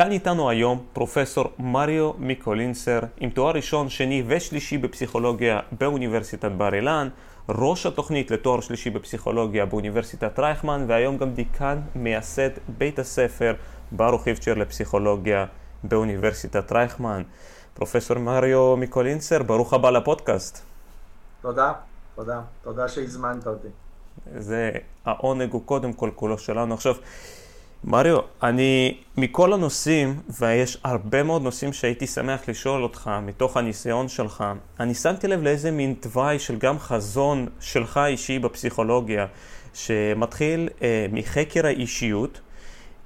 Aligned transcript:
כאן 0.00 0.12
איתנו 0.12 0.50
היום 0.50 0.84
פרופסור 0.92 1.44
מריו 1.58 2.12
מיקולינסר, 2.18 3.00
עם 3.16 3.30
תואר 3.30 3.54
ראשון, 3.54 3.88
שני 3.88 4.22
ושלישי 4.26 4.78
בפסיכולוגיה 4.78 5.60
באוניברסיטת 5.78 6.50
בר 6.50 6.74
אילן, 6.74 7.08
ראש 7.48 7.86
התוכנית 7.86 8.30
לתואר 8.30 8.60
שלישי 8.60 8.90
בפסיכולוגיה 8.90 9.66
באוניברסיטת 9.66 10.38
רייכמן, 10.38 10.84
והיום 10.88 11.18
גם 11.18 11.34
דיקן 11.34 11.78
מייסד 11.94 12.50
בית 12.78 12.98
הספר 12.98 13.54
ברוך 13.92 14.28
איפצ'ר 14.28 14.54
לפסיכולוגיה 14.54 15.46
באוניברסיטת 15.84 16.72
רייכמן. 16.72 17.22
פרופסור 17.74 18.18
מריו 18.18 18.76
מיקולינסר, 18.76 19.42
ברוך 19.42 19.72
הבא 19.72 19.90
לפודקאסט. 19.90 20.62
תודה, 21.42 21.72
תודה, 22.14 22.40
תודה 22.62 22.88
שהזמנת 22.88 23.46
אותי. 23.46 23.68
זה 24.36 24.70
העונג 25.04 25.52
הוא 25.52 25.62
קודם 25.64 25.92
כל 25.92 26.10
כולו 26.14 26.38
שלנו. 26.38 26.74
עכשיו, 26.74 26.94
מריו, 27.84 28.18
אני, 28.42 28.96
מכל 29.16 29.52
הנושאים, 29.52 30.20
ויש 30.40 30.78
הרבה 30.84 31.22
מאוד 31.22 31.42
נושאים 31.42 31.72
שהייתי 31.72 32.06
שמח 32.06 32.48
לשאול 32.48 32.82
אותך 32.82 33.10
מתוך 33.22 33.56
הניסיון 33.56 34.08
שלך, 34.08 34.44
אני 34.80 34.94
שמתי 34.94 35.28
לב 35.28 35.42
לאיזה 35.42 35.70
מין 35.70 35.94
תוואי 36.00 36.38
של 36.38 36.58
גם 36.58 36.78
חזון 36.78 37.46
שלך 37.60 38.00
אישי 38.06 38.38
בפסיכולוגיה, 38.38 39.26
שמתחיל 39.74 40.68
אה, 40.82 41.06
מחקר 41.12 41.66
האישיות 41.66 42.40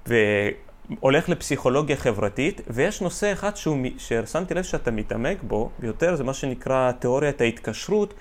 והולך 0.07 1.29
לפסיכולוגיה 1.29 1.97
חברתית, 1.97 2.61
ויש 2.67 3.01
נושא 3.01 3.33
אחד 3.33 3.57
שהוא, 3.57 3.77
ששמתי 3.99 4.55
לב 4.55 4.63
שאתה 4.63 4.91
מתעמק 4.91 5.39
בו 5.43 5.71
ביותר, 5.79 6.17
זה 6.17 6.25
מה 6.25 6.35
שנקרא 6.35 6.93
תיאוריית 6.93 7.41
ההתקשרות, 7.41 8.15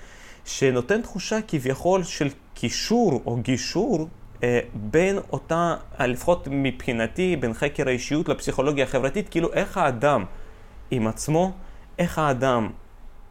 שנותן 0.45 1.01
תחושה 1.01 1.39
כביכול 1.47 2.03
של 2.03 2.29
קישור 2.53 3.21
או 3.25 3.35
גישור 3.35 4.07
בין 4.73 5.19
אותה, 5.31 5.75
אה, 5.99 6.07
לפחות 6.07 6.47
מבחינתי, 6.51 7.35
בין 7.35 7.53
חקר 7.53 7.87
האישיות 7.87 8.29
לפסיכולוגיה 8.29 8.83
החברתית, 8.83 9.29
כאילו 9.29 9.53
איך 9.53 9.77
האדם 9.77 10.25
עם 10.91 11.07
עצמו, 11.07 11.51
איך 11.99 12.19
האדם 12.19 12.69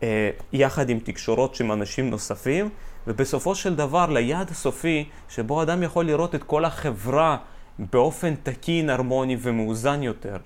אה, 0.03 0.31
יחד 0.53 0.91
עם 0.91 0.99
תקשורות 0.99 1.61
עם 1.61 1.73
אנשים 1.73 2.11
נוספים, 2.11 2.69
ובסופו 3.07 3.55
של 3.55 3.75
דבר 3.75 4.07
ליעד 4.07 4.51
הסופי, 4.51 5.05
שבו 5.29 5.63
אדם 5.63 5.83
יכול 5.83 6.05
לראות 6.05 6.35
את 6.35 6.45
כל 6.45 6.65
החברה 6.65 7.37
באופן 7.79 8.35
תקין, 8.43 8.91
הרמוני 8.91 9.37
ומאוזן 9.41 10.03
יותר. 10.03 10.37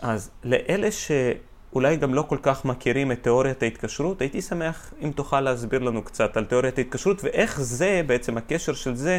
אז 0.00 0.30
לאלה 0.44 0.88
שאולי 0.90 1.96
גם 1.96 2.14
לא 2.14 2.22
כל 2.28 2.38
כך 2.42 2.64
מכירים 2.64 3.12
את 3.12 3.22
תיאוריית 3.22 3.62
ההתקשרות, 3.62 4.20
הייתי 4.20 4.42
שמח 4.42 4.94
אם 5.02 5.10
תוכל 5.10 5.40
להסביר 5.40 5.80
לנו 5.80 6.02
קצת 6.02 6.36
על 6.36 6.44
תיאוריית 6.44 6.78
ההתקשרות 6.78 7.24
ואיך 7.24 7.60
זה, 7.60 8.02
בעצם 8.06 8.36
הקשר 8.36 8.72
של 8.72 8.94
זה, 8.94 9.18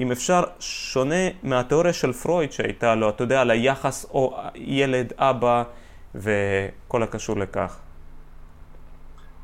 אם 0.00 0.12
אפשר, 0.12 0.42
שונה 0.58 1.28
מהתיאוריה 1.42 1.92
של 1.92 2.12
פרויד 2.12 2.52
שהייתה 2.52 2.94
לו, 2.94 3.08
אתה 3.08 3.24
יודע, 3.24 3.40
על 3.40 3.50
היחס 3.50 4.04
או 4.04 4.36
ילד, 4.54 5.12
אבא 5.18 5.62
וכל 6.14 7.02
הקשור 7.02 7.36
לכך. 7.36 7.78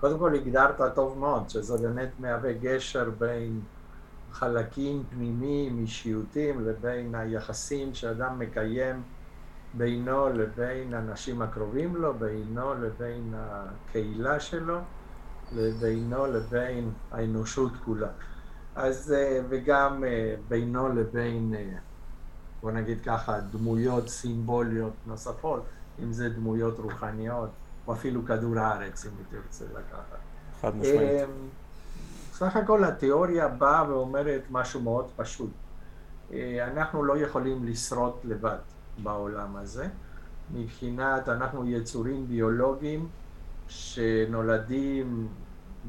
קודם 0.01 0.19
כל 0.19 0.35
הגדרת 0.35 0.81
טוב 0.95 1.19
מאוד, 1.19 1.51
שזה 1.51 1.79
באמת 1.79 2.09
מהווה 2.19 2.53
גשר 2.53 3.11
בין 3.19 3.61
חלקים 4.33 5.03
פנימיים, 5.11 5.79
אישיותיים, 5.79 6.69
לבין 6.69 7.15
היחסים 7.15 7.95
שאדם 7.95 8.39
מקיים 8.39 9.03
בינו 9.75 10.29
לבין 10.29 10.95
אנשים 10.95 11.43
הקרובים 11.43 11.97
לו, 11.97 12.15
בינו 12.15 12.75
לבין 12.75 13.35
הקהילה 13.37 14.41
שלו, 14.41 14.79
לבינו 15.53 16.27
לבין 16.27 16.91
האנושות 17.13 17.73
כולה. 17.85 18.09
אז, 18.77 19.13
אה, 19.13 19.41
וגם 19.49 20.05
אה, 20.05 20.35
בינו 20.49 20.89
לבין, 20.89 21.55
אה, 21.55 21.79
בוא 22.61 22.71
נגיד 22.71 22.99
ככה, 23.05 23.41
דמויות 23.41 24.09
סימבוליות 24.09 24.93
נוספות, 25.07 25.65
אם 26.03 26.13
זה 26.13 26.29
דמויות 26.29 26.79
רוחניות, 26.79 27.51
או 27.87 27.93
אפילו 27.93 28.25
כדור 28.25 28.59
הארץ, 28.59 29.07
אם 29.07 29.11
תרצה 29.31 29.65
לקחת. 29.65 30.19
חד 30.61 30.77
משמעית. 30.77 31.29
סך 32.33 32.57
הכל 32.57 32.85
התיאוריה 32.85 33.49
באה 33.49 33.91
ואומרת 33.91 34.43
משהו 34.51 34.81
מאוד 34.81 35.07
פשוט. 35.17 35.51
אנחנו 36.63 37.05
לא 37.05 37.19
יכולים 37.19 37.65
לשרוד 37.65 38.13
לבד 38.25 38.59
בעולם 39.03 39.57
הזה. 39.57 39.89
מבחינת, 40.55 41.29
אנחנו 41.29 41.67
יצורים 41.67 42.29
ביולוגיים 42.29 43.09
שנולדים 43.69 45.29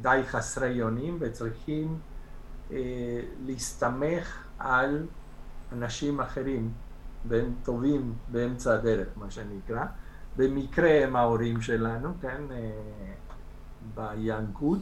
די 0.02 0.22
חסרי 0.28 0.70
יונים 0.70 1.18
וצריכים 1.20 2.00
להסתמך 3.46 4.48
על 4.60 5.06
אנשים 5.72 6.20
אחרים, 6.20 6.72
והם 7.28 7.54
טובים 7.64 8.14
באמצע 8.32 8.74
הדרך, 8.74 9.08
מה 9.16 9.32
שנקרא. 9.32 9.86
במקרה 10.38 11.04
הם 11.04 11.16
ההורים 11.16 11.62
שלנו, 11.62 12.14
כן, 12.22 12.42
אה, 12.52 13.14
בינקות, 13.96 14.80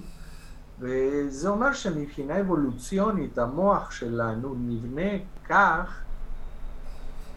וזה 0.80 1.50
אומר 1.50 1.74
שמבחינה 1.74 2.40
אבולוציונית 2.40 3.38
המוח 3.38 3.92
שלנו 3.92 4.56
נבנה 4.58 5.12
כך 5.50 6.02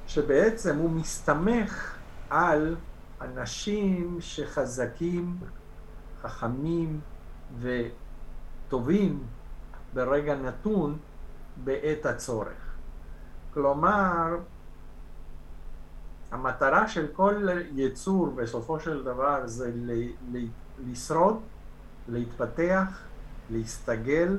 שבעצם 0.06 0.76
הוא 0.76 0.90
מסתמך 0.90 1.94
על 2.30 2.76
אנשים 3.20 4.16
שחזקים, 4.20 5.36
חכמים 6.22 7.00
וטובים 7.60 9.22
ברגע 9.98 10.34
נתון 10.34 10.98
בעת 11.64 12.06
הצורך. 12.06 12.76
כלומר, 13.54 14.36
המטרה 16.30 16.88
של 16.88 17.06
כל 17.12 17.48
יצור 17.74 18.26
בסופו 18.26 18.80
של 18.80 19.04
דבר 19.04 19.46
זה 19.46 19.72
לשרוד, 20.86 21.40
להתפתח, 22.08 23.02
להסתגל, 23.50 24.38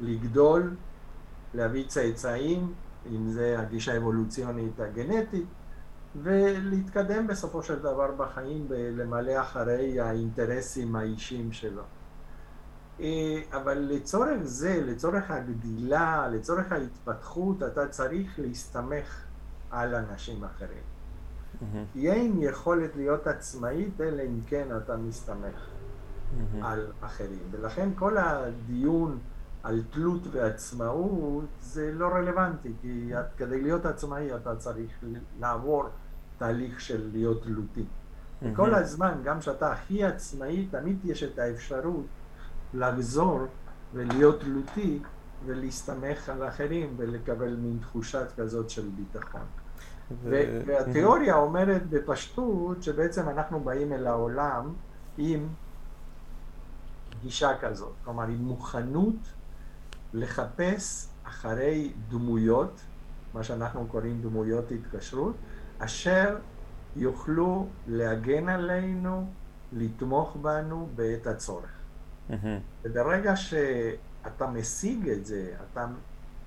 לגדול, 0.00 0.74
להביא 1.54 1.84
צאצאים, 1.88 2.72
אם 3.12 3.28
זה 3.28 3.60
הגישה 3.60 3.92
האבולוציונית 3.94 4.80
הגנטית, 4.80 5.46
ולהתקדם 6.22 7.26
בסופו 7.26 7.62
של 7.62 7.78
דבר 7.78 8.10
בחיים 8.16 8.66
ולמלא 8.68 9.40
אחרי 9.40 10.00
האינטרסים 10.00 10.96
האישיים 10.96 11.52
שלו. 11.52 11.82
אה, 13.00 13.40
אבל 13.52 13.78
לצורך 13.78 14.42
זה, 14.42 14.82
לצורך 14.86 15.30
הגדילה, 15.30 16.28
לצורך 16.28 16.72
ההתפתחות, 16.72 17.62
אתה 17.62 17.88
צריך 17.88 18.38
להסתמך 18.38 19.24
על 19.70 19.94
אנשים 19.94 20.44
אחרים. 20.44 20.82
כי 21.92 22.10
אין 22.10 22.36
יכולת 22.38 22.96
להיות 22.96 23.26
עצמאית, 23.26 24.00
אלא 24.00 24.22
אם 24.22 24.40
כן 24.46 24.68
אתה 24.76 24.96
מסתמך 24.96 25.68
על 26.62 26.86
אחרים. 27.00 27.38
ולכן 27.50 27.88
כל 27.94 28.16
הדיון 28.18 29.18
על 29.62 29.82
תלות 29.90 30.22
ועצמאות 30.30 31.44
זה 31.60 31.92
לא 31.92 32.08
רלוונטי, 32.08 32.72
כי 32.82 33.10
כדי 33.36 33.62
להיות 33.62 33.86
עצמאי 33.86 34.36
אתה 34.36 34.56
צריך 34.56 34.90
לעבור 35.40 35.84
תהליך 36.38 36.80
של 36.80 37.08
להיות 37.12 37.42
תלותי. 37.42 37.84
כל 38.56 38.74
הזמן, 38.74 39.20
גם 39.24 39.40
כשאתה 39.40 39.72
הכי 39.72 40.04
עצמאי, 40.04 40.66
תמיד 40.70 40.96
יש 41.04 41.22
את 41.22 41.38
האפשרות 41.38 42.06
לחזור 42.74 43.46
ולהיות 43.94 44.40
תלותי 44.40 44.98
ולהסתמך 45.46 46.28
על 46.28 46.48
אחרים 46.48 46.94
ולקבל 46.96 47.56
מין 47.56 47.78
תחושת 47.80 48.26
כזאת 48.36 48.70
של 48.70 48.88
ביטחון. 48.96 49.40
ו- 50.22 50.60
והתיאוריה 50.66 51.36
אומרת 51.36 51.86
בפשטות 51.90 52.82
שבעצם 52.82 53.28
אנחנו 53.28 53.60
באים 53.60 53.92
אל 53.92 54.06
העולם 54.06 54.72
עם 55.18 55.48
גישה 57.22 57.58
כזאת, 57.60 57.92
כלומר 58.04 58.24
עם 58.24 58.44
מוכנות 58.44 59.16
לחפש 60.14 61.08
אחרי 61.24 61.92
דמויות, 62.08 62.80
מה 63.34 63.44
שאנחנו 63.44 63.86
קוראים 63.86 64.22
דמויות 64.22 64.64
התקשרות, 64.70 65.34
אשר 65.78 66.36
יוכלו 66.96 67.66
להגן 67.86 68.48
עלינו, 68.48 69.26
לתמוך 69.72 70.36
בנו 70.36 70.88
בעת 70.96 71.26
הצורך. 71.26 71.77
וברגע 72.84 73.36
שאתה 73.36 74.46
משיג 74.46 75.08
את 75.08 75.26
זה, 75.26 75.54
אתה, 75.72 75.86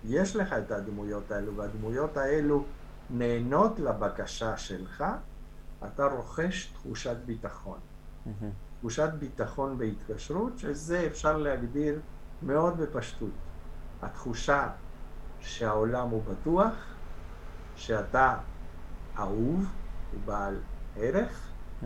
יש 0.03 0.35
לך 0.35 0.53
את 0.53 0.71
הדמויות 0.71 1.31
האלו, 1.31 1.55
והדמויות 1.55 2.17
האלו 2.17 2.65
נהנות 3.09 3.79
לבקשה 3.79 4.57
שלך, 4.57 5.03
אתה 5.85 6.05
רוכש 6.05 6.65
תחושת 6.73 7.17
ביטחון. 7.25 7.79
תחושת 8.79 9.09
ביטחון 9.19 9.77
בהתקשרות, 9.77 10.59
שזה 10.59 11.07
אפשר 11.07 11.37
להגדיר 11.37 11.99
מאוד 12.43 12.77
בפשטות. 12.77 13.29
התחושה 14.01 14.69
שהעולם 15.39 16.09
הוא 16.09 16.23
בטוח, 16.23 16.73
שאתה 17.75 18.37
אהוב 19.17 19.65
ובעל 20.13 20.55
ערך, 20.95 21.47
mm-hmm. 21.81 21.85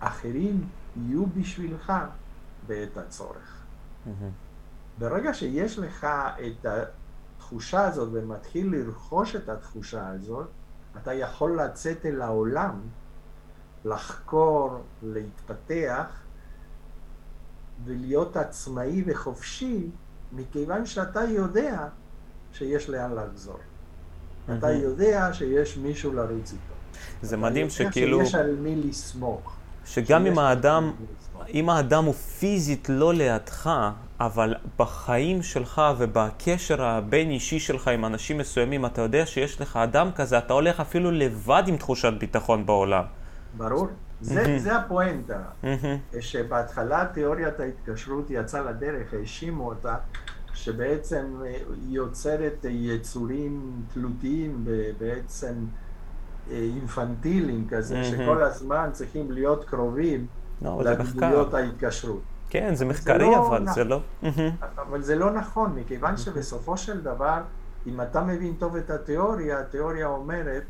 ושאחרים 0.00 0.68
יהיו 0.96 1.26
בשבילך 1.26 1.92
בעת 2.66 2.96
הצורך. 2.96 3.62
Mm-hmm. 4.06 4.10
ברגע 4.98 5.34
שיש 5.34 5.78
לך 5.78 6.06
את 6.46 6.66
התחושה 6.66 7.84
הזאת 7.84 8.08
ומתחיל 8.12 8.74
לרכוש 8.76 9.36
את 9.36 9.48
התחושה 9.48 10.08
הזאת, 10.08 10.46
אתה 11.02 11.14
יכול 11.14 11.60
לצאת 11.60 12.06
אל 12.06 12.22
העולם, 12.22 12.80
לחקור, 13.84 14.78
להתפתח 15.02 16.06
ולהיות 17.84 18.36
עצמאי 18.36 19.04
וחופשי, 19.06 19.90
מכיוון 20.32 20.86
שאתה 20.86 21.24
יודע 21.24 21.88
שיש 22.52 22.88
לאן 22.88 23.12
לחזור. 23.12 23.58
אתה 24.58 24.72
יודע 24.72 25.32
שיש 25.32 25.76
מישהו 25.76 26.12
לרוץ 26.12 26.52
איתו. 26.52 26.74
זה 27.22 27.36
מדהים 27.36 27.70
שכאילו... 27.70 28.24
שיש 28.24 28.34
על 28.34 28.56
מי 28.56 28.76
לסמוך. 28.76 29.56
שגם 29.86 30.26
אם 30.26 30.38
האדם, 30.38 30.92
אם 31.54 31.70
האדם 31.70 32.04
הוא 32.04 32.14
פיזית 32.14 32.88
לא 32.88 33.14
לידך, 33.14 33.70
אבל 34.20 34.54
בחיים 34.78 35.42
שלך 35.42 35.82
ובקשר 35.98 36.84
הבין-אישי 36.84 37.60
שלך 37.60 37.88
עם 37.88 38.04
אנשים 38.04 38.38
מסוימים, 38.38 38.86
אתה 38.86 39.02
יודע 39.02 39.26
שיש 39.26 39.60
לך 39.60 39.76
אדם 39.76 40.10
כזה, 40.14 40.38
אתה 40.38 40.52
הולך 40.52 40.80
אפילו 40.80 41.10
לבד 41.10 41.62
עם 41.66 41.76
תחושת 41.76 42.12
ביטחון 42.20 42.66
בעולם. 42.66 43.04
ברור. 43.56 43.86
זה, 44.20 44.58
זה 44.58 44.76
הפואנטה, 44.76 45.38
שבהתחלה 46.20 47.06
תיאוריית 47.14 47.60
ההתקשרות 47.60 48.26
יצאה 48.30 48.60
לדרך, 48.60 49.14
האשימו 49.14 49.68
אותה, 49.68 49.94
שבעצם 50.54 51.26
היא 51.44 51.96
יוצרת 51.96 52.66
יצורים 52.68 53.82
תלותיים, 53.94 54.64
בעצם 54.98 55.54
אה, 56.50 56.56
אינפנטיליים 56.56 57.66
כזה, 57.70 58.04
שכל 58.04 58.42
הזמן 58.42 58.90
צריכים 58.92 59.32
להיות 59.32 59.64
קרובים 59.64 60.26
לא, 60.62 60.82
לדמויות 60.84 61.54
ההתקשרות. 61.54 62.22
כן, 62.50 62.74
זה 62.74 62.84
מחקרי 62.84 63.18
לא 63.30 63.48
אבל, 63.48 63.66
נכ- 63.68 63.72
זה 63.72 63.84
לא... 63.84 64.00
אבל 64.78 65.02
זה 65.02 65.16
לא 65.16 65.30
נכון, 65.32 65.74
מכיוון 65.74 66.16
שבסופו 66.16 66.76
של 66.76 67.00
דבר, 67.02 67.40
אם 67.86 68.00
אתה 68.00 68.20
מבין 68.24 68.54
טוב 68.58 68.76
את 68.76 68.90
התיאוריה, 68.90 69.60
התיאוריה 69.60 70.06
אומרת 70.06 70.62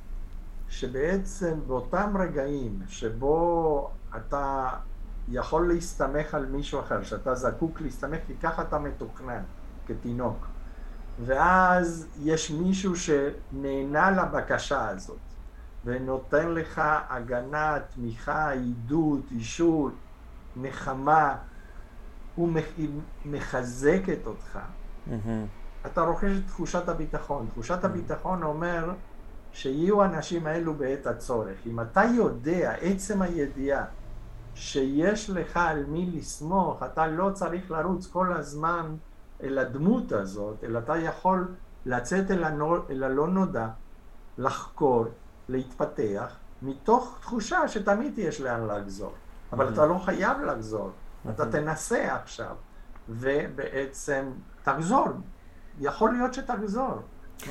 שבעצם 0.69 1.59
באותם 1.67 2.17
רגעים 2.21 2.79
שבו 2.89 3.91
אתה 4.17 4.69
יכול 5.29 5.69
להסתמך 5.69 6.35
על 6.35 6.47
מישהו 6.47 6.81
אחר, 6.81 7.03
שאתה 7.03 7.35
זקוק 7.35 7.81
להסתמך, 7.81 8.19
כי 8.27 8.35
ככה 8.43 8.63
אתה 8.63 8.79
מתוכנן, 8.79 9.43
כתינוק. 9.87 10.47
ואז 11.19 12.09
יש 12.23 12.51
מישהו 12.51 12.93
שנענה 12.97 14.11
לבקשה 14.11 14.89
הזאת, 14.89 15.26
ונותן 15.87 16.49
לך 16.49 16.83
הגנה, 17.09 17.77
תמיכה, 17.95 18.51
עידוד, 18.51 19.21
אישור, 19.31 19.91
נחמה, 20.57 21.35
הוא 22.35 22.49
מח- 22.49 22.79
מחזקת 23.25 24.27
אותך. 24.27 24.59
אתה 25.87 26.01
רוכש 26.03 26.25
את 26.39 26.47
תחושת 26.47 26.89
הביטחון. 26.89 27.47
תחושת 27.53 27.85
הביטחון 27.85 28.43
אומר 28.43 28.93
שיהיו 29.53 30.03
האנשים 30.03 30.47
האלו 30.47 30.75
בעת 30.75 31.07
הצורך. 31.07 31.57
אם 31.67 31.81
אתה 31.81 32.03
יודע, 32.17 32.73
עצם 32.81 33.23
הידיעה 33.23 33.85
שיש 34.55 35.31
לך 35.31 35.57
על 35.57 35.85
מי 35.89 36.11
לסמוך, 36.15 36.83
אתה 36.83 37.07
לא 37.07 37.31
צריך 37.33 37.71
לרוץ 37.71 38.07
כל 38.07 38.33
הזמן 38.33 38.97
אל 39.43 39.59
הדמות 39.59 40.13
הזאת, 40.13 40.65
אלא 40.65 40.79
אתה 40.79 40.97
יכול 40.97 41.49
לצאת 41.87 42.31
אל, 42.31 42.45
הנור, 42.45 42.77
אל 42.91 43.03
הלא 43.05 43.29
נודע, 43.29 43.69
לחקור, 44.39 45.05
להתפתח, 45.49 46.37
מתוך 46.63 47.19
תחושה 47.21 47.69
שתמיד 47.69 48.19
יש 48.19 48.41
לאן 48.41 48.67
לחזור. 48.67 49.13
אבל 49.53 49.73
אתה 49.73 49.87
לא 49.87 49.99
חייב 50.05 50.41
לחזור, 50.41 50.91
אתה 51.31 51.51
תנסה 51.51 52.15
עכשיו, 52.15 52.55
ובעצם 53.09 54.25
תחזור. 54.63 55.07
יכול 55.81 56.13
להיות 56.13 56.35
שתחזור. 56.35 57.03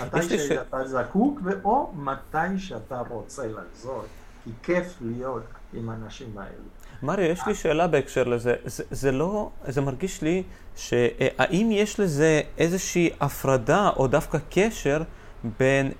מתי 0.01 0.39
שאתה 0.39 0.87
זקוק, 0.87 1.39
או 1.63 1.91
מתי 1.95 2.57
שאתה 2.59 3.01
רוצה 3.09 3.47
לחזור. 3.47 4.03
כי 4.43 4.51
כיף 4.63 4.97
להיות 5.01 5.43
עם 5.73 5.89
האנשים 5.89 6.37
האלו. 6.37 6.63
מריו, 7.03 7.31
יש 7.31 7.47
לי 7.47 7.55
שאלה 7.55 7.87
בהקשר 7.87 8.23
לזה. 8.23 8.55
זה, 8.65 8.83
זה 8.91 9.11
לא, 9.11 9.49
זה 9.67 9.81
מרגיש 9.81 10.21
לי 10.21 10.43
שהאם 10.75 11.69
יש 11.71 11.99
לזה 11.99 12.41
איזושהי 12.57 13.09
הפרדה 13.19 13.89
או 13.97 14.07
דווקא 14.07 14.37
קשר 14.49 15.03
בין 15.59 15.91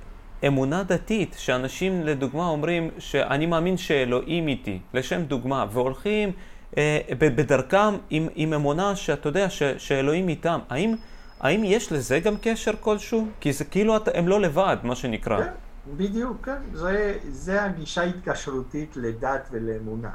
אמונה 0.48 0.84
דתית, 0.84 1.36
שאנשים 1.40 2.04
לדוגמה 2.04 2.48
אומרים 2.48 2.90
שאני 3.00 3.46
מאמין 3.46 3.78
שאלוהים 3.78 4.48
איתי, 4.48 4.80
לשם 4.94 5.22
דוגמה, 5.22 5.66
והולכים 5.72 6.32
אה, 6.78 7.00
בדרכם 7.20 7.96
עם, 8.10 8.28
עם 8.36 8.54
אמונה 8.54 8.96
שאתה 8.96 9.30
יודע 9.30 9.50
ש, 9.50 9.64
שאלוהים 9.64 10.30
איתם. 10.30 10.60
האם, 10.70 10.96
האם 11.40 11.62
יש 11.64 11.92
לזה 11.92 12.20
גם 12.20 12.36
קשר 12.42 12.72
כלשהו? 12.80 13.28
כי 13.40 13.54
זה 13.54 13.66
כאילו 13.66 13.98
אתה, 13.98 14.12
הם 14.14 14.28
לא 14.28 14.42
לבד, 14.42 14.78
מה 14.84 14.96
שנקרא. 14.96 15.42
כן, 15.42 15.52
בדיוק, 15.98 16.46
כן. 16.46 16.58
זה, 16.74 17.18
זה 17.30 17.64
הגישה 17.64 18.02
ההתקשרותית 18.02 18.98
לדת 18.98 19.50
ולאמונה. 19.52 20.12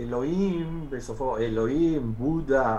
אלוהים, 0.00 0.86
בסופו, 0.90 1.38
אלוהים, 1.38 2.14
בודה, 2.18 2.78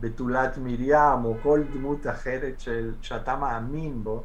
בתולת 0.00 0.58
מרים, 0.58 1.24
או 1.24 1.34
כל 1.42 1.60
דמות 1.72 2.06
אחרת 2.06 2.60
של, 2.60 2.92
שאתה 3.02 3.36
מאמין 3.36 4.04
בו, 4.04 4.22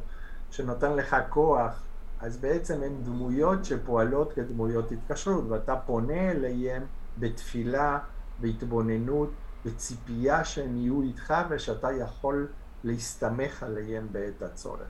שנותן 0.50 0.92
לך 0.92 1.16
כוח, 1.28 1.82
אז 2.20 2.36
בעצם 2.36 2.82
הן 2.82 3.02
דמויות 3.02 3.64
שפועלות 3.64 4.32
כדמויות 4.32 4.92
התקשרות, 4.92 5.44
ואתה 5.48 5.76
פונה 5.76 6.30
אליהן 6.30 6.82
בתפילה, 7.18 7.98
בהתבוננות, 8.40 9.30
בציפייה 9.64 10.44
שהם 10.44 10.76
יהיו 10.76 11.02
איתך 11.02 11.34
ושאתה 11.48 11.92
יכול 11.92 12.48
להסתמך 12.84 13.62
עליהם 13.62 14.08
בעת 14.12 14.42
הצורך. 14.42 14.88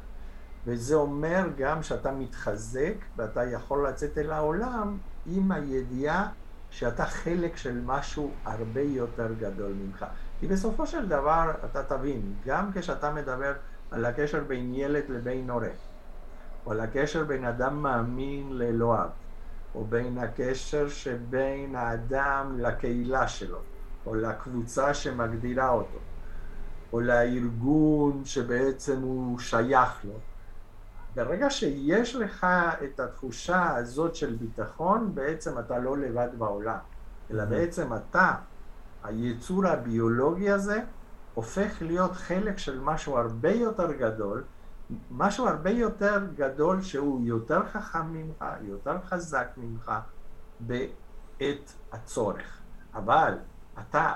וזה 0.67 0.95
אומר 0.95 1.47
גם 1.57 1.83
שאתה 1.83 2.13
מתחזק 2.13 2.95
ואתה 3.17 3.45
יכול 3.45 3.89
לצאת 3.89 4.19
אל 4.19 4.31
העולם 4.33 4.99
עם 5.27 5.53
הידיעה 5.53 6.29
שאתה 6.71 7.05
חלק 7.07 7.57
של 7.57 7.81
משהו 7.85 8.31
הרבה 8.45 8.81
יותר 8.81 9.35
גדול 9.39 9.73
ממך. 9.73 10.05
כי 10.41 10.47
בסופו 10.47 10.87
של 10.87 11.09
דבר, 11.09 11.51
אתה 11.65 11.83
תבין, 11.83 12.35
גם 12.47 12.71
כשאתה 12.75 13.13
מדבר 13.13 13.53
על 13.91 14.05
הקשר 14.05 14.45
בין 14.45 14.75
ילד 14.75 15.05
לבין 15.09 15.51
הורה, 15.51 15.69
או 16.67 16.73
על 16.73 16.81
הקשר 16.81 17.25
בין 17.25 17.45
אדם 17.45 17.83
מאמין 17.83 18.53
לאלוהיו, 18.53 19.09
או 19.75 19.85
בין 19.85 20.19
הקשר 20.19 20.89
שבין 20.89 21.77
האדם 21.77 22.57
לקהילה 22.59 23.29
שלו, 23.29 23.59
או 24.07 24.15
לקבוצה 24.15 24.95
שמגדירה 24.95 25.71
אותו, 25.71 25.99
או 26.93 27.01
לארגון 27.01 28.25
שבעצם 28.25 29.03
הוא 29.03 29.39
שייך 29.39 30.05
לו. 30.05 30.15
ברגע 31.15 31.51
שיש 31.51 32.17
לך 32.17 32.47
את 32.85 33.01
התחושה 33.01 33.77
הזאת 33.77 34.15
של 34.15 34.37
ביטחון, 34.37 35.15
בעצם 35.15 35.59
אתה 35.59 35.79
לא 35.79 35.97
לבד 35.99 36.29
בעולם, 36.39 36.79
אלא 37.31 37.45
בעצם 37.45 37.95
אתה, 37.95 38.35
היצור 39.05 39.67
הביולוגי 39.67 40.51
הזה, 40.51 40.81
הופך 41.35 41.83
להיות 41.83 42.13
חלק 42.13 42.59
של 42.59 42.81
משהו 42.81 43.19
הרבה 43.19 43.51
יותר 43.51 43.93
גדול, 43.93 44.45
משהו 45.11 45.49
הרבה 45.49 45.71
יותר 45.71 46.27
גדול 46.35 46.83
שהוא 46.83 47.21
יותר 47.25 47.61
חכם 47.73 48.13
ממך, 48.13 48.45
יותר 48.61 48.97
חזק 49.05 49.49
ממך 49.57 49.93
בעת 50.61 51.73
הצורך. 51.93 52.61
אבל 52.95 53.35
אתה, 53.79 54.13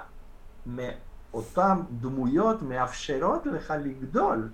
אותן 1.34 1.80
דמויות 2.00 2.62
מאפשרות 2.62 3.46
לך 3.46 3.74
לגדול 3.84 4.48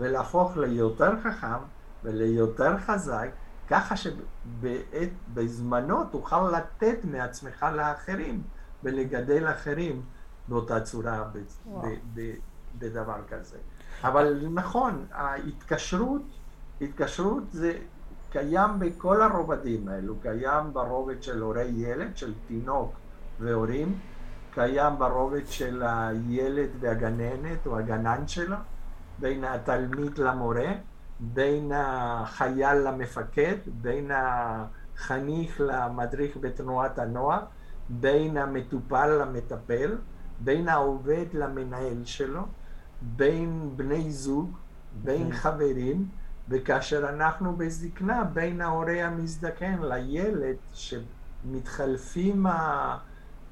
ולהפוך 0.00 0.56
ליותר 0.56 1.20
חכם 1.20 1.58
וליותר 2.02 2.78
חזק, 2.78 3.28
ככה 3.68 3.94
שבזמנו 3.96 6.04
תוכל 6.04 6.50
לתת 6.50 7.04
מעצמך 7.04 7.66
לאחרים 7.76 8.42
ולגדל 8.82 9.50
אחרים 9.50 10.02
באותה 10.48 10.80
צורה 10.80 11.24
ב- 11.32 11.38
ב- 11.86 11.98
ב- 12.14 12.34
בדבר 12.78 13.18
כזה. 13.28 13.58
אבל 14.02 14.48
נכון, 14.54 15.06
ההתקשרות, 15.12 16.22
התקשרות 16.80 17.44
זה 17.52 17.78
קיים 18.30 18.70
בכל 18.78 19.22
הרובדים 19.22 19.88
האלו, 19.88 20.20
קיים 20.20 20.72
ברובד 20.72 21.22
של 21.22 21.42
הורי 21.42 21.64
ילד, 21.64 22.16
של 22.16 22.34
תינוק 22.46 23.00
והורים, 23.40 24.00
קיים 24.50 24.98
ברובד 24.98 25.46
של 25.46 25.82
הילד 25.86 26.70
והגננת 26.80 27.66
או 27.66 27.78
הגנן 27.78 28.26
שלו, 28.28 28.56
בין 29.18 29.44
התלמיד 29.44 30.18
למורה, 30.18 30.72
בין 31.20 31.72
החייל 31.74 32.74
למפקד, 32.74 33.56
בין 33.66 34.10
החניך 34.14 35.60
למדריך 35.64 36.36
בתנועת 36.36 36.98
הנוער, 36.98 37.44
בין 37.88 38.36
המטופל 38.36 39.06
למטפל, 39.06 39.98
בין 40.44 40.68
העובד 40.68 41.26
למנהל 41.32 42.04
שלו, 42.04 42.42
בין 43.02 43.70
בני 43.76 44.10
זוג, 44.12 44.50
בין 45.02 45.32
חברים, 45.32 46.08
וכאשר 46.48 47.08
אנחנו 47.08 47.56
בזקנה, 47.56 48.24
בין 48.24 48.60
ההורה 48.60 49.04
המזדקן 49.04 49.78
לילד, 49.82 50.56
שמתחלפים 50.74 52.46
ה... 52.46 52.98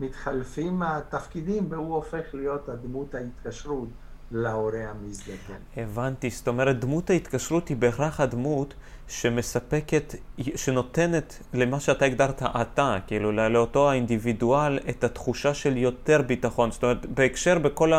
מתחלפים 0.01 0.83
התפקידים 0.83 1.67
והוא 1.71 1.95
הופך 1.95 2.35
להיות 2.35 2.69
הדמות 2.69 3.15
ההתקשרות, 3.15 3.89
להורה 4.31 4.91
המזדקן. 4.91 5.59
הבנתי, 5.77 6.31
זאת 6.31 6.49
אומרת, 6.49 6.81
דמות 6.81 7.11
ההתקשרות 7.11 7.69
היא 7.69 7.77
בהכרח 7.77 8.21
הדמות 8.21 8.75
שמספקת, 9.13 10.15
שנותנת 10.57 11.39
למה 11.55 11.81
שאתה 11.81 12.05
הגדרת 12.05 12.43
אתה, 12.43 12.97
כאילו 13.07 13.33
לאותו 13.33 13.91
האינדיבידואל 13.91 14.79
את 14.89 15.05
התחושה 15.05 15.55
של 15.55 15.77
יותר 15.77 16.23
ביטחון. 16.23 16.71
זאת 16.71 16.83
אומרת, 16.83 17.07
בהקשר, 17.07 17.59
בכל 17.59 17.93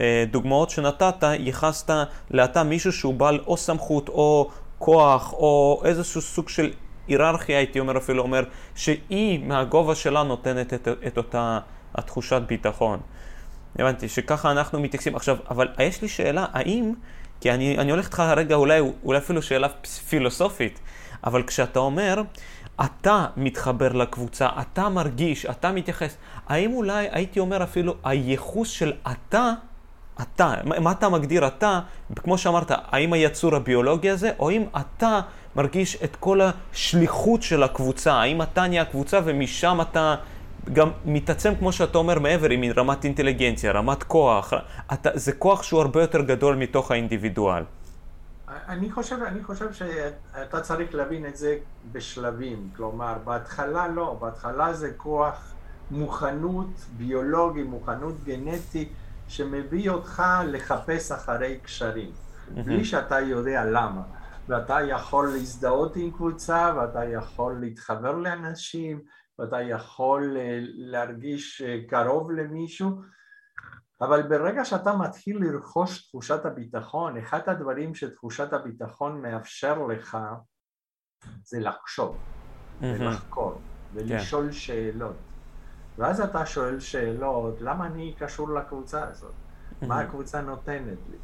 הדוגמאות 0.00 0.70
שנתת, 0.70 1.22
ייחסת 1.22 1.90
לאתה 2.30 2.62
מישהו 2.62 2.92
שהוא 2.92 3.14
בעל 3.14 3.40
או 3.46 3.56
סמכות 3.56 4.08
או 4.08 4.50
כוח 4.78 5.32
או 5.32 5.82
איזשהו 5.84 6.20
סוג 6.20 6.48
של 6.48 6.72
היררכיה, 7.08 7.58
הייתי 7.58 7.80
אומר 7.80 7.98
אפילו 7.98 8.22
אומר, 8.22 8.44
שהיא 8.74 9.44
מהגובה 9.44 9.94
שלה 9.94 10.22
נותנת 10.22 10.74
את, 10.74 10.88
את 11.06 11.16
אותה 11.16 11.58
התחושת 11.94 12.42
ביטחון. 12.46 13.00
הבנתי, 13.78 14.08
שככה 14.08 14.50
אנחנו 14.50 14.80
מתייחסים. 14.80 15.16
עכשיו, 15.16 15.36
אבל 15.50 15.68
יש 15.78 16.02
לי 16.02 16.08
שאלה, 16.08 16.46
האם, 16.52 16.92
כי 17.42 17.50
אני, 17.50 17.78
אני 17.78 17.90
הולך 17.90 18.06
איתך 18.06 18.20
הרגע 18.20 18.54
אולי, 18.54 18.80
אולי 19.04 19.18
אפילו 19.18 19.42
שאלה 19.42 19.68
פילוסופית, 20.08 20.80
אבל 21.24 21.42
כשאתה 21.42 21.78
אומר, 21.78 22.22
אתה 22.84 23.26
מתחבר 23.36 23.92
לקבוצה, 23.92 24.48
אתה 24.60 24.88
מרגיש, 24.88 25.46
אתה 25.46 25.72
מתייחס, 25.72 26.16
האם 26.48 26.72
אולי 26.72 27.08
הייתי 27.10 27.40
אומר 27.40 27.62
אפילו 27.62 27.94
הייחוס 28.04 28.68
של 28.68 28.92
אתה, 29.12 29.52
אתה, 30.22 30.54
מה 30.64 30.90
אתה 30.92 31.08
מגדיר 31.08 31.46
אתה, 31.46 31.80
כמו 32.16 32.38
שאמרת, 32.38 32.70
האם 32.74 33.12
היצור 33.12 33.56
הביולוגי 33.56 34.10
הזה, 34.10 34.30
או 34.38 34.50
אם 34.50 34.64
אתה 34.80 35.20
מרגיש 35.56 35.96
את 36.04 36.16
כל 36.16 36.40
השליחות 36.40 37.42
של 37.42 37.62
הקבוצה, 37.62 38.12
האם 38.12 38.42
אתה 38.42 38.66
נהיה 38.66 38.82
הקבוצה 38.82 39.20
ומשם 39.24 39.78
אתה 39.80 40.14
גם 40.72 40.90
מתעצם, 41.04 41.54
כמו 41.58 41.72
שאתה 41.72 41.98
אומר, 41.98 42.18
מעבר, 42.18 42.50
עם 42.50 42.62
רמת 42.76 43.04
אינטליגנציה, 43.04 43.72
רמת 43.72 44.02
כוח. 44.02 44.52
אתה, 44.92 45.10
זה 45.14 45.32
כוח 45.32 45.62
שהוא 45.62 45.80
הרבה 45.80 46.00
יותר 46.00 46.20
גדול 46.20 46.56
מתוך 46.56 46.90
האינדיבידואל. 46.90 47.62
אני 48.68 48.90
חושב, 48.90 49.16
אני 49.26 49.42
חושב 49.44 49.72
שאתה 49.72 50.60
צריך 50.60 50.94
להבין 50.94 51.26
את 51.26 51.36
זה 51.36 51.56
בשלבים. 51.92 52.68
כלומר, 52.76 53.14
בהתחלה 53.24 53.88
לא, 53.88 54.16
בהתחלה 54.20 54.72
זה 54.72 54.90
כוח 54.96 55.54
מוכנות 55.90 56.86
ביולוגי, 56.96 57.62
מוכנות 57.62 58.24
גנטית, 58.24 58.92
שמביא 59.28 59.90
אותך 59.90 60.22
לחפש 60.46 61.12
אחרי 61.12 61.58
קשרים, 61.62 62.10
בלי 62.50 62.84
שאתה 62.84 63.20
יודע 63.20 63.64
למה. 63.64 64.02
ואתה 64.48 64.78
יכול 64.88 65.28
להזדהות 65.28 65.96
עם 65.96 66.10
קבוצה, 66.10 66.72
ואתה 66.76 67.04
יכול 67.04 67.56
להתחבר 67.60 68.12
לאנשים, 68.12 69.00
ואתה 69.38 69.60
יכול 69.60 70.36
אה, 70.36 70.58
להרגיש 70.62 71.62
אה, 71.62 71.78
קרוב 71.88 72.30
למישהו, 72.30 73.02
אבל 74.00 74.22
ברגע 74.22 74.64
שאתה 74.64 74.96
מתחיל 74.96 75.44
לרכוש 75.44 76.08
תחושת 76.08 76.44
הביטחון, 76.44 77.16
אחד 77.16 77.40
הדברים 77.46 77.94
שתחושת 77.94 78.52
הביטחון 78.52 79.22
מאפשר 79.22 79.86
לך 79.86 80.18
זה 81.44 81.60
לחשוב 81.60 82.18
ולחקור 82.80 83.60
ולשאול 83.94 84.46
כן. 84.46 84.52
שאלות. 84.52 85.16
ואז 85.98 86.20
אתה 86.20 86.46
שואל 86.46 86.80
שאלות, 86.80 87.60
למה 87.60 87.86
אני 87.86 88.14
קשור 88.18 88.48
לקבוצה 88.50 89.08
הזאת? 89.08 89.34
מה 89.82 90.00
הקבוצה 90.00 90.40
נותנת 90.40 90.98
לי? 91.10 91.16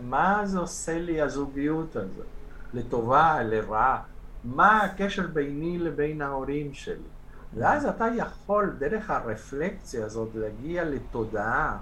מה 0.00 0.46
זה 0.46 0.58
עושה 0.58 0.98
לי 0.98 1.20
הזוגיות 1.20 1.96
הזאת? 1.96 2.26
לטובה, 2.74 3.42
לרעה? 3.42 4.02
מה 4.44 4.82
הקשר 4.82 5.26
ביני 5.26 5.78
לבין 5.78 6.22
ההורים 6.22 6.74
שלי? 6.74 7.13
ואז 7.54 7.86
אתה 7.86 8.06
יכול 8.16 8.76
דרך 8.78 9.10
הרפלקציה 9.10 10.04
הזאת 10.06 10.28
להגיע 10.34 10.84
לתודעה 10.84 11.78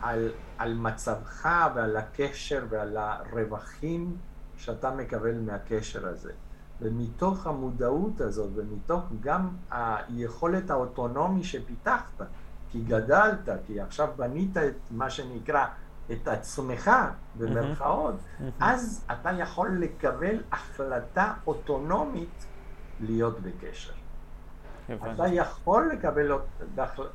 על, 0.00 0.30
על 0.58 0.74
מצבך 0.74 1.48
ועל 1.74 1.96
הקשר 1.96 2.66
ועל 2.68 2.96
הרווחים 2.96 4.16
שאתה 4.56 4.90
מקבל 4.90 5.40
מהקשר 5.40 6.08
הזה. 6.08 6.32
ומתוך 6.80 7.46
המודעות 7.46 8.20
הזאת 8.20 8.50
ומתוך 8.54 9.04
גם 9.20 9.48
היכולת 9.70 10.70
האוטונומי 10.70 11.44
שפיתחת, 11.44 12.22
כי 12.70 12.80
גדלת, 12.80 13.48
כי 13.66 13.80
עכשיו 13.80 14.08
בנית 14.16 14.56
את 14.56 14.76
מה 14.90 15.10
שנקרא 15.10 15.66
את 16.12 16.28
עצמך 16.28 16.90
במרכאות, 17.38 18.14
mm-hmm. 18.14 18.44
אז 18.60 19.04
אתה 19.12 19.30
יכול 19.32 19.70
לקבל 19.78 20.36
החלטה 20.52 21.34
אוטונומית 21.46 22.46
להיות 23.00 23.40
בקשר. 23.40 24.01
אתה 24.90 25.26
יכול 25.26 25.90
לקבל 25.92 26.38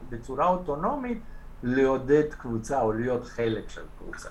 בצורה 0.10 0.48
אוטונומית 0.48 1.22
לעודד 1.64 2.34
קבוצה 2.34 2.82
או 2.82 2.92
להיות 2.92 3.26
חלק 3.26 3.70
של 3.70 3.82
קבוצה. 4.00 4.30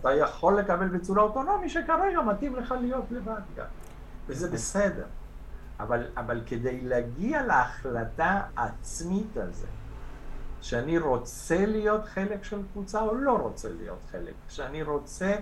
אתה 0.00 0.12
יכול 0.12 0.58
לקבל 0.58 0.88
בצורה 0.88 1.22
אוטונומית 1.22 1.70
שכרגע 1.70 2.20
מתאים 2.20 2.56
לך 2.56 2.74
להיות 2.80 3.04
לבד 3.10 3.40
גם, 3.56 3.66
וזה 4.26 4.50
בסדר. 4.50 5.04
אבל, 5.80 6.06
אבל 6.16 6.40
כדי 6.46 6.80
להגיע 6.80 7.46
להחלטה 7.46 8.42
העצמית 8.56 9.36
הזה, 9.36 9.66
שאני 10.60 10.98
רוצה 10.98 11.66
להיות 11.66 12.04
חלק 12.04 12.44
של 12.44 12.62
קבוצה 12.72 13.00
או 13.00 13.14
לא 13.14 13.32
רוצה 13.32 13.68
להיות 13.68 14.04
חלק, 14.12 14.34
שאני 14.48 14.82
רוצה 14.82 15.36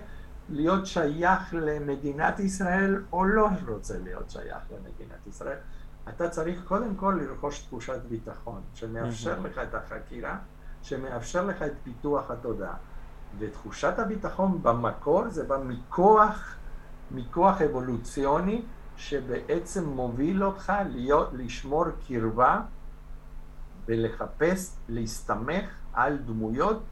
להיות 0.49 0.85
שייך 0.85 1.53
למדינת 1.53 2.39
ישראל 2.39 3.03
או 3.13 3.25
לא 3.25 3.49
רוצה 3.67 3.97
להיות 4.03 4.29
שייך 4.29 4.63
למדינת 4.71 5.27
ישראל, 5.27 5.57
אתה 6.09 6.29
צריך 6.29 6.63
קודם 6.67 6.95
כל 6.95 7.19
לרכוש 7.21 7.59
תחושת 7.59 8.01
ביטחון, 8.09 8.61
שמאפשר 8.73 9.39
לך 9.39 9.57
את 9.57 9.75
החקירה, 9.75 10.37
שמאפשר 10.81 11.45
לך 11.45 11.61
את 11.61 11.73
פיתוח 11.83 12.31
התודעה. 12.31 12.75
ותחושת 13.39 13.99
הביטחון 13.99 14.63
במקור 14.63 15.29
זה 15.29 15.43
בא 15.43 15.57
מכוח, 15.57 16.55
מכוח 17.11 17.61
אבולוציוני, 17.61 18.61
שבעצם 18.97 19.85
מוביל 19.85 20.43
אותך 20.43 20.73
להיות, 20.89 21.29
לשמור 21.33 21.85
קרבה 22.07 22.61
ולחפש, 23.85 24.75
להסתמך 24.89 25.65
על 25.93 26.17
דמויות 26.17 26.83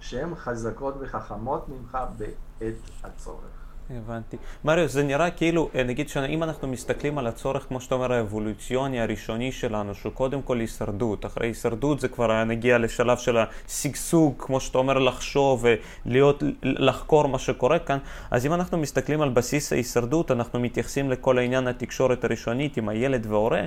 שהן 0.00 0.34
חזקות 0.34 0.94
וחכמות 1.00 1.68
ממך 1.68 1.98
בעת 2.18 2.74
הצורך. 3.04 3.61
הבנתי. 3.90 4.36
מריו, 4.64 4.88
זה 4.88 5.02
נראה 5.02 5.30
כאילו, 5.30 5.68
אה, 5.74 5.82
נגיד 5.82 6.08
שאם 6.08 6.42
אנחנו 6.42 6.68
מסתכלים 6.68 7.18
על 7.18 7.26
הצורך, 7.26 7.66
כמו 7.68 7.80
שאתה 7.80 7.94
אומר, 7.94 8.12
האבולוציוני 8.12 9.00
הראשוני 9.00 9.52
שלנו, 9.52 9.94
שהוא 9.94 10.12
קודם 10.12 10.42
כל 10.42 10.58
הישרדות. 10.58 11.26
אחרי 11.26 11.46
הישרדות 11.46 12.00
זה 12.00 12.08
כבר 12.08 12.44
נגיע 12.44 12.78
לשלב 12.78 13.18
של 13.18 13.36
השגשוג, 13.38 14.34
כמו 14.38 14.60
שאתה 14.60 14.78
אומר, 14.78 14.98
לחשוב 14.98 15.64
ולהיות, 16.06 16.42
לחקור 16.62 17.26
מה 17.26 17.38
שקורה 17.38 17.78
כאן. 17.78 17.98
אז 18.30 18.46
אם 18.46 18.54
אנחנו 18.54 18.78
מסתכלים 18.78 19.20
על 19.20 19.30
בסיס 19.30 19.72
ההישרדות, 19.72 20.30
אנחנו 20.30 20.60
מתייחסים 20.60 21.10
לכל 21.10 21.38
העניין 21.38 21.66
התקשורת 21.66 22.24
הראשונית 22.24 22.76
עם 22.76 22.88
הילד 22.88 23.26
וההורה, 23.26 23.62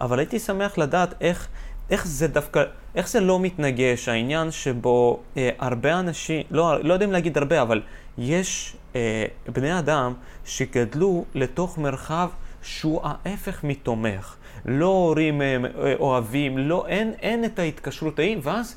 אבל 0.00 0.18
הייתי 0.18 0.38
שמח 0.38 0.78
לדעת 0.78 1.14
איך... 1.20 1.48
איך 1.90 2.06
זה 2.06 2.28
דווקא, 2.28 2.64
איך 2.94 3.08
זה 3.08 3.20
לא 3.20 3.40
מתנגש, 3.40 4.08
העניין 4.08 4.50
שבו 4.50 5.20
אה, 5.36 5.50
הרבה 5.58 6.00
אנשים, 6.00 6.42
לא, 6.50 6.84
לא 6.84 6.92
יודעים 6.92 7.12
להגיד 7.12 7.38
הרבה, 7.38 7.62
אבל 7.62 7.80
יש 8.18 8.76
אה, 8.96 9.24
בני 9.52 9.78
אדם 9.78 10.14
שגדלו 10.44 11.24
לתוך 11.34 11.78
מרחב 11.78 12.28
שהוא 12.62 13.00
ההפך 13.02 13.64
מתומך. 13.64 14.36
לא 14.64 14.86
הורים 14.86 15.42
אה, 15.42 15.56
אוהבים, 16.00 16.58
לא, 16.58 16.86
אין, 16.86 17.12
אין 17.22 17.44
את 17.44 17.58
ההתקשרות 17.58 18.18
ההיא, 18.18 18.38
ואז 18.42 18.76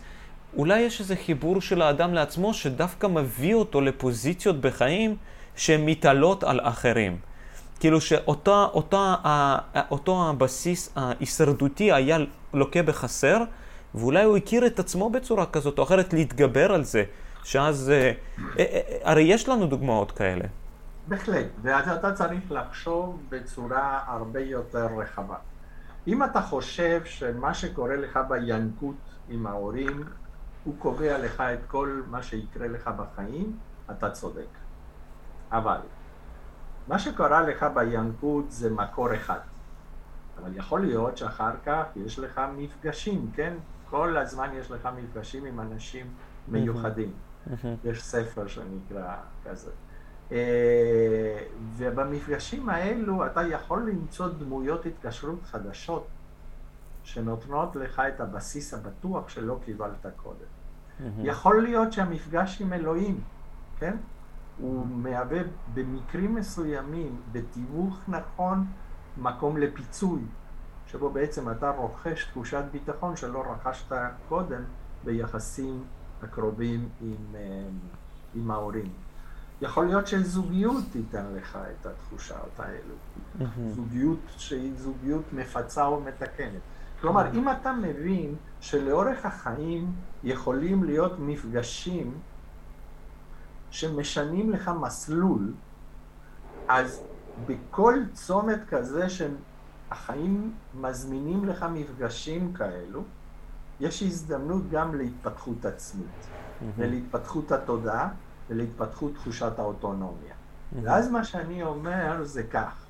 אולי 0.57 0.79
יש 0.79 0.99
איזה 0.99 1.15
חיבור 1.15 1.61
של 1.61 1.81
האדם 1.81 2.13
לעצמו 2.13 2.53
שדווקא 2.53 3.07
מביא 3.07 3.53
אותו 3.53 3.81
לפוזיציות 3.81 4.61
בחיים 4.61 5.15
שהן 5.55 5.85
מתעלות 5.85 6.43
על 6.43 6.59
אחרים. 6.63 7.17
כאילו 7.79 8.01
שאותו 8.01 8.69
אותה, 8.73 9.15
אותו 9.91 10.29
הבסיס 10.29 10.93
ההישרדותי 10.95 11.91
היה 11.91 12.17
לוקה 12.53 12.83
בחסר, 12.83 13.37
ואולי 13.95 14.23
הוא 14.23 14.37
הכיר 14.37 14.65
את 14.65 14.79
עצמו 14.79 15.09
בצורה 15.09 15.45
כזאת 15.45 15.79
או 15.79 15.83
אחרת 15.83 16.13
להתגבר 16.13 16.71
על 16.71 16.83
זה. 16.83 17.03
שאז, 17.43 17.89
אה, 17.89 17.95
אה, 17.95 18.13
אה, 18.59 18.97
הרי 19.03 19.21
יש 19.21 19.49
לנו 19.49 19.67
דוגמאות 19.67 20.11
כאלה. 20.11 20.45
בהחלט, 21.07 21.47
ואז 21.61 21.89
אתה 21.89 22.13
צריך 22.13 22.51
לחשוב 22.51 23.23
בצורה 23.29 23.99
הרבה 24.07 24.39
יותר 24.39 24.85
רחבה. 24.85 25.35
אם 26.07 26.23
אתה 26.23 26.41
חושב 26.41 27.01
שמה 27.05 27.53
שקורה 27.53 27.95
לך 27.95 28.19
בינקות 28.29 28.95
עם 29.29 29.47
ההורים, 29.47 30.03
הוא 30.63 30.75
קובע 30.79 31.17
לך 31.17 31.41
את 31.41 31.59
כל 31.67 32.01
מה 32.07 32.23
שיקרה 32.23 32.67
לך 32.67 32.89
בחיים, 32.97 33.57
אתה 33.91 34.11
צודק. 34.11 34.47
אבל 35.51 35.77
מה 36.87 36.99
שקרה 36.99 37.41
לך 37.41 37.65
בינקות 37.73 38.51
זה 38.51 38.69
מקור 38.69 39.15
אחד. 39.15 39.39
אבל 40.41 40.57
יכול 40.57 40.81
להיות 40.81 41.17
שאחר 41.17 41.51
כך 41.65 41.83
יש 41.95 42.19
לך 42.19 42.41
מפגשים, 42.57 43.31
כן? 43.35 43.53
כל 43.89 44.17
הזמן 44.17 44.49
יש 44.53 44.71
לך 44.71 44.89
מפגשים 44.97 45.45
עם 45.45 45.59
אנשים 45.59 46.05
מיוחדים. 46.47 47.11
יש 47.83 48.03
ספר 48.03 48.47
שנקרא 48.47 49.15
כזה. 49.45 49.71
אה, 50.31 51.43
ובמפגשים 51.77 52.69
האלו 52.69 53.25
אתה 53.25 53.41
יכול 53.41 53.89
למצוא 53.89 54.27
דמויות 54.27 54.85
התקשרות 54.85 55.39
חדשות 55.43 56.07
שנותנות 57.03 57.75
לך 57.75 58.01
את 58.07 58.21
הבסיס 58.21 58.73
הבטוח 58.73 59.29
שלא 59.29 59.59
קיבלת 59.65 60.05
קודם. 60.15 60.45
יכול 61.17 61.63
להיות 61.63 61.93
שהמפגש 61.93 62.61
עם 62.61 62.73
אלוהים, 62.73 63.21
כן? 63.79 63.97
הוא 64.57 64.87
מהווה 64.87 65.39
במקרים 65.73 66.35
מסוימים, 66.35 67.21
בתיווך 67.31 67.99
נכון, 68.07 68.65
מקום 69.17 69.57
לפיצוי, 69.57 70.21
שבו 70.87 71.09
בעצם 71.09 71.51
אתה 71.51 71.69
רוכש 71.69 72.25
תחושת 72.25 72.63
ביטחון 72.71 73.15
שלא 73.15 73.43
רכשת 73.51 73.95
קודם 74.29 74.63
ביחסים 75.03 75.83
הקרובים 76.23 76.89
עם, 77.01 77.35
אה, 77.35 77.63
עם 78.35 78.51
ההורים. 78.51 78.91
יכול 79.61 79.85
להיות 79.85 80.07
שזוגיות 80.07 80.83
תיתן 80.91 81.25
לך 81.35 81.57
את 81.71 81.85
התחושות 81.85 82.59
האלו. 82.59 82.95
Mm-hmm. 83.39 83.43
זוגיות 83.75 84.19
שהיא 84.37 84.73
זוגיות 84.77 85.33
מפצה 85.33 85.85
או 85.85 86.01
מתקנת. 86.01 86.61
כלומר, 87.01 87.25
mm-hmm. 87.25 87.35
אם 87.35 87.49
אתה 87.49 87.73
מבין 87.73 88.35
שלאורך 88.61 89.25
החיים 89.25 89.91
יכולים 90.23 90.83
להיות 90.83 91.19
מפגשים 91.19 92.13
שמשנים 93.71 94.51
לך 94.51 94.71
מסלול, 94.81 95.53
אז 96.67 97.01
בכל 97.45 97.99
צומת 98.13 98.59
כזה 98.69 99.07
שהחיים 99.09 100.53
מזמינים 100.81 101.45
לך 101.45 101.65
מפגשים 101.73 102.53
כאלו, 102.53 103.03
יש 103.81 104.03
הזדמנות 104.03 104.69
גם 104.69 104.95
להתפתחות 104.95 105.65
עצמית 105.65 106.07
mm-hmm. 106.07 106.63
ולהתפתחות 106.77 107.51
התודעה 107.51 108.09
ולהתפתחות 108.49 109.13
תחושת 109.15 109.59
האוטונומיה. 109.59 110.33
Mm-hmm. 110.33 110.77
ואז 110.83 111.11
מה 111.11 111.23
שאני 111.23 111.63
אומר 111.63 112.23
זה 112.23 112.43
כך, 112.43 112.85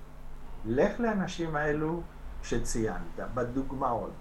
לך 0.66 1.00
לאנשים 1.00 1.56
האלו 1.56 2.02
שציינת, 2.44 3.20
בדוגמאות 3.34 4.12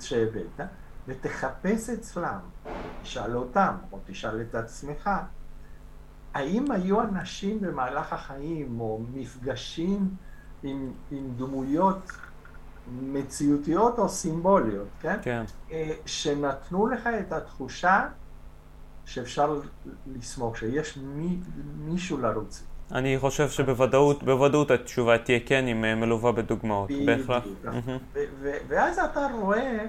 שהבאת, 0.00 0.60
ותחפש 1.06 1.90
אצלם, 1.90 2.40
תשאל 3.02 3.36
אותם, 3.36 3.74
או 3.92 3.98
תשאל 4.06 4.40
את 4.40 4.54
עצמך, 4.54 5.10
האם 6.34 6.70
היו 6.70 7.00
אנשים 7.00 7.60
במהלך 7.60 8.12
החיים, 8.12 8.80
או 8.80 9.00
מפגשים 9.14 10.14
עם, 10.62 10.92
עם 11.10 11.30
דמויות 11.36 12.12
מציאותיות 12.90 13.98
או 13.98 14.08
סימבוליות, 14.08 14.88
כן? 15.00 15.16
כן. 15.22 15.44
אה, 15.72 15.90
שנתנו 16.06 16.86
לך 16.86 17.08
את 17.20 17.32
התחושה 17.32 18.08
שאפשר 19.04 19.60
לסמוך, 20.06 20.56
שיש 20.56 20.96
מי, 20.96 21.38
מישהו 21.78 22.18
לרוץ. 22.18 22.64
אני 22.92 23.18
חושב 23.18 23.48
שבוודאות 23.48 24.22
בוודאות 24.22 24.70
התשובה 24.70 25.18
תהיה 25.18 25.38
כן, 25.46 25.66
אם 25.66 26.00
מלווה 26.00 26.32
בדוגמאות, 26.32 26.90
בהכרח. 27.06 27.44
ואז 28.68 28.98
אתה 28.98 29.26
רואה 29.40 29.86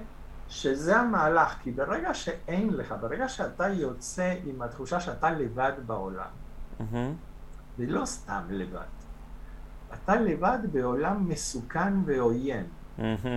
שזה 0.50 0.98
המהלך, 0.98 1.56
כי 1.64 1.72
ברגע 1.72 2.14
שאין 2.14 2.74
לך, 2.74 2.96
ברגע 3.02 3.30
שאתה 3.30 3.68
יוצא 3.68 4.36
עם 4.46 4.62
התחושה 4.62 5.00
שאתה 5.00 5.32
לבד 5.32 5.72
בעולם, 5.86 6.30
זה 7.78 7.86
לא 7.88 8.06
סתם 8.06 8.42
לבד. 8.50 8.80
אתה 9.94 10.16
לבד 10.16 10.60
בעולם 10.72 11.30
מסוכן 11.30 11.94
ועוין. 12.06 12.66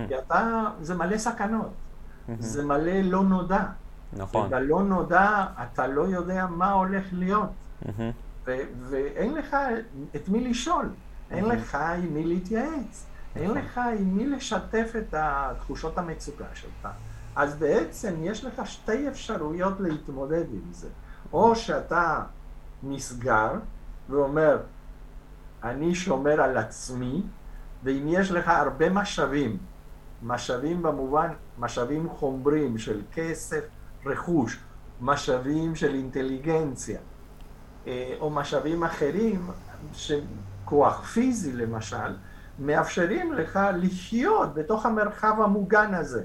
כי 0.07 0.17
אתה, 0.27 0.63
זה 0.81 0.95
מלא 0.95 1.17
סכנות. 1.17 1.71
זה 2.39 2.65
מלא 2.65 3.01
לא 3.03 3.23
נודע. 3.23 3.63
נכון. 4.13 4.47
ובלא 4.47 4.83
נודע 4.83 5.45
אתה 5.63 5.87
לא 5.87 6.01
יודע 6.01 6.45
מה 6.45 6.71
הולך 6.71 7.03
להיות. 7.11 7.49
ואין 8.89 9.33
לך 9.33 9.57
את 10.15 10.29
מי 10.29 10.49
לשאול, 10.49 10.89
אין 11.31 11.45
לך 11.45 11.75
עם 11.75 12.13
מי 12.13 12.25
להתייעץ, 12.25 13.05
אין 13.35 13.51
נכון. 13.51 13.57
לך 13.57 13.81
עם 13.99 14.17
מי 14.17 14.27
לשתף 14.27 14.93
את 14.97 15.15
תחושות 15.57 15.97
המצוקה 15.97 16.45
שלך. 16.53 16.87
אז 17.35 17.55
בעצם 17.55 18.15
יש 18.19 18.45
לך 18.45 18.61
שתי 18.65 19.07
אפשרויות 19.07 19.79
להתמודד 19.79 20.45
עם 20.53 20.71
זה. 20.71 20.87
או 21.33 21.55
שאתה 21.55 22.23
נסגר 22.83 23.51
ואומר, 24.09 24.57
אני 25.63 25.95
שומר 25.95 26.41
על 26.41 26.57
עצמי, 26.57 27.21
ואם 27.85 28.07
יש 28.07 28.31
לך 28.31 28.47
הרבה 28.47 28.89
משאבים, 28.89 29.57
משאבים 30.23 30.81
במובן, 30.81 31.27
משאבים 31.59 32.09
חומרים 32.09 32.77
של 32.77 33.01
כסף, 33.13 33.61
רכוש, 34.05 34.59
משאבים 35.01 35.75
של 35.75 35.93
אינטליגנציה, 35.93 36.99
אה, 37.87 38.13
או 38.19 38.29
משאבים 38.29 38.83
אחרים, 38.83 39.47
כוח 40.65 41.03
פיזי 41.05 41.53
למשל, 41.53 42.15
מאפשרים 42.59 43.33
לך 43.33 43.59
לחיות 43.75 44.53
בתוך 44.53 44.85
המרחב 44.85 45.41
המוגן 45.41 45.93
הזה. 45.93 46.23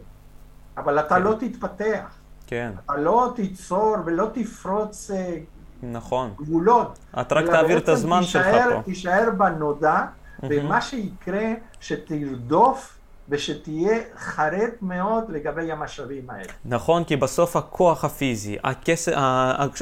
אבל 0.76 1.00
אתה 1.00 1.14
כן. 1.14 1.22
לא 1.22 1.34
תתפתח. 1.40 2.14
כן. 2.46 2.72
אתה 2.84 2.96
לא 2.96 3.32
תיצור 3.36 3.96
ולא 4.04 4.26
תפרוץ 4.32 5.10
אה, 5.10 5.38
נכון. 5.82 6.30
גבולות. 6.36 6.98
אתה 7.20 7.34
רק 7.34 7.46
תעביר 7.46 7.78
את 7.78 7.88
הזמן 7.88 8.20
תישאר, 8.20 8.42
שלך 8.42 8.76
פה. 8.76 8.82
תישאר 8.82 9.30
בנודע. 9.36 10.06
ומה 10.42 10.80
שיקרה, 10.80 11.52
שתרדוף 11.80 13.00
ושתהיה 13.30 13.98
חרד 14.16 14.68
מאוד 14.82 15.24
לגבי 15.28 15.72
המשאבים 15.72 16.30
האלה. 16.30 16.52
נכון, 16.64 17.04
כי 17.04 17.16
בסוף 17.16 17.56
הכוח 17.56 18.04
הפיזי, 18.04 18.56
הכסף, 18.64 19.12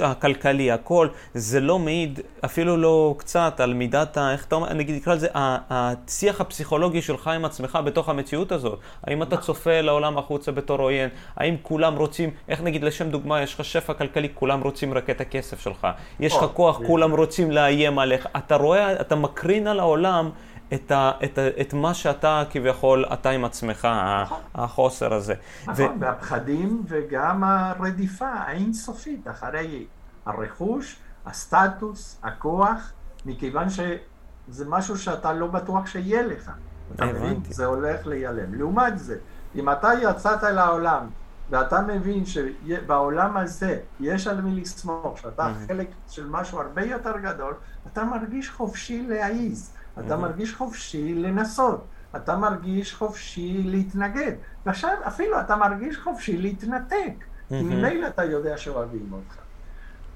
הכלכלי, 0.04 0.72
הכל, 0.72 1.08
זה 1.34 1.60
לא 1.60 1.78
מעיד 1.78 2.20
אפילו 2.44 2.76
לא 2.76 3.14
קצת 3.18 3.60
על 3.60 3.74
מידת, 3.74 4.16
ה, 4.16 4.32
איך 4.32 4.44
אתה 4.44 4.54
אומר, 4.54 4.72
נגיד 4.72 4.96
נקרא 4.96 5.14
לזה, 5.14 5.28
השיח 5.34 6.40
הפסיכולוגי 6.40 7.02
שלך 7.02 7.28
עם 7.28 7.44
עצמך 7.44 7.78
בתוך 7.84 8.08
המציאות 8.08 8.52
הזאת. 8.52 8.78
האם 9.04 9.22
אתה 9.22 9.36
צופה 9.36 9.80
לעולם 9.80 10.18
החוצה 10.18 10.52
בתור 10.52 10.80
עוין? 10.80 11.08
האם 11.36 11.56
כולם 11.62 11.96
רוצים, 11.96 12.30
איך 12.48 12.62
נגיד 12.62 12.84
לשם 12.84 13.10
דוגמה, 13.10 13.42
יש 13.42 13.54
לך 13.54 13.64
שפע 13.64 13.94
כלכלי, 13.94 14.28
כולם 14.34 14.60
רוצים 14.60 14.94
רק 14.94 15.10
את 15.10 15.20
הכסף 15.20 15.60
שלך. 15.60 15.86
יש 16.20 16.36
לך 16.36 16.44
כוח, 16.54 16.80
כולם 16.86 17.12
רוצים 17.12 17.50
לאיים 17.50 17.98
עליך. 17.98 18.28
אתה 18.36 18.56
רואה, 18.56 19.00
אתה 19.00 19.16
מקרין 19.16 19.66
על 19.66 19.80
העולם. 19.80 20.30
את, 20.74 20.90
ה, 20.90 21.10
את, 21.24 21.38
ה, 21.38 21.48
את 21.60 21.74
מה 21.74 21.94
שאתה 21.94 22.42
כביכול, 22.50 23.04
אתה 23.12 23.30
עם 23.30 23.44
עצמך, 23.44 23.88
נכון. 24.22 24.40
החוסר 24.54 25.14
הזה. 25.14 25.34
נכון, 25.66 25.84
ו... 25.84 26.00
והפחדים 26.00 26.82
וגם 26.88 27.44
הרדיפה 27.44 28.28
האינסופית 28.28 29.28
אחרי 29.28 29.86
הרכוש, 30.26 30.96
הסטטוס, 31.26 32.20
הכוח, 32.22 32.92
מכיוון 33.26 33.66
שזה 33.70 34.64
משהו 34.68 34.98
שאתה 34.98 35.32
לא 35.32 35.46
בטוח 35.46 35.86
שיהיה 35.86 36.22
לך. 36.22 36.50
אתה 36.94 37.06
מבין? 37.06 37.40
זה 37.48 37.66
הולך 37.66 38.06
להיעלם. 38.06 38.54
לעומת 38.54 38.98
זה, 38.98 39.16
אם 39.54 39.70
אתה 39.70 39.90
יצאת 40.02 40.42
לעולם 40.42 41.06
ואתה 41.50 41.80
מבין 41.80 42.24
שבעולם 42.26 43.36
הזה 43.36 43.78
יש 44.00 44.26
על 44.26 44.40
מי 44.40 44.60
לסמוך, 44.60 45.18
שאתה 45.18 45.52
חלק 45.66 45.88
של 46.08 46.26
משהו 46.26 46.60
הרבה 46.60 46.82
יותר 46.82 47.18
גדול, 47.18 47.54
אתה 47.92 48.04
מרגיש 48.04 48.50
חופשי 48.50 49.06
להעיז. 49.06 49.72
אתה 50.06 50.16
מרגיש 50.16 50.54
חופשי 50.54 51.14
לנסות, 51.14 51.86
אתה 52.16 52.36
מרגיש 52.36 52.94
חופשי 52.94 53.62
להתנגד, 53.62 54.32
ועכשיו 54.66 54.90
אפילו 55.06 55.40
אתה 55.40 55.56
מרגיש 55.56 55.98
חופשי 55.98 56.38
להתנתק, 56.38 57.24
כי 57.48 57.62
ממילא 57.62 58.06
אתה 58.08 58.24
יודע 58.24 58.56
שאוהבים 58.58 59.12
אותך. 59.12 59.36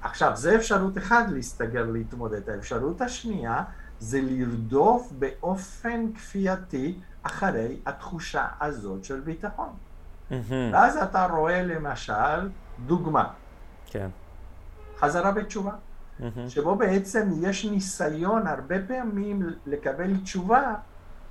עכשיו, 0.01 0.31
זה 0.35 0.55
אפשרות 0.55 0.97
אחת 0.97 1.25
להסתגר 1.29 1.85
להתמודד. 1.91 2.49
האפשרות 2.49 3.01
השנייה 3.01 3.63
זה 3.99 4.19
לרדוף 4.21 5.11
באופן 5.11 6.13
כפייתי 6.13 7.01
אחרי 7.23 7.81
התחושה 7.85 8.47
הזאת 8.61 9.03
של 9.03 9.19
ביטחון. 9.19 9.69
ואז 10.73 10.97
אתה 10.97 11.25
רואה 11.25 11.63
למשל 11.63 12.49
דוגמה. 12.79 13.33
כן. 13.85 14.09
חזרה 14.97 15.31
בתשובה. 15.31 15.71
Mm-hmm. 16.23 16.49
שבו 16.49 16.75
בעצם 16.75 17.29
יש 17.41 17.65
ניסיון 17.65 18.47
הרבה 18.47 18.75
פעמים 18.87 19.41
לקבל 19.65 20.17
תשובה 20.23 20.73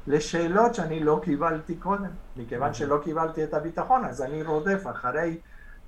לשאלות 0.07 0.75
שאני 0.75 1.01
לא 1.01 1.21
קיבלתי 1.23 1.75
קודם. 1.77 2.11
מכיוון 2.37 2.71
mm-hmm. 2.71 2.75
שלא 2.75 3.01
קיבלתי 3.05 3.45
את 3.45 3.55
הביטחון, 3.55 4.05
אז 4.05 4.23
אני 4.23 4.43
רודף 4.43 4.83
אחרי 4.91 5.39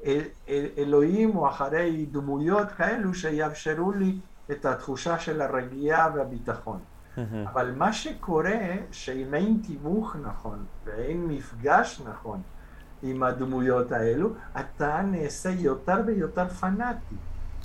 אל, 0.04 0.20
אל, 0.48 0.66
אלוהים 0.78 1.36
או 1.36 1.48
אחרי 1.48 2.06
דמויות 2.10 2.72
כאלו 2.72 3.14
שיאפשרו 3.14 3.92
לי 3.92 4.18
את 4.50 4.64
התחושה 4.66 5.18
של 5.18 5.42
הרגיעה 5.42 6.10
והביטחון. 6.14 6.78
Mm-hmm. 6.78 7.20
אבל 7.52 7.72
מה 7.76 7.92
שקורה, 7.92 8.60
שאם 8.90 9.34
אין 9.34 9.60
תיווך 9.66 10.16
נכון 10.22 10.64
ואין 10.84 11.26
מפגש 11.28 12.02
נכון 12.06 12.42
עם 13.02 13.22
הדמויות 13.22 13.92
האלו, 13.92 14.30
אתה 14.60 15.02
נעשה 15.02 15.50
יותר 15.50 15.96
ויותר 16.06 16.48
פנאטי. 16.48 17.14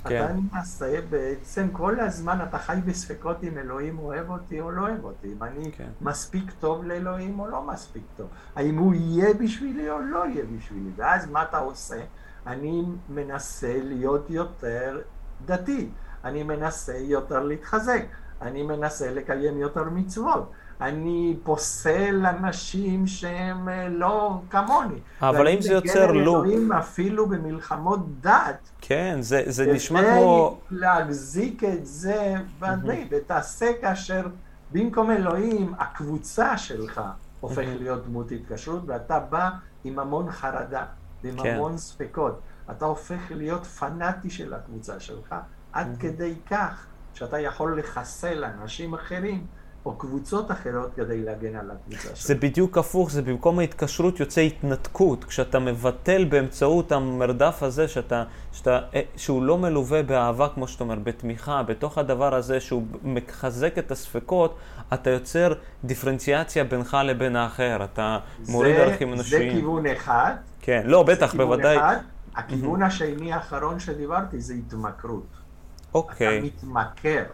כן. 0.04 0.24
אתה 0.24 0.32
למעשה 0.32 1.00
בעצם 1.10 1.68
כל 1.72 2.00
הזמן 2.00 2.38
אתה 2.48 2.58
חי 2.58 2.78
בספקות 2.84 3.44
אם 3.44 3.58
אלוהים 3.58 3.98
אוהב 3.98 4.30
אותי 4.30 4.60
או 4.60 4.70
לא 4.70 4.82
אוהב 4.82 5.04
אותי, 5.04 5.32
אם 5.32 5.42
אני 5.42 5.72
כן. 5.72 5.88
מספיק 6.00 6.50
טוב 6.60 6.84
לאלוהים 6.84 7.40
או 7.40 7.48
לא 7.48 7.62
מספיק 7.62 8.02
טוב, 8.16 8.28
האם 8.56 8.78
הוא 8.78 8.94
יהיה 8.94 9.34
בשבילי 9.34 9.90
או 9.90 9.98
לא 9.98 10.26
יהיה 10.26 10.44
בשבילי, 10.56 10.90
ואז 10.96 11.30
מה 11.30 11.42
אתה 11.42 11.58
עושה? 11.58 12.00
אני 12.46 12.84
מנסה 13.08 13.78
להיות 13.82 14.30
יותר 14.30 15.00
דתי, 15.44 15.90
אני 16.24 16.42
מנסה 16.42 16.96
יותר 16.96 17.44
להתחזק, 17.44 18.02
אני 18.42 18.62
מנסה 18.62 19.10
לקיים 19.10 19.58
יותר 19.58 19.84
מצוות. 19.84 20.50
אני 20.80 21.36
פוסל 21.42 22.26
אנשים 22.26 23.06
שהם 23.06 23.68
אה, 23.68 23.88
לא 23.88 24.40
כמוני. 24.50 24.98
אבל 25.22 25.46
האם 25.46 25.62
זה 25.62 25.72
יוצר 25.72 26.12
לופ? 26.12 26.46
אפילו 26.78 27.26
במלחמות 27.26 28.20
דת. 28.20 28.70
כן, 28.80 29.16
זה, 29.20 29.42
זה 29.46 29.72
נשמע 29.72 30.00
כמו... 30.00 30.58
כדי 30.68 30.78
להחזיק 30.78 31.64
את 31.64 31.86
זה 31.86 32.34
בדי, 32.60 33.08
ותעשה 33.10 33.66
כאשר 33.80 34.26
במקום 34.72 35.10
אלוהים, 35.10 35.74
הקבוצה 35.78 36.58
שלך 36.58 37.00
הופך 37.40 37.64
להיות 37.78 38.06
דמות 38.06 38.32
התקשרות, 38.32 38.82
ואתה 38.86 39.18
בא 39.18 39.50
עם 39.84 39.98
המון 39.98 40.30
חרדה, 40.30 40.84
ועם 41.24 41.42
כן. 41.42 41.54
המון 41.54 41.78
ספקות. 41.78 42.40
אתה 42.70 42.84
הופך 42.84 43.20
להיות 43.30 43.66
פנאטי 43.66 44.30
של 44.30 44.54
הקבוצה 44.54 45.00
שלך, 45.00 45.34
עד 45.72 45.96
כדי 46.00 46.34
כך 46.50 46.86
שאתה 47.14 47.40
יכול 47.40 47.78
לחסל 47.78 48.44
אנשים 48.44 48.94
אחרים. 48.94 49.46
או 49.86 49.94
קבוצות 49.94 50.50
אחרות 50.50 50.90
כדי 50.96 51.24
להגן 51.24 51.56
על 51.56 51.70
הקבוצה 51.70 52.16
שלך. 52.16 52.26
זה 52.26 52.34
בדיוק 52.34 52.78
הפוך, 52.78 53.10
זה 53.10 53.22
במקום 53.22 53.58
ההתקשרות 53.58 54.20
יוצא 54.20 54.40
התנתקות. 54.40 55.24
כשאתה 55.24 55.58
מבטל 55.58 56.24
באמצעות 56.24 56.92
המרדף 56.92 57.62
הזה, 57.62 57.88
שאתה, 57.88 58.24
שאתה, 58.52 58.80
אה, 58.94 59.00
שהוא 59.16 59.42
לא 59.42 59.58
מלווה 59.58 60.02
באהבה, 60.02 60.48
כמו 60.54 60.68
שאתה 60.68 60.84
אומר, 60.84 60.98
בתמיכה, 60.98 61.62
בתוך 61.62 61.98
הדבר 61.98 62.34
הזה 62.34 62.60
שהוא 62.60 62.82
מחזק 63.02 63.78
את 63.78 63.90
הספקות, 63.90 64.56
אתה 64.94 65.10
יוצר 65.10 65.52
דיפרנציאציה 65.84 66.64
בינך 66.64 66.96
לבין 67.04 67.36
האחר. 67.36 67.84
אתה 67.84 68.18
מוריד 68.48 68.76
ערכים 68.76 69.12
אנושיים. 69.12 69.52
זה 69.52 69.56
כיוון 69.60 69.86
אחד. 69.86 70.34
כן, 70.60 70.82
לא, 70.84 71.02
בטח, 71.02 71.34
בוודאי. 71.34 71.76
אחד. 71.76 71.96
הכיוון 72.36 72.82
השני 72.82 73.32
האחרון 73.32 73.80
שדיברתי 73.80 74.40
זה 74.40 74.54
התמכרות. 74.54 75.39
אוקיי. 75.94 76.38
אתה 76.38 76.46
מתמכר. 76.46 77.24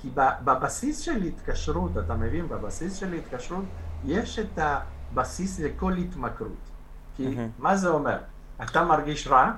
כי 0.00 0.10
בבסיס 0.44 0.98
של 0.98 1.22
התקשרות, 1.22 1.98
אתה 1.98 2.14
מבין? 2.14 2.48
בבסיס 2.48 2.96
של 2.96 3.12
התקשרות 3.12 3.64
יש 4.04 4.38
את 4.38 4.58
הבסיס 4.58 5.60
לכל 5.60 5.92
התמכרות. 5.92 6.70
כי 7.16 7.28
mm-hmm. 7.28 7.62
מה 7.62 7.76
זה 7.76 7.88
אומר? 7.88 8.18
אתה 8.62 8.84
מרגיש 8.84 9.26
רע, 9.26 9.52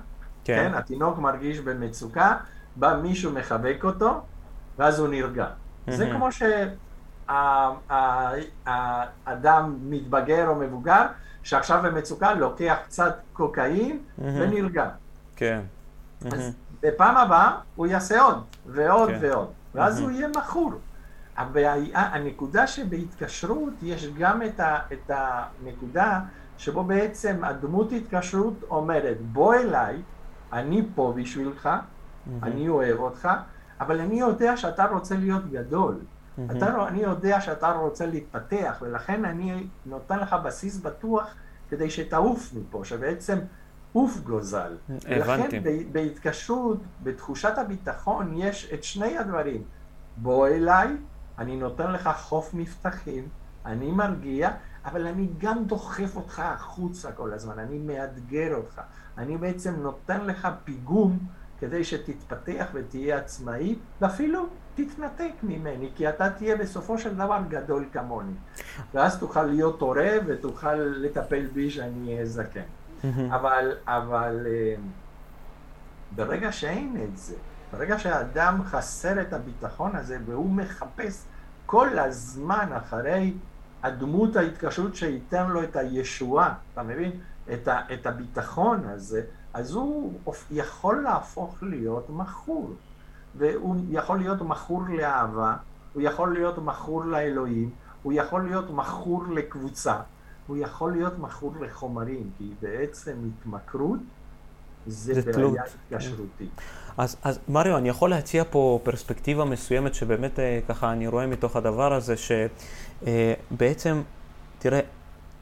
כן. 0.45 0.69
כן? 0.69 0.75
התינוק 0.75 1.19
מרגיש 1.19 1.61
במצוקה, 1.61 2.37
בא 2.77 2.97
מישהו 3.03 3.33
מחבק 3.33 3.81
אותו, 3.85 4.21
ואז 4.79 4.99
הוא 4.99 5.09
נרגע. 5.09 5.47
Mm-hmm. 5.47 5.93
זה 5.93 6.11
כמו 6.11 6.29
שהאדם 7.27 9.79
מתבגר 9.83 10.49
או 10.49 10.55
מבוגר, 10.55 11.07
שעכשיו 11.43 11.81
במצוקה 11.85 12.35
לוקח 12.35 12.77
קצת 12.85 13.17
קוקאין 13.33 13.99
mm-hmm. 13.99 14.23
ונרגע. 14.23 14.89
כן. 15.37 15.61
אז 16.33 16.53
בפעם 16.83 17.17
הבאה 17.17 17.59
הוא 17.77 17.87
יעשה 17.87 18.23
עוד, 18.23 18.45
ועוד 18.67 19.09
כן. 19.09 19.19
ועוד. 19.21 19.49
ואז 19.75 20.01
הוא 20.01 20.11
יהיה 20.11 20.29
מכור. 20.29 20.73
הבעיה, 21.37 21.83
הנקודה 21.95 22.67
שבהתקשרות 22.67 23.73
יש 23.83 24.07
גם 24.19 24.43
את, 24.43 24.61
ה, 24.61 24.79
את 24.93 25.11
הנקודה 25.11 26.21
שבו 26.59 26.85
בעצם 26.85 27.45
הדמות 27.45 27.93
התקשרות 27.93 28.55
אומרת 28.71 29.17
בוא 29.21 29.55
אליי, 29.55 30.03
אני 30.53 30.89
פה 30.95 31.13
בשבילך, 31.17 31.69
אני 32.43 32.69
אוהב 32.69 32.99
אותך, 32.99 33.29
אבל 33.81 34.01
אני 34.01 34.21
יודע 34.21 34.57
שאתה 34.57 34.87
רוצה 34.87 35.17
להיות 35.17 35.51
גדול. 35.51 36.01
אתה, 36.51 36.89
אני 36.89 37.03
יודע 37.03 37.41
שאתה 37.41 37.73
רוצה 37.73 38.07
להתפתח, 38.07 38.77
ולכן 38.81 39.25
אני 39.25 39.67
נותן 39.87 40.19
לך 40.19 40.37
בסיס 40.45 40.77
בטוח 40.77 41.35
כדי 41.71 41.91
שתעוף 41.91 42.53
מפה, 42.55 42.85
שבעצם 42.85 43.39
עוף 43.95 44.19
גוזל. 44.19 44.77
הבנתי. 44.89 45.59
לכן 45.59 45.63
בהתקשרות, 45.93 46.79
בתחושת 47.03 47.59
הביטחון, 47.59 48.35
יש 48.37 48.71
את 48.75 48.85
שני 48.85 49.19
הדברים. 49.19 49.63
בוא 50.17 50.49
אליי, 50.49 50.89
אני 51.39 51.57
נותן 51.57 51.93
לך 51.93 52.11
חוף 52.17 52.55
מבטחים, 52.55 53.29
אני 53.67 53.93
מרגיע, 53.93 54.51
אבל 54.85 55.07
אני 55.07 55.29
גם 55.39 55.65
דוחף 55.65 56.17
אותך 56.17 56.39
החוצה 56.39 57.13
כל 57.13 57.33
הזמן, 57.33 57.59
אני 57.59 57.79
מאתגר 57.79 58.55
אותך. 58.55 58.81
אני 59.19 59.37
בעצם 59.37 59.75
נותן 59.75 60.25
לך 60.25 60.49
פיגום 60.65 61.19
כדי 61.61 61.85
שתתפתח 61.85 62.67
ותהיה 62.75 63.19
עצמאי, 63.19 63.79
ואפילו 64.01 64.47
תתנתק 64.75 65.33
ממני, 65.43 65.91
כי 65.95 66.09
אתה 66.09 66.31
תהיה 66.31 66.57
בסופו 66.57 66.99
של 66.99 67.15
דבר 67.15 67.41
גדול 67.49 67.85
כמוני. 67.93 68.35
ואז 68.95 69.19
תוכל 69.19 69.43
להיות 69.43 69.81
הורה 69.81 70.11
ותוכל 70.27 70.75
לטפל 70.75 71.47
בי 71.47 71.71
שאני 71.71 72.15
אהיה 72.15 72.27
זקן. 72.27 72.61
אבל, 73.31 73.73
אבל 73.87 74.47
אה, 74.47 74.75
ברגע 76.15 76.53
שאין 76.53 76.97
את 77.05 77.19
זה, 77.19 77.35
ברגע 77.73 77.99
שהאדם 77.99 78.63
חסר 78.65 79.21
את 79.21 79.33
הביטחון 79.33 79.97
הזה 79.97 80.19
והוא 80.27 80.51
מחפש 80.51 81.25
כל 81.67 81.99
הזמן 81.99 82.69
אחרי 82.77 83.35
הדמות 83.83 84.37
ההתקשרות 84.37 84.97
שייתן 84.97 85.47
לו 85.47 85.63
את 85.63 85.77
הישועה, 85.77 86.55
אתה 86.73 86.83
מבין? 86.83 87.11
את, 87.53 87.69
ה, 87.69 87.81
את 87.95 88.07
הביטחון 88.07 88.85
הזה, 88.85 89.23
אז 89.55 89.73
הוא 89.73 90.13
יכול 90.51 91.03
להפוך 91.03 91.63
להיות 91.63 92.11
מכור. 92.11 92.75
והוא 93.35 93.77
יכול 93.91 94.19
להיות 94.19 94.43
מכור 94.43 94.83
לאהבה, 94.89 95.57
הוא 95.93 96.03
יכול 96.03 96.33
להיות 96.33 96.59
מכור 96.59 97.05
לאלוהים, 97.05 97.71
הוא 98.03 98.13
יכול 98.13 98.45
להיות 98.45 98.71
מכור 98.71 99.25
לקבוצה, 99.31 99.97
הוא 100.47 100.57
יכול 100.57 100.93
להיות 100.93 101.19
מכור 101.19 101.55
לחומרים, 101.61 102.31
כי 102.39 102.45
בעצם 102.61 103.17
התמכרות 103.29 103.99
זה, 104.87 105.15
זה 105.15 105.33
בעיה 105.33 105.63
התקשרותית. 105.91 106.51
אז, 106.97 107.17
אז 107.23 107.39
מריו, 107.49 107.77
אני 107.77 107.89
יכול 107.89 108.11
להציע 108.11 108.45
פה 108.51 108.81
פרספקטיבה 108.83 109.45
מסוימת 109.45 109.95
שבאמת 109.95 110.39
אה, 110.39 110.61
ככה 110.69 110.93
אני 110.93 111.09
רואה 111.09 111.27
מתוך 111.27 111.57
הדבר 111.57 111.93
הזה, 111.93 112.15
שבעצם, 112.17 113.97
אה, 113.97 114.03
תראה, 114.59 114.81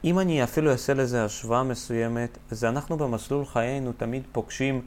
אם 0.04 0.18
אני 0.18 0.44
אפילו 0.44 0.70
אעשה 0.70 0.94
לזה 0.94 1.24
השוואה 1.24 1.62
מסוימת, 1.62 2.38
זה 2.50 2.68
אנחנו 2.68 2.96
במסלול 2.96 3.44
חיינו 3.44 3.92
תמיד 3.92 4.22
פוגשים 4.32 4.82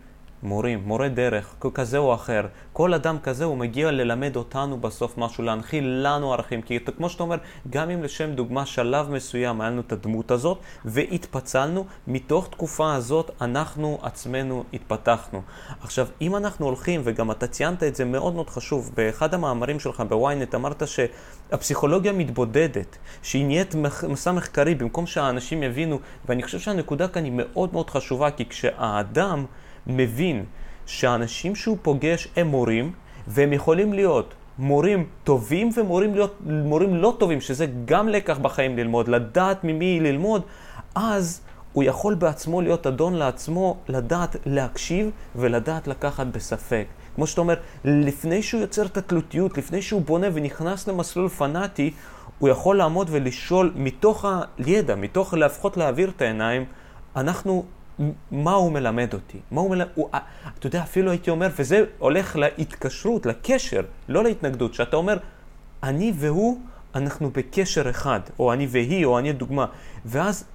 מורים, 0.45 0.81
מורה 0.85 1.09
דרך, 1.09 1.55
כזה 1.73 1.97
או 1.97 2.13
אחר. 2.13 2.45
כל 2.73 2.93
אדם 2.93 3.17
כזה 3.23 3.45
הוא 3.45 3.57
מגיע 3.57 3.91
ללמד 3.91 4.35
אותנו 4.35 4.77
בסוף 4.77 5.17
משהו, 5.17 5.43
להנחיל 5.43 5.85
לנו 6.03 6.33
ערכים. 6.33 6.61
כי 6.61 6.79
כמו 6.97 7.09
שאתה 7.09 7.23
אומר, 7.23 7.37
גם 7.69 7.89
אם 7.89 8.03
לשם 8.03 8.31
דוגמה 8.31 8.65
שלב 8.65 9.11
מסוים 9.11 9.61
היה 9.61 9.69
לנו 9.69 9.81
את 9.81 9.91
הדמות 9.91 10.31
הזאת 10.31 10.59
והתפצלנו, 10.85 11.85
מתוך 12.07 12.47
תקופה 12.51 12.95
הזאת 12.95 13.31
אנחנו 13.41 13.99
עצמנו 14.01 14.63
התפתחנו. 14.73 15.41
עכשיו, 15.81 16.07
אם 16.21 16.35
אנחנו 16.35 16.65
הולכים, 16.65 17.01
וגם 17.03 17.31
אתה 17.31 17.47
ציינת 17.47 17.83
את 17.83 17.95
זה 17.95 18.05
מאוד 18.05 18.35
מאוד 18.35 18.49
חשוב, 18.49 18.91
באחד 18.95 19.33
המאמרים 19.33 19.79
שלך 19.79 20.03
בוויינט 20.09 20.55
אמרת 20.55 20.83
שהפסיכולוגיה 20.87 22.13
מתבודדת, 22.13 22.97
שהיא 23.21 23.45
נהיית 23.45 23.75
מסע 24.09 24.31
מחקרי 24.31 24.75
במקום 24.75 25.07
שהאנשים 25.07 25.63
יבינו, 25.63 25.99
ואני 26.25 26.43
חושב 26.43 26.59
שהנקודה 26.59 27.07
כאן 27.07 27.23
היא 27.23 27.33
מאוד 27.35 27.73
מאוד 27.73 27.89
חשובה, 27.89 28.31
כי 28.31 28.45
כשהאדם 28.45 29.45
מבין 29.87 30.45
שהאנשים 30.85 31.55
שהוא 31.55 31.77
פוגש 31.81 32.27
הם 32.35 32.47
מורים, 32.47 32.91
והם 33.27 33.53
יכולים 33.53 33.93
להיות 33.93 34.33
מורים 34.59 35.07
טובים 35.23 35.69
ומורים 35.75 36.13
להיות, 36.13 36.35
מורים 36.45 36.95
לא 36.95 37.15
טובים, 37.19 37.41
שזה 37.41 37.67
גם 37.85 38.09
לקח 38.09 38.37
בחיים 38.37 38.77
ללמוד, 38.77 39.07
לדעת 39.07 39.63
ממי 39.63 39.99
ללמוד, 39.99 40.41
אז 40.95 41.41
הוא 41.73 41.83
יכול 41.83 42.13
בעצמו 42.13 42.61
להיות 42.61 42.87
אדון 42.87 43.13
לעצמו, 43.13 43.77
לדעת 43.87 44.35
להקשיב 44.45 45.11
ולדעת 45.35 45.87
לקחת 45.87 46.27
בספק. 46.27 46.85
כמו 47.15 47.27
שאתה 47.27 47.41
אומר, 47.41 47.55
לפני 47.85 48.43
שהוא 48.43 48.61
יוצר 48.61 48.85
את 48.85 48.97
התלותיות, 48.97 49.57
לפני 49.57 49.81
שהוא 49.81 50.01
בונה 50.01 50.27
ונכנס 50.33 50.87
למסלול 50.87 51.29
פנאטי, 51.29 51.93
הוא 52.39 52.49
יכול 52.49 52.77
לעמוד 52.77 53.07
ולשאול 53.11 53.71
מתוך 53.75 54.25
הידע, 54.57 54.95
מתוך 54.95 55.33
לפחות 55.33 55.77
להעביר 55.77 56.09
את 56.09 56.21
העיניים, 56.21 56.65
אנחנו 57.15 57.65
מה 58.31 58.53
הוא 58.53 58.71
מלמד 58.71 59.13
אותי? 59.13 59.37
מה 59.51 59.61
הוא 59.61 59.69
מלמד... 59.69 59.87
הוא, 59.95 60.09
אתה 60.59 60.67
יודע, 60.67 60.81
אפילו 60.81 61.11
הייתי 61.11 61.29
אומר, 61.29 61.47
וזה 61.59 61.83
הולך 61.99 62.35
להתקשרות, 62.35 63.25
לקשר, 63.25 63.81
לא 64.09 64.23
להתנגדות, 64.23 64.73
שאתה 64.73 64.97
אומר, 64.97 65.17
אני 65.83 66.13
והוא, 66.15 66.59
אנחנו 66.95 67.29
בקשר 67.29 67.89
אחד, 67.89 68.19
או 68.39 68.53
אני 68.53 68.67
והיא, 68.69 69.05
או 69.05 69.19
אני 69.19 69.33
דוגמה, 69.33 69.65
ואז 70.05 70.45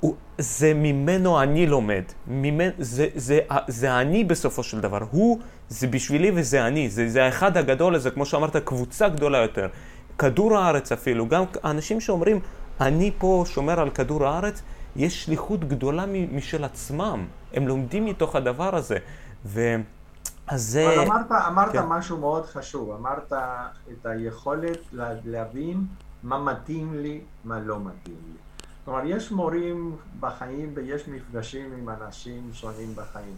הוא, 0.00 0.14
זה 0.38 0.74
ממנו 0.74 1.42
אני 1.42 1.66
לומד, 1.66 2.02
ממנ, 2.26 2.70
זה, 2.78 3.06
זה, 3.14 3.38
זה, 3.48 3.56
זה 3.68 4.00
אני 4.00 4.24
בסופו 4.24 4.62
של 4.62 4.80
דבר, 4.80 4.98
הוא 5.10 5.38
זה 5.68 5.86
בשבילי 5.86 6.30
וזה 6.34 6.66
אני, 6.66 6.90
זה, 6.90 7.08
זה 7.08 7.24
האחד 7.24 7.56
הגדול 7.56 7.94
הזה, 7.94 8.10
כמו 8.10 8.26
שאמרת, 8.26 8.56
קבוצה 8.56 9.08
גדולה 9.08 9.38
יותר, 9.38 9.68
כדור 10.18 10.58
הארץ 10.58 10.92
אפילו, 10.92 11.28
גם 11.28 11.44
אנשים 11.64 12.00
שאומרים, 12.00 12.40
אני 12.80 13.10
פה 13.18 13.44
שומר 13.46 13.80
על 13.80 13.90
כדור 13.90 14.26
הארץ, 14.26 14.62
יש 14.96 15.24
שליחות 15.24 15.60
גדולה 15.60 16.04
משל 16.32 16.64
עצמם, 16.64 17.26
הם 17.52 17.68
לומדים 17.68 18.04
מתוך 18.04 18.36
הדבר 18.36 18.76
הזה. 18.76 18.98
ו... 19.44 19.76
אז 20.46 20.62
זה... 20.62 20.94
אבל 20.94 21.04
אמרת, 21.04 21.32
אמרת 21.32 21.72
כן. 21.72 21.86
משהו 21.86 22.18
מאוד 22.18 22.46
חשוב, 22.46 22.90
אמרת 22.90 23.32
את 23.92 24.06
היכולת 24.06 24.78
להבין 25.24 25.86
מה 26.22 26.38
מתאים 26.38 26.94
לי, 26.94 27.20
מה 27.44 27.60
לא 27.60 27.80
מתאים 27.80 28.16
לי. 28.26 28.38
כלומר, 28.84 29.04
יש 29.04 29.32
מורים 29.32 29.96
בחיים 30.20 30.72
ויש 30.74 31.08
מפגשים 31.08 31.72
עם 31.72 31.88
אנשים 31.88 32.50
שונים 32.52 32.94
בחיים. 32.94 33.36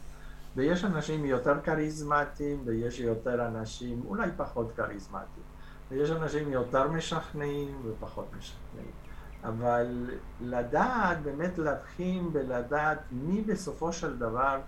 ויש 0.57 0.85
אנשים 0.85 1.25
יותר 1.25 1.61
כריזמטיים 1.65 2.63
ויש 2.65 3.01
יותר 3.01 3.47
אנשים 3.47 4.03
אולי 4.09 4.31
פחות 4.37 4.73
כריזמטיים. 4.77 5.45
ויש 5.91 6.11
אנשים 6.11 6.53
יותר 6.53 6.89
משכנעים 6.89 7.83
ופחות 7.85 8.27
משכנעים. 8.39 9.10
אבל 9.45 10.11
לדעת, 10.41 11.23
באמת 11.23 11.59
להבחין 11.59 12.29
ולדעת 12.33 12.99
מי 13.13 13.43
בסופו 13.43 13.93
של 13.93 14.19
דבר 14.19 14.61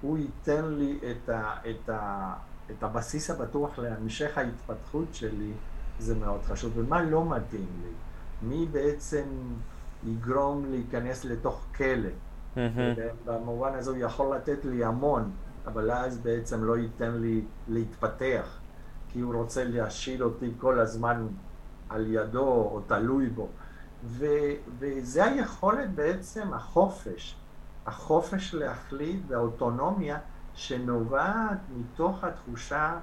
הוא 0.00 0.18
ייתן 0.18 0.64
לי 0.64 0.98
את, 1.10 1.28
ה, 1.28 1.54
את, 1.70 1.88
ה, 1.88 2.34
את 2.70 2.82
הבסיס 2.82 3.30
הבטוח 3.30 3.78
להמשך 3.78 4.38
ההתפתחות 4.38 5.14
שלי, 5.14 5.52
זה 5.98 6.14
מאוד 6.14 6.42
חשוב. 6.42 6.72
ומה 6.76 7.02
לא 7.02 7.28
מתאים 7.28 7.66
לי? 7.82 7.90
מי 8.42 8.66
בעצם 8.66 9.24
יגרום 10.04 10.64
להיכנס 10.70 11.24
לתוך 11.24 11.66
כלא? 11.76 12.08
Mm-hmm. 12.56 12.58
במובן 13.24 13.74
הזה 13.74 13.90
הוא 13.90 13.98
יכול 13.98 14.36
לתת 14.36 14.64
לי 14.64 14.84
המון, 14.84 15.30
אבל 15.66 15.90
אז 15.90 16.18
בעצם 16.18 16.64
לא 16.64 16.76
ייתן 16.76 17.12
לי 17.14 17.42
להתפתח, 17.68 18.58
כי 19.08 19.20
הוא 19.20 19.34
רוצה 19.34 19.64
להשאיר 19.64 20.24
אותי 20.24 20.50
כל 20.58 20.78
הזמן 20.78 21.26
על 21.88 22.06
ידו 22.08 22.46
או 22.46 22.80
תלוי 22.86 23.26
בו. 23.26 23.48
ו, 24.04 24.26
וזה 24.78 25.24
היכולת 25.24 25.90
בעצם, 25.90 26.54
החופש, 26.54 27.36
החופש 27.86 28.54
להחליט 28.54 29.20
והאוטונומיה 29.28 30.18
שנובעת 30.54 31.58
מתוך 31.76 32.24
התחושה 32.24 32.98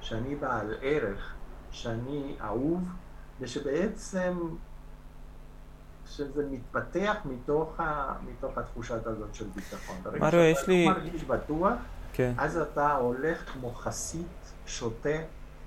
שאני 0.00 0.34
בעל 0.34 0.74
ערך, 0.80 1.34
שאני 1.70 2.36
אהוב, 2.40 2.88
ושבעצם 3.40 4.38
שזה 6.06 6.46
מתפתח 6.50 7.16
מתוך, 7.24 7.80
ה, 7.80 8.14
מתוך 8.28 8.58
התחושת 8.58 9.06
הזאת 9.06 9.34
של 9.34 9.46
ביטחון. 9.54 9.96
מריו, 10.20 10.40
יש 10.40 10.68
לי... 10.68 10.86
ברגע 10.86 10.94
שאתה 10.94 11.04
מרגיש 11.04 11.24
בטוח, 11.24 11.72
כן. 12.12 12.32
אז 12.38 12.56
אתה 12.56 12.94
הולך 12.94 13.52
כמו 13.52 13.74
חסיד 13.74 14.26
שוטה 14.66 15.18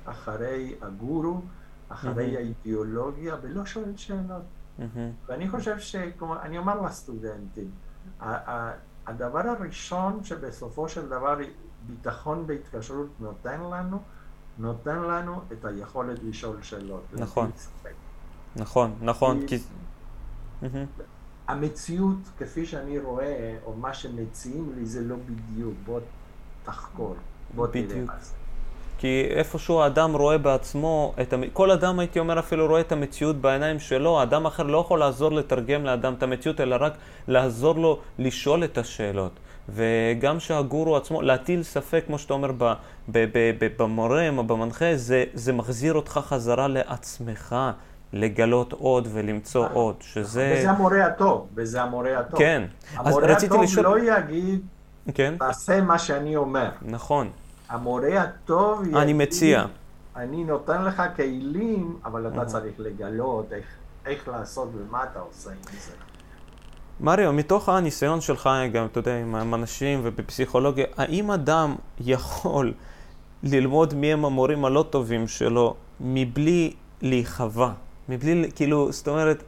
אחרי 0.05 0.75
הגורו, 0.81 1.41
אחרי 1.89 2.33
mm-hmm. 2.33 2.37
האידיאולוגיה, 2.37 3.35
ולא 3.41 3.65
שואל 3.65 3.97
שאלות. 3.97 4.43
Mm-hmm. 4.79 4.83
ואני 5.25 5.49
חושב 5.49 5.79
ש... 5.79 5.95
אני 6.41 6.57
אומר 6.57 6.81
לסטודנטים, 6.81 7.71
הדבר 9.07 9.39
הראשון 9.39 10.23
שבסופו 10.23 10.89
של 10.89 11.09
דבר 11.09 11.37
ביטחון 11.87 12.47
בהתקשרות 12.47 13.07
נותן 13.19 13.61
לנו, 13.61 13.99
נותן 14.57 14.99
לנו 14.99 15.41
את 15.51 15.65
היכולת 15.65 16.19
לשאול 16.23 16.61
שאלות. 16.61 17.03
נכון. 17.13 17.51
נכון, 18.55 18.95
נכון. 19.01 19.47
כי... 19.47 19.57
המציאות, 21.47 22.17
כפי 22.37 22.65
שאני 22.65 22.99
רואה, 22.99 23.57
או 23.65 23.73
מה 23.73 23.93
שמציעים 23.93 24.73
לי, 24.75 24.85
זה 24.85 25.01
לא 25.01 25.15
בדיוק. 25.15 25.73
בוא 25.85 25.99
תחקור, 26.63 27.15
בוא 27.55 27.67
תראה 27.67 28.05
מה 28.05 28.13
זה. 28.19 28.33
כי 29.03 29.27
איפשהו 29.29 29.81
האדם 29.81 30.15
רואה 30.15 30.37
בעצמו, 30.37 31.13
את 31.21 31.33
המ... 31.33 31.43
כל 31.53 31.71
אדם 31.71 31.99
הייתי 31.99 32.19
אומר 32.19 32.39
אפילו 32.39 32.67
רואה 32.67 32.81
את 32.81 32.91
המציאות 32.91 33.35
בעיניים 33.35 33.79
שלו, 33.79 34.23
אדם 34.23 34.45
אחר 34.45 34.63
לא 34.63 34.77
יכול 34.77 34.99
לעזור 34.99 35.31
לתרגם 35.31 35.85
לאדם 35.85 36.13
את 36.13 36.23
המציאות, 36.23 36.61
אלא 36.61 36.75
רק 36.79 36.93
לעזור 37.27 37.75
לו 37.75 37.99
לשאול 38.19 38.63
את 38.63 38.77
השאלות. 38.77 39.31
וגם 39.69 40.39
שהגורו 40.39 40.97
עצמו, 40.97 41.21
להטיל 41.21 41.63
ספק, 41.63 42.03
כמו 42.07 42.17
שאתה 42.17 42.33
אומר, 42.33 42.51
ב, 42.51 42.63
ב, 42.63 43.25
ב, 43.33 43.51
ב, 43.59 43.67
במורה 43.77 44.29
או 44.37 44.43
במנחה, 44.43 44.95
זה, 44.95 45.23
זה 45.33 45.53
מחזיר 45.53 45.93
אותך 45.93 46.19
חזרה 46.23 46.67
לעצמך, 46.67 47.55
לגלות 48.13 48.73
עוד 48.73 49.07
ולמצוא 49.11 49.67
עוד, 49.73 49.95
שזה... 50.01 50.55
וזה 50.57 50.69
המורה 50.69 51.05
הטוב, 51.05 51.47
וזה 51.55 51.81
המורה 51.81 52.19
הטוב. 52.19 52.39
כן. 52.39 52.63
המורה 52.95 53.33
הטוב 53.33 53.63
לשאול... 53.63 53.85
לא 53.85 53.99
יגיד, 53.99 54.61
כן? 55.13 55.35
תעשה 55.39 55.81
מה 55.81 55.99
שאני 55.99 56.35
אומר. 56.35 56.69
נכון. 56.81 57.29
המורה 57.69 58.21
הטוב 58.21 58.83
יגיד, 58.83 58.95
אני 58.95 59.13
מציע. 59.13 59.65
אני 60.15 60.43
נותן 60.43 60.83
לך 60.83 61.03
כלים, 61.15 61.97
אבל 62.05 62.27
אתה 62.27 62.45
צריך 62.45 62.73
לגלות 62.77 63.53
איך, 63.53 63.65
איך 64.05 64.27
לעשות 64.27 64.69
ומה 64.73 65.03
אתה 65.03 65.19
עושה 65.19 65.49
עם 65.49 65.57
זה. 65.63 65.91
מריו, 66.99 67.33
מתוך 67.33 67.69
הניסיון 67.69 68.21
שלך 68.21 68.49
גם, 68.73 68.85
אתה 68.85 68.99
יודע, 68.99 69.17
עם 69.17 69.53
אנשים 69.53 69.99
ובפסיכולוגיה, 70.03 70.85
האם 70.97 71.31
אדם 71.31 71.75
יכול 71.99 72.73
ללמוד 73.43 73.93
מי 73.93 74.13
הם 74.13 74.25
המורים 74.25 74.65
הלא 74.65 74.85
טובים 74.89 75.27
שלו 75.27 75.75
מבלי 75.99 76.73
להיכווה? 77.01 77.73
מבלי, 78.09 78.51
כאילו, 78.55 78.91
זאת 78.91 79.07
אומרת, 79.07 79.43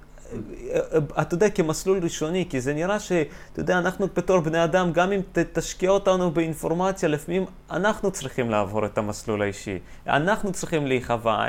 אתה 1.21 1.35
יודע, 1.35 1.49
כמסלול 1.49 1.99
ראשוני, 2.03 2.45
כי 2.49 2.61
זה 2.61 2.73
נראה 2.73 2.99
שאתה 2.99 3.59
יודע, 3.59 3.77
אנחנו 3.77 4.07
בתור 4.13 4.39
בני 4.39 4.63
אדם, 4.63 4.91
גם 4.91 5.11
אם 5.11 5.21
תשקיע 5.53 5.89
אותנו 5.89 6.31
באינפורמציה, 6.31 7.09
לפעמים 7.09 7.45
אנחנו 7.71 8.11
צריכים 8.11 8.49
לעבור 8.49 8.85
את 8.85 8.97
המסלול 8.97 9.41
האישי. 9.41 9.79
אנחנו 10.07 10.51
צריכים 10.51 10.87
להיכווה. 10.87 11.47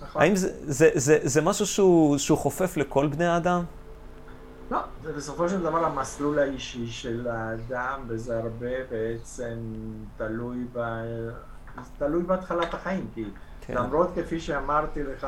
נכון. 0.00 0.22
האם 0.22 0.36
זה, 0.36 0.48
זה, 0.62 0.90
זה, 0.94 1.18
זה 1.22 1.42
משהו 1.42 1.66
שהוא, 1.66 2.18
שהוא 2.18 2.38
חופף 2.38 2.76
לכל 2.76 3.06
בני 3.06 3.26
האדם? 3.26 3.64
לא, 4.70 4.78
זה 5.04 5.12
בסופו 5.12 5.48
של 5.48 5.60
דבר 5.60 5.84
המסלול 5.84 6.38
האישי 6.38 6.86
של 6.86 7.28
האדם, 7.28 8.00
וזה 8.08 8.38
הרבה 8.38 8.84
בעצם 8.90 9.58
תלוי, 10.16 10.64
ב... 10.72 10.78
תלוי 11.98 12.22
בהתחלת 12.22 12.74
החיים, 12.74 13.08
כי 13.14 13.24
כן. 13.60 13.74
למרות 13.74 14.10
כפי 14.14 14.40
שאמרתי 14.40 15.02
לך, 15.02 15.26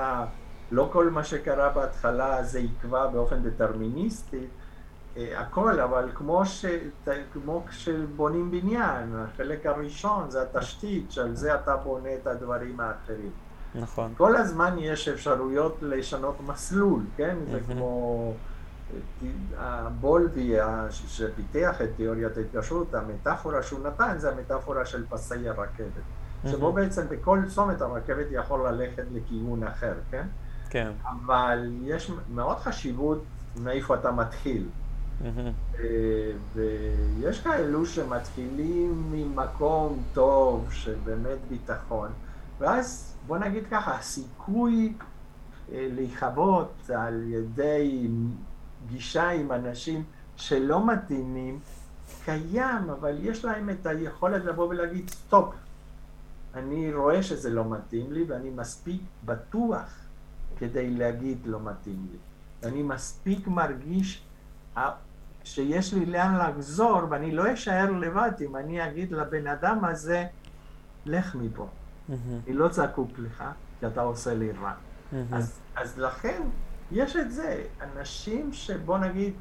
לא 0.70 0.88
כל 0.92 1.10
מה 1.10 1.24
שקרה 1.24 1.68
בהתחלה 1.68 2.42
זה 2.42 2.60
יקבע 2.60 3.06
באופן 3.06 3.42
דטרמיניסטי, 3.42 4.46
אה, 5.16 5.40
הכל, 5.40 5.80
אבל 5.80 6.10
כמו, 6.14 6.46
ש... 6.46 6.64
כמו 7.32 7.64
כשבונים 7.68 8.50
בניין, 8.50 9.16
החלק 9.16 9.66
הראשון 9.66 10.30
זה 10.30 10.42
התשתית, 10.42 11.12
שעל 11.12 11.34
זה 11.36 11.54
אתה 11.54 11.76
בונה 11.76 12.14
את 12.14 12.26
הדברים 12.26 12.80
האחרים. 12.80 13.30
נכון. 13.74 14.12
כל 14.16 14.36
הזמן 14.36 14.76
יש 14.78 15.08
אפשרויות 15.08 15.78
לשנות 15.82 16.36
מסלול, 16.46 17.02
כן? 17.16 17.36
זה 17.50 17.60
כמו 17.66 18.34
בולבי 20.00 20.56
שפיתח 20.90 21.82
את 21.82 21.88
תיאוריית 21.96 22.36
ההתקשרות, 22.36 22.94
המטאפורה 22.94 23.62
שהוא 23.62 23.80
נתן 23.86 24.18
זה 24.18 24.32
המטאפורה 24.32 24.84
של 24.86 25.06
פסי 25.08 25.48
הרכבת. 25.48 26.02
שבו 26.46 26.72
בעצם 26.72 27.02
בכל 27.08 27.38
צומת 27.48 27.80
הרכבת 27.80 28.26
יכול 28.30 28.68
ללכת 28.68 29.04
לכיוון 29.12 29.64
אחר, 29.64 29.94
כן? 30.10 30.26
כן. 30.70 30.90
אבל 31.04 31.70
יש 31.84 32.10
מאוד 32.34 32.56
חשיבות 32.56 33.24
מאיפה 33.56 33.94
אתה 33.94 34.12
מתחיל. 34.12 34.66
אה, 35.24 36.32
ויש 36.54 37.40
כאלו 37.40 37.86
שמתחילים 37.86 39.12
ממקום 39.12 40.02
טוב 40.12 40.68
של 40.72 40.94
באמת 41.04 41.38
ביטחון, 41.48 42.08
ואז 42.58 43.14
בוא 43.26 43.38
נגיד 43.38 43.64
ככה, 43.70 43.94
הסיכוי 43.94 44.92
אה, 45.72 45.88
להיכבות 45.90 46.90
על 46.94 47.22
ידי 47.26 48.08
גישה 48.88 49.28
עם 49.28 49.52
אנשים 49.52 50.04
שלא 50.36 50.86
מתאימים 50.86 51.60
קיים, 52.24 52.90
אבל 52.90 53.16
יש 53.20 53.44
להם 53.44 53.70
את 53.70 53.86
היכולת 53.86 54.44
לבוא 54.44 54.68
ולהגיד 54.68 55.10
סטופ, 55.10 55.54
אני 56.54 56.94
רואה 56.94 57.22
שזה 57.22 57.50
לא 57.50 57.64
מתאים 57.64 58.12
לי 58.12 58.24
ואני 58.28 58.50
מספיק 58.50 59.00
בטוח 59.24 60.07
כדי 60.58 60.90
להגיד 60.90 61.38
לא 61.44 61.60
מתאים 61.60 62.06
לי. 62.12 62.18
אני 62.68 62.82
מספיק 62.82 63.48
מרגיש 63.48 64.24
שיש 65.44 65.94
לי 65.94 66.06
לאן 66.06 66.36
לחזור 66.36 67.00
ואני 67.10 67.32
לא 67.32 67.54
אשאר 67.54 67.90
לבד 67.90 68.32
אם 68.40 68.56
אני 68.56 68.86
אגיד 68.88 69.12
לבן 69.12 69.46
אדם 69.46 69.84
הזה, 69.84 70.26
לך 71.06 71.34
מפה. 71.34 71.66
Mm-hmm. 71.66 72.12
אני 72.46 72.54
לא 72.54 72.68
זקוק 72.68 73.10
לך, 73.18 73.44
כי 73.80 73.86
אתה 73.86 74.02
עושה 74.02 74.34
לי 74.34 74.52
רע. 74.52 74.72
Mm-hmm. 74.72 75.16
אז, 75.32 75.58
אז 75.76 75.98
לכן 75.98 76.42
יש 76.92 77.16
את 77.16 77.32
זה. 77.32 77.62
אנשים 77.80 78.52
שבוא 78.52 78.98
נגיד, 78.98 79.32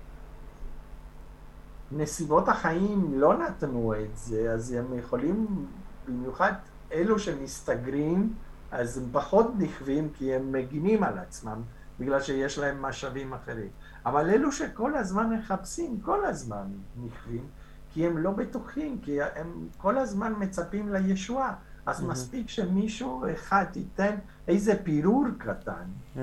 נסיבות 1.92 2.50
החיים 2.50 3.20
לא 3.20 3.38
נתנו 3.38 3.94
את 3.96 4.18
זה, 4.18 4.52
אז 4.52 4.72
הם 4.72 4.98
יכולים, 5.00 5.66
במיוחד 6.08 6.54
אלו 6.92 7.20
שמסתגרים, 7.20 8.34
אז 8.72 8.98
הם 8.98 9.04
פחות 9.12 9.52
נכווים 9.58 10.10
כי 10.14 10.34
הם 10.34 10.52
מגינים 10.52 11.04
על 11.04 11.18
עצמם, 11.18 11.62
בגלל 12.00 12.22
שיש 12.22 12.58
להם 12.58 12.82
משאבים 12.82 13.34
אחרים. 13.34 13.70
אבל 14.06 14.30
אלו 14.30 14.52
שכל 14.52 14.96
הזמן 14.96 15.30
מחפשים, 15.30 16.00
כל 16.02 16.26
הזמן 16.26 16.68
נכווים, 17.06 17.46
כי 17.94 18.08
הם 18.08 18.18
לא 18.18 18.32
בטוחים, 18.32 19.00
כי 19.02 19.22
הם 19.22 19.68
כל 19.78 19.98
הזמן 19.98 20.34
מצפים 20.40 20.94
לישועה. 20.94 21.54
אז 21.86 22.00
mm-hmm. 22.00 22.08
מספיק 22.08 22.50
שמישהו 22.50 23.26
אחד 23.34 23.66
ייתן 23.76 24.16
איזה 24.48 24.84
פירור 24.84 25.26
קטן, 25.38 25.86
mm-hmm. 26.16 26.20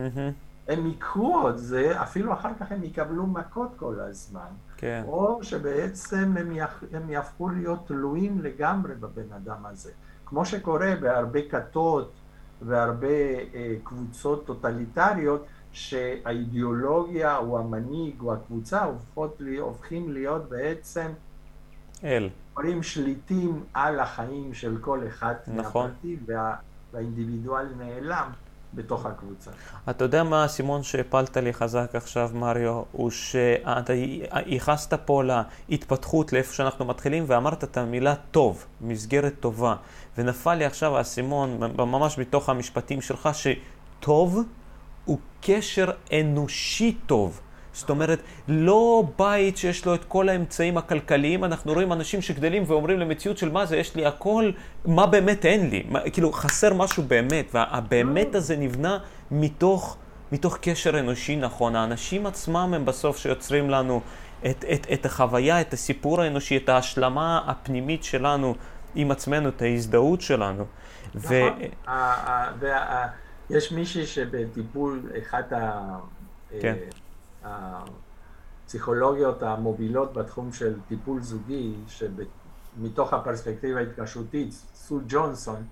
הם 0.68 0.86
ייקחו 0.86 1.50
את 1.50 1.58
זה, 1.58 2.02
אפילו 2.02 2.32
אחר 2.32 2.50
כך 2.60 2.72
הם 2.72 2.84
יקבלו 2.84 3.26
מכות 3.26 3.72
כל 3.76 4.00
הזמן. 4.00 4.50
כן. 4.76 5.02
או 5.06 5.44
שבעצם 5.44 6.34
הם, 6.38 6.52
יח, 6.52 6.84
הם 6.92 7.10
יהפכו 7.10 7.48
להיות 7.48 7.86
תלויים 7.86 8.42
לגמרי 8.42 8.94
בבן 8.94 9.32
אדם 9.36 9.66
הזה. 9.66 9.90
כמו 10.26 10.44
שקורה 10.44 10.94
בהרבה 11.00 11.40
כתות 11.50 12.12
והרבה 12.62 13.08
אה, 13.54 13.74
קבוצות 13.84 14.46
טוטליטריות, 14.46 15.46
שהאידיאולוגיה 15.72 17.36
או 17.36 17.58
המנהיג 17.58 18.20
או 18.20 18.32
הקבוצה 18.32 18.84
הופכות, 18.84 19.40
הופכים 19.60 20.12
להיות 20.12 20.48
בעצם 20.48 21.10
אל. 22.04 22.28
דברים 22.52 22.82
שליטים 22.82 23.64
על 23.74 24.00
החיים 24.00 24.54
של 24.54 24.76
כל 24.80 25.00
אחד 25.08 25.34
נכון. 25.46 25.86
מהפרטים, 25.86 26.18
וה, 26.26 26.54
והאינדיבידואל 26.92 27.66
נעלם 27.78 28.30
בתוך 28.74 29.06
הקבוצה. 29.06 29.50
אתה 29.90 30.04
יודע 30.04 30.22
מה 30.22 30.42
האסימון 30.42 30.82
שהפלת 30.82 31.36
לי 31.36 31.52
חזק 31.52 31.90
עכשיו, 31.94 32.30
מריו? 32.34 32.82
הוא 32.92 33.10
שאתה 33.10 33.92
ייחסת 34.46 34.94
פה 34.94 35.22
להתפתחות, 35.68 36.32
לאיפה 36.32 36.52
שאנחנו 36.52 36.84
מתחילים, 36.84 37.24
ואמרת 37.26 37.64
את 37.64 37.76
המילה 37.76 38.14
טוב, 38.30 38.66
מסגרת 38.80 39.34
טובה. 39.40 39.76
ונפל 40.18 40.54
לי 40.54 40.64
עכשיו 40.64 40.96
האסימון, 40.96 41.60
ממש 41.78 42.18
מתוך 42.18 42.48
המשפטים 42.48 43.00
שלך, 43.00 43.28
שטוב 43.32 44.38
הוא 45.04 45.18
קשר 45.40 45.90
אנושי 46.12 46.96
טוב. 47.06 47.40
זאת 47.72 47.90
אומרת, 47.90 48.22
לא 48.48 49.04
בית 49.18 49.56
שיש 49.56 49.86
לו 49.86 49.94
את 49.94 50.04
כל 50.04 50.28
האמצעים 50.28 50.78
הכלכליים, 50.78 51.44
אנחנו 51.44 51.72
רואים 51.72 51.92
אנשים 51.92 52.22
שגדלים 52.22 52.62
ואומרים 52.66 53.00
למציאות 53.00 53.38
של 53.38 53.52
מה 53.52 53.66
זה, 53.66 53.76
יש 53.76 53.94
לי 53.94 54.06
הכל, 54.06 54.50
מה 54.84 55.06
באמת 55.06 55.46
אין 55.46 55.70
לי, 55.70 55.82
מה, 55.88 56.10
כאילו 56.10 56.32
חסר 56.32 56.74
משהו 56.74 57.02
באמת, 57.02 57.50
והבאמת 57.54 58.34
הזה 58.34 58.56
נבנה 58.56 58.98
מתוך, 59.30 59.96
מתוך 60.32 60.58
קשר 60.60 60.98
אנושי 60.98 61.36
נכון. 61.36 61.76
האנשים 61.76 62.26
עצמם 62.26 62.72
הם 62.74 62.84
בסוף 62.84 63.18
שיוצרים 63.18 63.70
לנו 63.70 64.00
את, 64.46 64.64
את, 64.72 64.86
את 64.92 65.06
החוויה, 65.06 65.60
את 65.60 65.72
הסיפור 65.72 66.22
האנושי, 66.22 66.56
את 66.56 66.68
ההשלמה 66.68 67.40
הפנימית 67.46 68.04
שלנו 68.04 68.54
עם 68.94 69.10
עצמנו, 69.10 69.48
את 69.48 69.62
ההזדהות 69.62 70.20
שלנו. 70.20 70.64
נכון, 71.14 71.32
ו... 72.60 72.66
יש 73.50 73.72
מישהי 73.72 74.06
שבטיפול, 74.06 75.02
אחת. 75.22 75.52
כן. 76.60 76.76
הפסיכולוגיות 78.64 79.42
המובילות 79.42 80.12
בתחום 80.12 80.52
של 80.52 80.74
טיפול 80.88 81.22
זוגי, 81.22 81.74
שמתוך 81.86 83.12
הפרספקטיבה 83.14 83.80
ההתקשרותית, 83.80 84.52
סו 84.52 85.00
ג'ונסון, 85.08 85.66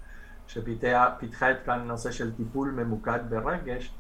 שפיתחה 0.46 1.50
את 1.50 1.56
כאן 1.64 1.84
נושא 1.86 2.10
של 2.10 2.32
טיפול 2.36 2.70
ממוקד 2.70 3.20
ברגש, 3.28 3.92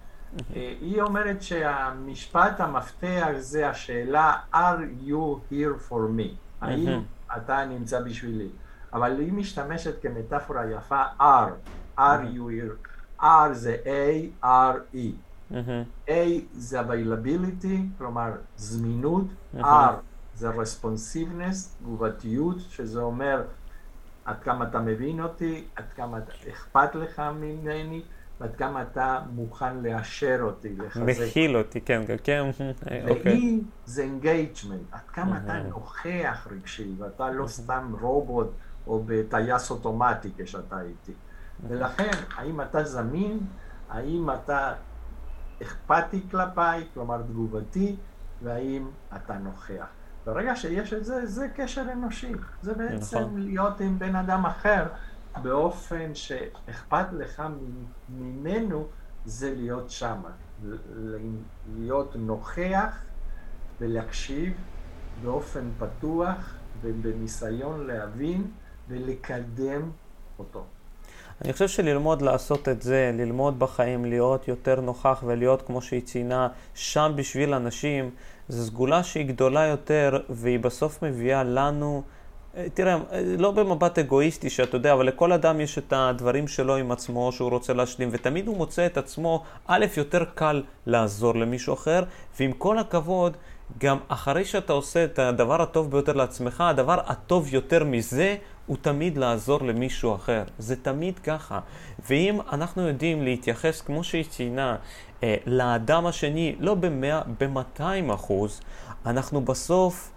היא 0.54 1.02
אומרת 1.02 1.42
שהמשפט 1.42 2.60
המפתח 2.60 3.28
זה 3.38 3.68
השאלה 3.68 4.36
are 4.54 5.06
you 5.06 5.52
here 5.52 5.90
for 5.90 6.18
me? 6.18 6.28
האם 6.60 7.02
אתה 7.36 7.64
נמצא 7.64 8.00
בשבילי? 8.00 8.48
אבל 8.92 9.20
היא 9.20 9.32
משתמשת 9.32 10.02
כמטאפורה 10.02 10.70
יפה 10.70 11.02
are, 11.20 11.52
are 11.98 12.22
you 12.34 12.48
here? 12.48 12.88
R 13.22 13.52
זה 13.52 13.76
A, 13.84 14.44
R, 14.44 14.94
E. 14.94 14.98
Mm-hmm. 15.52 16.08
A 16.08 16.12
זה 16.52 16.80
availability, 16.80 17.98
כלומר 17.98 18.30
זמינות, 18.56 19.24
mm-hmm. 19.26 19.64
R 19.64 19.92
זה 20.34 20.50
responsiveness, 20.50 21.78
תגובתיות, 21.78 22.56
שזה 22.68 23.00
אומר 23.00 23.42
עד 24.24 24.40
כמה 24.40 24.68
אתה 24.68 24.80
מבין 24.80 25.20
אותי, 25.20 25.64
עד 25.76 25.84
כמה 25.96 26.18
אכפת 26.50 26.94
לך 26.94 27.22
ממני, 27.40 28.02
ועד 28.40 28.56
כמה 28.56 28.82
אתה 28.82 29.20
מוכן 29.32 29.82
לאשר 29.82 30.38
אותי, 30.42 30.76
לחזק. 30.76 31.02
מכיל 31.02 31.56
אותי, 31.56 31.80
כן, 31.80 32.02
כן, 32.24 32.50
אוקיי. 33.08 33.60
ו-E 33.60 33.64
זה 33.86 34.06
engagement, 34.06 34.92
עד 34.92 35.00
כמה 35.12 35.36
mm-hmm. 35.36 35.44
אתה 35.44 35.62
נוכח 35.62 36.46
רגשי, 36.50 36.92
ואתה 36.98 37.30
לא 37.30 37.44
mm-hmm. 37.44 37.48
סתם 37.48 37.92
רובוט 38.00 38.50
או 38.86 39.02
בטייס 39.06 39.70
אוטומטי 39.70 40.30
כשאתה 40.38 40.80
איתי. 40.80 41.12
ולכן, 41.68 42.10
האם 42.36 42.60
אתה 42.60 42.84
זמין, 42.84 43.40
האם 43.88 44.30
אתה 44.30 44.72
אכפתי 45.62 46.22
כלפיי, 46.30 46.86
כלומר 46.94 47.22
תגובתי, 47.22 47.96
והאם 48.42 48.88
אתה 49.16 49.38
נוכח. 49.38 49.86
ברגע 50.26 50.56
שיש 50.56 50.92
את 50.92 51.04
זה, 51.04 51.26
זה 51.26 51.48
קשר 51.56 51.82
אנושי. 51.92 52.32
זה 52.62 52.74
בעצם 52.74 53.18
נכון. 53.18 53.40
להיות 53.40 53.80
עם 53.80 53.98
בן 53.98 54.16
אדם 54.16 54.46
אחר 54.46 54.86
באופן 55.42 56.14
שאכפת 56.14 57.06
לך 57.12 57.42
ממנו, 58.08 58.86
זה 59.24 59.54
להיות 59.54 59.90
שם. 59.90 60.20
להיות 61.74 62.16
נוכח 62.16 63.02
ולהקשיב 63.80 64.54
באופן 65.22 65.70
פתוח 65.78 66.54
ובניסיון 66.80 67.86
להבין 67.86 68.50
ולקדם 68.92 69.90
אותו. 70.38 70.64
אני 71.44 71.52
חושב 71.52 71.68
שללמוד 71.68 72.22
לעשות 72.22 72.68
את 72.68 72.82
זה, 72.82 73.10
ללמוד 73.14 73.58
בחיים, 73.58 74.04
להיות 74.04 74.48
יותר 74.48 74.80
נוכח 74.80 75.22
ולהיות, 75.26 75.62
כמו 75.62 75.82
שהיא 75.82 76.02
ציינה, 76.02 76.48
שם 76.74 77.12
בשביל 77.16 77.54
אנשים, 77.54 78.10
זו 78.48 78.66
סגולה 78.66 79.02
שהיא 79.02 79.26
גדולה 79.26 79.66
יותר, 79.66 80.20
והיא 80.28 80.58
בסוף 80.58 81.02
מביאה 81.02 81.44
לנו, 81.44 82.02
אה, 82.56 82.66
תראה, 82.74 82.94
אה, 83.12 83.22
לא 83.38 83.50
במבט 83.50 83.98
אגואיסטי, 83.98 84.50
שאתה 84.50 84.76
יודע, 84.76 84.92
אבל 84.92 85.06
לכל 85.06 85.32
אדם 85.32 85.60
יש 85.60 85.78
את 85.78 85.92
הדברים 85.96 86.48
שלו 86.48 86.76
עם 86.76 86.92
עצמו 86.92 87.32
שהוא 87.32 87.50
רוצה 87.50 87.72
להשלים, 87.72 88.08
ותמיד 88.12 88.46
הוא 88.46 88.56
מוצא 88.56 88.86
את 88.86 88.96
עצמו, 88.96 89.42
א', 89.66 89.86
יותר 89.96 90.24
קל 90.34 90.62
לעזור 90.86 91.34
למישהו 91.34 91.74
אחר, 91.74 92.04
ועם 92.40 92.52
כל 92.52 92.78
הכבוד, 92.78 93.36
גם 93.78 93.98
אחרי 94.08 94.44
שאתה 94.44 94.72
עושה 94.72 95.04
את 95.04 95.18
הדבר 95.18 95.62
הטוב 95.62 95.90
ביותר 95.90 96.12
לעצמך, 96.12 96.60
הדבר 96.60 97.00
הטוב 97.06 97.54
יותר 97.54 97.84
מזה 97.84 98.36
הוא 98.66 98.76
תמיד 98.80 99.18
לעזור 99.18 99.62
למישהו 99.62 100.14
אחר. 100.14 100.42
זה 100.58 100.76
תמיד 100.76 101.18
ככה. 101.18 101.60
ואם 102.08 102.38
אנחנו 102.52 102.88
יודעים 102.88 103.22
להתייחס, 103.22 103.80
כמו 103.80 104.04
שהיא 104.04 104.24
ציינה, 104.24 104.76
אה, 105.22 105.36
לאדם 105.46 106.06
השני, 106.06 106.56
לא 106.60 106.74
ב-100, 106.74 107.28
ב-200 107.38 108.14
אחוז, 108.14 108.60
אנחנו 109.06 109.40
בסוף 109.40 110.12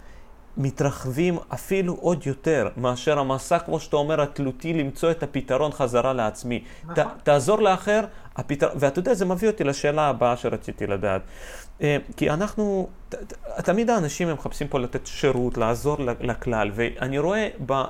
מתרחבים 0.57 1.37
אפילו 1.53 1.93
עוד 1.93 2.27
יותר 2.27 2.69
מאשר 2.77 3.19
המסע, 3.19 3.59
כמו 3.59 3.79
שאתה 3.79 3.95
אומר, 3.95 4.21
התלותי 4.21 4.73
למצוא 4.73 5.11
את 5.11 5.23
הפתרון 5.23 5.71
חזרה 5.71 6.13
לעצמי. 6.13 6.63
נכון. 6.83 7.03
ת, 7.03 7.07
תעזור 7.23 7.61
לאחר, 7.61 8.05
הפתר... 8.35 8.69
ואתה 8.75 8.99
יודע, 8.99 9.13
זה 9.13 9.25
מביא 9.25 9.49
אותי 9.49 9.63
לשאלה 9.63 10.01
הבאה 10.01 10.37
שרציתי 10.37 10.87
לדעת. 10.87 11.21
אה, 11.81 11.97
כי 12.17 12.29
אנחנו, 12.29 12.87
תמיד 13.63 13.89
האנשים 13.89 14.27
הם 14.27 14.33
מחפשים 14.33 14.67
פה 14.67 14.79
לתת 14.79 15.07
שירות, 15.07 15.57
לעזור 15.57 15.97
לכלל, 16.19 16.71
ואני 16.73 17.19
רואה 17.19 17.47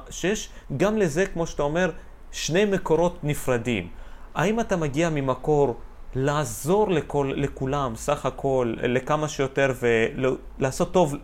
שיש 0.10 0.50
גם 0.78 0.98
לזה, 0.98 1.26
כמו 1.26 1.48
שאתה 1.48 1.63
אומר, 1.63 1.91
שני 2.32 2.65
מקורות 2.65 3.24
נפרדים. 3.24 3.88
האם 4.36 4.60
אתה 4.60 4.76
מגיע 4.76 5.10
ממקור 5.10 5.76
לעזור 6.15 6.89
לכל, 6.89 7.34
לכולם, 7.36 7.95
סך 7.95 8.26
הכל, 8.26 8.74
לכמה 8.78 9.28
שיותר, 9.28 9.74
ולעשות 10.60 10.93
טוב 10.93 11.15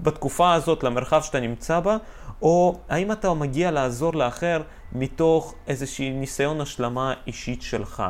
בתקופה 0.00 0.52
הזאת, 0.52 0.84
למרחב 0.84 1.22
שאתה 1.22 1.40
נמצא 1.40 1.80
בה, 1.80 1.96
או 2.42 2.78
האם 2.88 3.12
אתה 3.12 3.34
מגיע 3.34 3.70
לעזור 3.70 4.14
לאחר 4.14 4.62
מתוך 4.92 5.54
איזשהי 5.68 6.10
ניסיון 6.10 6.60
השלמה 6.60 7.14
אישית 7.26 7.62
שלך. 7.62 8.02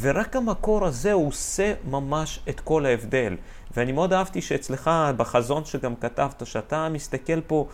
ורק 0.00 0.36
המקור 0.36 0.84
הזה 0.84 1.12
הוא 1.12 1.28
עושה 1.28 1.74
ממש 1.90 2.40
את 2.48 2.60
כל 2.60 2.86
ההבדל. 2.86 3.36
ואני 3.76 3.92
מאוד 3.92 4.12
אהבתי 4.12 4.42
שאצלך, 4.42 4.90
בחזון 5.16 5.64
שגם 5.64 5.96
כתבת, 5.96 6.42
שאתה 6.46 6.88
מסתכל 6.88 7.40
פה 7.40 7.66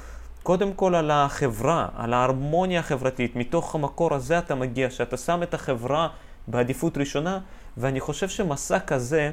קודם 0.43 0.73
כל 0.73 0.95
על 0.95 1.11
החברה, 1.11 1.89
על 1.97 2.13
ההרמוניה 2.13 2.81
החברתית, 2.81 3.37
מתוך 3.37 3.75
המקור 3.75 4.15
הזה 4.15 4.39
אתה 4.39 4.55
מגיע, 4.55 4.91
שאתה 4.91 5.17
שם 5.17 5.43
את 5.43 5.55
החברה 5.55 6.09
בעדיפות 6.49 6.99
ראשונה, 6.99 7.39
ואני 7.77 8.01
חושב 8.01 8.29
שמסע 8.29 8.79
כזה, 8.79 9.31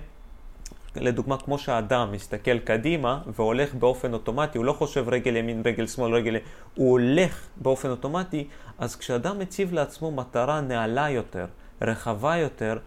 לדוגמה, 0.95 1.37
כמו 1.37 1.57
שהאדם 1.57 2.11
מסתכל 2.11 2.59
קדימה 2.59 3.21
והולך 3.35 3.73
באופן 3.73 4.13
אוטומטי, 4.13 4.57
הוא 4.57 4.65
לא 4.65 4.73
חושב 4.73 5.09
רגל 5.09 5.35
ימין, 5.35 5.61
רגל 5.65 5.87
שמאל, 5.87 6.13
רגל... 6.13 6.35
הוא 6.75 6.91
הולך 6.91 7.47
באופן 7.57 7.89
אוטומטי, 7.89 8.47
אז 8.77 8.95
כשאדם 8.95 9.39
מציב 9.39 9.73
לעצמו 9.73 10.11
מטרה 10.11 10.61
נעלה 10.61 11.09
יותר, 11.09 11.45
רחבה 11.81 12.37
יותר, 12.37 12.79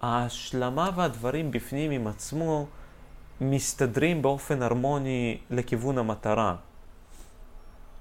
ההשלמה 0.00 0.90
והדברים 0.96 1.50
בפנים 1.50 1.90
עם 1.90 2.06
עצמו 2.06 2.66
מסתדרים 3.40 4.22
באופן 4.22 4.62
הרמוני 4.62 5.40
לכיוון 5.50 5.98
המטרה. 5.98 6.56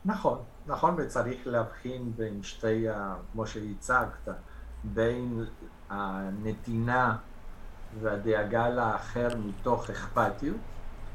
נכון, 0.06 0.40
נכון, 0.68 0.96
וצריך 0.98 1.38
להבחין 1.46 2.12
בין 2.16 2.44
שתי, 2.44 2.86
כמו 3.32 3.48
שהצגת, 3.48 4.30
בין 4.84 5.46
הנתינה 5.90 7.18
והדאגה 8.02 8.70
לאחר 8.70 9.28
מתוך 9.46 9.90
אכפתיות 9.90 10.58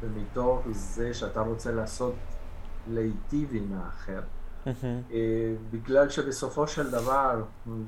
ומתוך 0.01 0.61
זה 0.71 1.15
שאתה 1.15 1.41
רוצה 1.41 1.73
לעשות 1.73 2.15
להיטיב 2.89 3.51
עם 3.53 3.73
האחר. 3.79 4.21
Mm-hmm. 4.65 5.15
בגלל 5.71 6.09
שבסופו 6.09 6.67
של 6.67 6.91
דבר, 6.91 7.43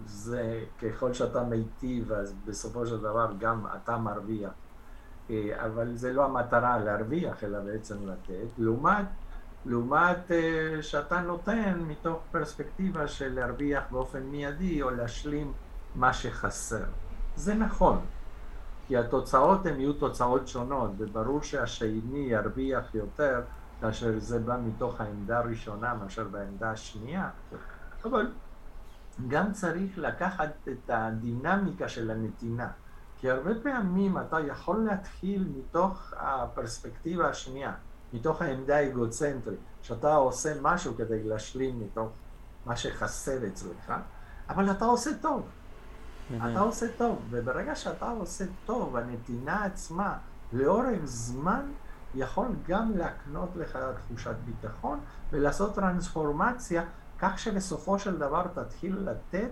זה 0.06 0.64
ככל 0.82 1.12
שאתה 1.12 1.42
מיטיב, 1.42 2.12
אז 2.12 2.34
בסופו 2.46 2.86
של 2.86 3.00
דבר 3.00 3.32
גם 3.38 3.66
אתה 3.76 3.96
מרוויח. 3.96 4.50
אה, 5.30 5.66
אבל 5.66 5.94
זה 5.94 6.12
לא 6.12 6.24
המטרה 6.24 6.78
להרוויח, 6.78 7.44
אלא 7.44 7.60
בעצם 7.60 7.96
לתת. 8.08 8.48
לעומת, 8.58 9.06
לעומת 9.66 10.30
אה, 10.30 10.82
שאתה 10.82 11.20
נותן 11.20 11.78
מתוך 11.86 12.18
פרספקטיבה 12.32 13.08
של 13.08 13.34
להרוויח 13.34 13.84
באופן 13.90 14.22
מיידי 14.22 14.82
או 14.82 14.90
להשלים 14.90 15.52
מה 15.94 16.12
שחסר. 16.12 16.84
זה 17.36 17.54
נכון, 17.54 18.00
כי 18.86 18.96
התוצאות 18.96 19.66
הן 19.66 19.80
יהיו 19.80 19.92
תוצאות 19.92 20.48
שונות, 20.48 20.90
וברור 20.98 21.42
שהשני 21.42 22.26
ירוויח 22.30 22.94
יותר 22.94 23.40
כאשר 23.80 24.18
זה 24.18 24.38
בא 24.38 24.56
מתוך 24.64 25.00
העמדה 25.00 25.38
הראשונה 25.38 25.94
מאשר 25.94 26.24
בעמדה 26.24 26.70
השנייה, 26.70 27.30
אבל 28.04 28.32
גם 29.28 29.52
צריך 29.52 29.98
לקחת 29.98 30.68
את 30.68 30.90
הדינמיקה 30.90 31.88
של 31.88 32.10
הנתינה. 32.10 32.68
כי 33.18 33.30
הרבה 33.30 33.50
פעמים 33.62 34.18
אתה 34.18 34.40
יכול 34.40 34.84
להתחיל 34.84 35.48
מתוך 35.56 36.12
הפרספקטיבה 36.16 37.28
השנייה, 37.28 37.72
מתוך 38.12 38.42
העמדה 38.42 38.76
האגוצנטרית, 38.76 39.58
שאתה 39.82 40.14
עושה 40.14 40.52
משהו 40.62 40.96
כדי 40.96 41.22
להשלים 41.22 41.80
מתוך 41.80 42.08
מה 42.66 42.76
שחסר 42.76 43.46
אצלך, 43.46 43.92
אבל 44.48 44.70
אתה 44.70 44.84
עושה 44.84 45.10
טוב. 45.20 45.42
Mm-hmm. 45.42 46.34
אתה 46.50 46.60
עושה 46.60 46.86
טוב, 46.96 47.22
וברגע 47.30 47.74
שאתה 47.74 48.10
עושה 48.10 48.44
טוב, 48.66 48.96
הנתינה 48.96 49.64
עצמה 49.64 50.18
לאורך 50.52 51.00
זמן 51.04 51.62
יכול 52.16 52.46
גם 52.68 52.92
להקנות 52.96 53.48
לך 53.56 53.78
תחושת 53.96 54.34
ביטחון 54.44 55.00
ולעשות 55.32 55.74
טרנספורמציה 55.74 56.84
כך 57.18 57.38
שבסופו 57.38 57.98
של 57.98 58.18
דבר 58.18 58.46
תתחיל 58.54 58.96
לתת 58.98 59.50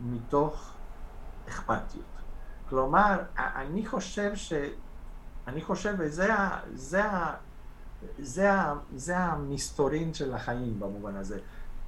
מתוך 0.00 0.72
אכפתיות. 1.48 2.04
כלומר, 2.68 3.22
אני 3.38 3.86
חושב 3.86 4.34
ש... 4.34 4.52
אני 5.46 5.62
חושב, 5.62 5.94
וזה. 5.98 6.28
זה. 6.74 7.02
זה, 8.18 8.52
ה, 8.52 8.74
זה 8.96 9.16
המסתורין 9.18 10.14
של 10.14 10.34
החיים 10.34 10.80
במובן 10.80 11.16
הזה. 11.16 11.38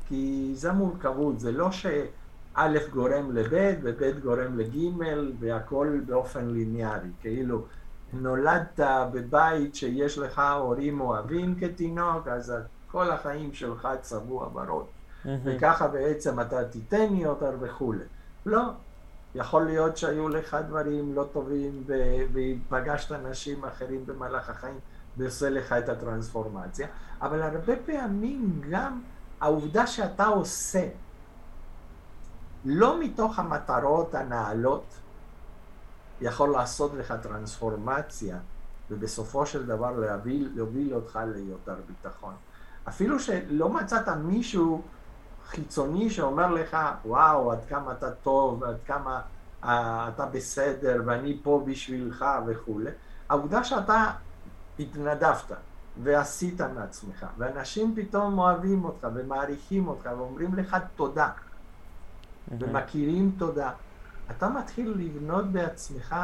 כי 0.08 0.52
זה 0.54 0.72
מורכבות, 0.72 1.40
זה 1.40 1.52
לא 1.52 1.72
שא' 1.72 2.88
גורם 2.92 3.32
לב' 3.32 3.78
וב' 3.82 4.20
גורם 4.22 4.58
לג' 4.58 4.76
והכל 5.38 6.00
באופן 6.06 6.48
ליניארי. 6.48 7.08
כאילו, 7.20 7.64
נולדת 8.12 8.80
בבית 9.12 9.74
שיש 9.74 10.18
לך 10.18 10.42
הורים 10.58 11.00
אוהבים 11.00 11.54
כתינוק, 11.60 12.28
אז 12.28 12.52
כל 12.90 13.10
החיים 13.10 13.54
שלך 13.54 13.88
צבוע 14.00 14.48
בראש. 14.48 14.86
וככה 15.44 15.88
בעצם 15.88 16.40
אתה 16.40 16.64
תיתן 16.64 17.16
יותר 17.16 17.52
וכולי. 17.60 18.04
לא, 18.46 18.62
יכול 19.34 19.62
להיות 19.62 19.96
שהיו 19.96 20.28
לך 20.28 20.56
דברים 20.68 21.14
לא 21.14 21.26
טובים 21.32 21.84
ופגשת 22.32 23.12
אנשים 23.12 23.64
אחרים 23.64 24.06
במהלך 24.06 24.50
החיים 24.50 24.78
ועושה 25.16 25.50
לך 25.50 25.72
את 25.72 25.88
הטרנספורמציה, 25.88 26.86
אבל 27.22 27.42
הרבה 27.42 27.72
פעמים 27.86 28.60
גם 28.70 29.00
העובדה 29.40 29.86
שאתה 29.86 30.26
עושה 30.26 30.88
לא 32.64 33.00
מתוך 33.00 33.38
המטרות 33.38 34.14
הנעלות 34.14 34.97
יכול 36.20 36.50
לעשות 36.50 36.94
לך 36.94 37.14
טרנספורמציה 37.22 38.38
ובסופו 38.90 39.46
של 39.46 39.66
דבר 39.66 39.90
להוביל, 39.90 40.52
להוביל 40.54 40.94
אותך 40.94 41.18
ליותר 41.34 41.74
ביטחון. 41.86 42.34
אפילו 42.88 43.20
שלא 43.20 43.68
מצאת 43.68 44.08
מישהו 44.08 44.82
חיצוני 45.46 46.10
שאומר 46.10 46.52
לך, 46.52 46.76
וואו, 47.04 47.52
עד 47.52 47.64
כמה 47.68 47.92
אתה 47.92 48.10
טוב, 48.10 48.64
עד 48.64 48.76
כמה 48.86 49.20
uh, 49.62 49.66
אתה 50.14 50.26
בסדר, 50.26 51.02
ואני 51.06 51.40
פה 51.42 51.64
בשבילך 51.66 52.24
וכולי. 52.46 52.90
העובדה 53.28 53.64
שאתה 53.64 54.10
התנדבת 54.78 55.52
ועשית 56.02 56.60
מעצמך, 56.60 57.26
ואנשים 57.38 57.94
פתאום 57.96 58.38
אוהבים 58.38 58.84
אותך 58.84 59.06
ומעריכים 59.14 59.88
אותך 59.88 60.08
ואומרים 60.18 60.54
לך 60.54 60.76
תודה, 60.96 61.30
ומכירים 62.58 63.32
תודה, 63.38 63.70
אתה 64.30 64.48
מתחיל 64.48 64.94
לבנות 64.98 65.52
בעצמך 65.52 66.16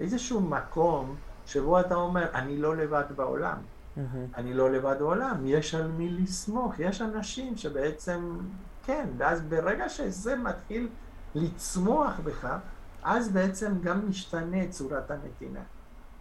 איזשהו 0.00 0.40
מקום 0.40 1.16
שבו 1.46 1.80
אתה 1.80 1.94
אומר, 1.94 2.26
אני 2.34 2.58
לא 2.58 2.76
לבד 2.76 3.04
בעולם. 3.16 3.56
Mm-hmm. 3.56 4.00
אני 4.36 4.54
לא 4.54 4.70
לבד 4.70 4.96
בעולם, 4.98 5.36
יש 5.44 5.74
על 5.74 5.88
מי 5.88 6.10
לסמוך, 6.10 6.74
יש 6.78 7.02
אנשים 7.02 7.56
שבעצם, 7.56 8.38
כן, 8.84 9.08
ואז 9.16 9.42
ברגע 9.42 9.88
שזה 9.88 10.36
מתחיל 10.36 10.88
לצמוח 11.34 12.20
בך, 12.24 12.56
אז 13.02 13.28
בעצם 13.28 13.72
גם 13.82 14.08
משתנה 14.08 14.68
צורת 14.68 15.10
הנתינה. 15.10 15.60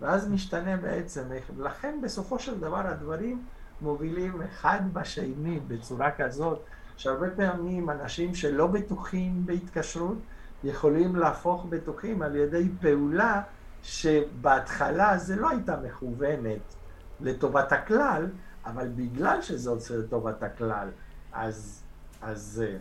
ואז 0.01 0.29
משתנה 0.29 0.77
בעצם, 0.77 1.23
לכן 1.57 1.99
בסופו 2.03 2.39
של 2.39 2.59
דבר 2.59 2.87
הדברים 2.87 3.43
מובילים 3.81 4.41
אחד 4.41 4.79
בשני 4.93 5.59
בצורה 5.67 6.11
כזאת, 6.11 6.63
שהרבה 6.97 7.29
פעמים 7.29 7.89
אנשים 7.89 8.35
שלא 8.35 8.67
בטוחים 8.67 9.45
בהתקשרות, 9.45 10.17
יכולים 10.63 11.15
להפוך 11.15 11.65
בטוחים 11.69 12.21
על 12.21 12.35
ידי 12.35 12.69
פעולה 12.81 13.41
שבהתחלה 13.83 15.17
זה 15.17 15.35
לא 15.35 15.49
הייתה 15.49 15.77
מכוונת 15.77 16.75
לטובת 17.21 17.71
הכלל, 17.71 18.27
אבל 18.65 18.87
בגלל 18.95 19.41
שזאת 19.41 19.89
לטובת 19.89 20.43
הכלל, 20.43 20.87
אז, 21.33 21.83
אז 22.21 22.41
זה 22.41 22.77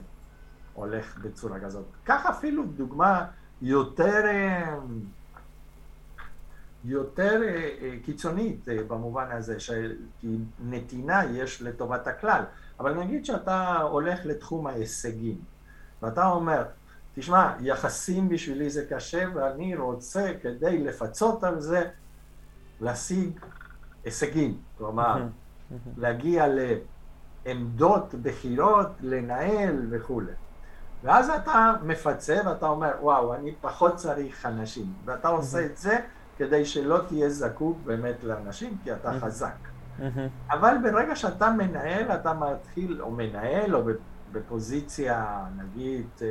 הולך 0.75 1.19
בצורה 1.19 1.61
כזאת. 1.61 1.85
קח 2.05 2.27
אפילו 2.27 2.65
דוגמה 2.65 3.27
יותר, 3.63 4.25
יותר 6.85 7.43
אה, 7.43 7.95
קיצונית 8.05 8.69
אה, 8.69 8.77
במובן 8.89 9.27
הזה, 9.31 9.57
כי 10.21 10.37
נתינה 10.65 11.25
יש 11.25 11.63
לטובת 11.63 12.07
הכלל, 12.07 12.43
אבל 12.81 12.95
נגיד 12.95 13.25
שאתה 13.25 13.77
הולך 13.77 14.21
לתחום 14.25 14.67
ההישגים, 14.67 15.39
ואתה 16.03 16.27
אומר, 16.27 16.63
תשמע, 17.19 17.53
יחסים 17.61 18.29
בשבילי 18.29 18.71
זה 18.71 18.87
קשה 18.91 19.25
ואני 19.35 19.77
רוצה 19.77 20.33
כדי 20.43 20.79
לפצות 20.79 21.45
על 21.45 21.61
זה 21.61 21.89
להשיג 22.81 23.41
הישגים, 24.05 24.59
כלומר, 24.79 25.27
להגיע 25.97 26.47
לעמדות 27.47 28.15
בכירות, 28.23 28.87
לנהל 29.01 29.87
וכולי. 29.91 30.33
ואז 31.03 31.31
אתה 31.31 31.73
מפצה 31.83 32.41
ואתה 32.47 32.67
אומר, 32.67 32.91
וואו, 33.01 33.35
אני 33.35 33.55
פחות 33.61 33.95
צריך 33.95 34.47
אנשים, 34.47 34.93
ואתה 35.05 35.29
עושה 35.29 35.67
את 35.67 35.77
זה 35.77 35.99
כדי 36.37 36.65
שלא 36.65 36.99
תהיה 37.09 37.31
זקוק 37.31 37.79
באמת 37.85 38.25
לאנשים, 38.25 38.77
כי 38.85 38.93
אתה 38.93 39.13
חזק. 39.21 39.57
אבל 40.51 40.77
ברגע 40.83 41.17
שאתה 41.17 41.51
מנהל, 41.51 42.11
אתה 42.11 42.35
מתחיל, 42.35 43.03
או 43.03 43.11
מנהל, 43.11 43.75
או 43.75 43.83
בפוזיציה, 44.33 45.45
נגיד, 45.57 46.07
אה, 46.23 46.31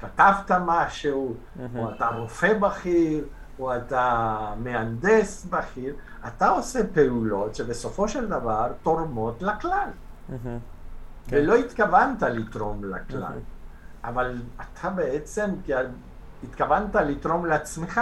כתבת 0.00 0.50
משהו, 0.66 1.34
או 1.76 1.90
אתה 1.90 2.08
רופא 2.08 2.58
בכיר, 2.58 3.24
או 3.58 3.76
אתה 3.76 4.54
מהנדס 4.56 5.44
בכיר, 5.44 5.94
אתה 6.26 6.48
עושה 6.48 6.80
פעולות 6.94 7.54
שבסופו 7.54 8.08
של 8.08 8.28
דבר 8.28 8.72
תורמות 8.82 9.42
לכלל. 9.42 9.88
כן. 10.42 10.58
ולא 11.28 11.54
התכוונת 11.54 12.22
לתרום 12.22 12.84
לכלל, 12.84 13.38
אבל 14.04 14.42
אתה 14.56 14.90
בעצם 14.90 15.50
התכוונת 16.44 16.94
לתרום 16.94 17.46
לעצמך. 17.46 18.00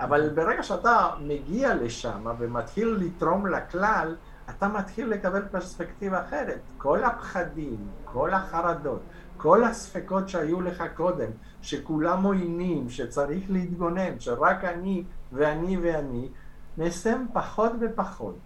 אבל 0.00 0.28
ברגע 0.34 0.62
שאתה 0.62 1.10
מגיע 1.20 1.74
לשם 1.74 2.26
ומתחיל 2.38 2.96
לתרום 3.00 3.46
לכלל, 3.46 4.16
אתה 4.50 4.68
מתחיל 4.68 5.08
לקבל 5.08 5.42
פרספקטיבה 5.50 6.22
אחרת. 6.22 6.60
כל 6.78 7.04
הפחדים, 7.04 7.88
כל 8.04 8.34
החרדות, 8.34 9.00
כל 9.38 9.64
הספקות 9.64 10.28
שהיו 10.28 10.60
לך 10.60 10.84
קודם, 10.96 11.30
שכולם 11.62 12.22
עוינים, 12.22 12.90
שצריך 12.90 13.50
להתגונן, 13.50 14.20
שרק 14.20 14.64
אני 14.64 15.04
ואני 15.32 15.76
ואני, 15.76 16.28
נסם 16.78 17.26
פחות 17.32 17.72
ופחות. 17.80 18.38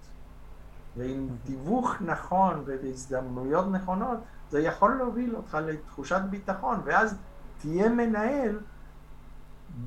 ועם 0.96 1.28
תיווך 1.44 1.94
נכון 2.00 2.62
ובהזדמנויות 2.66 3.66
נכונות, 3.72 4.18
זה 4.50 4.60
יכול 4.60 4.94
להוביל 4.94 5.36
אותך 5.36 5.58
לתחושת 5.66 6.20
ביטחון, 6.30 6.80
ואז 6.84 7.16
תהיה 7.58 7.88
מנהל 7.88 8.60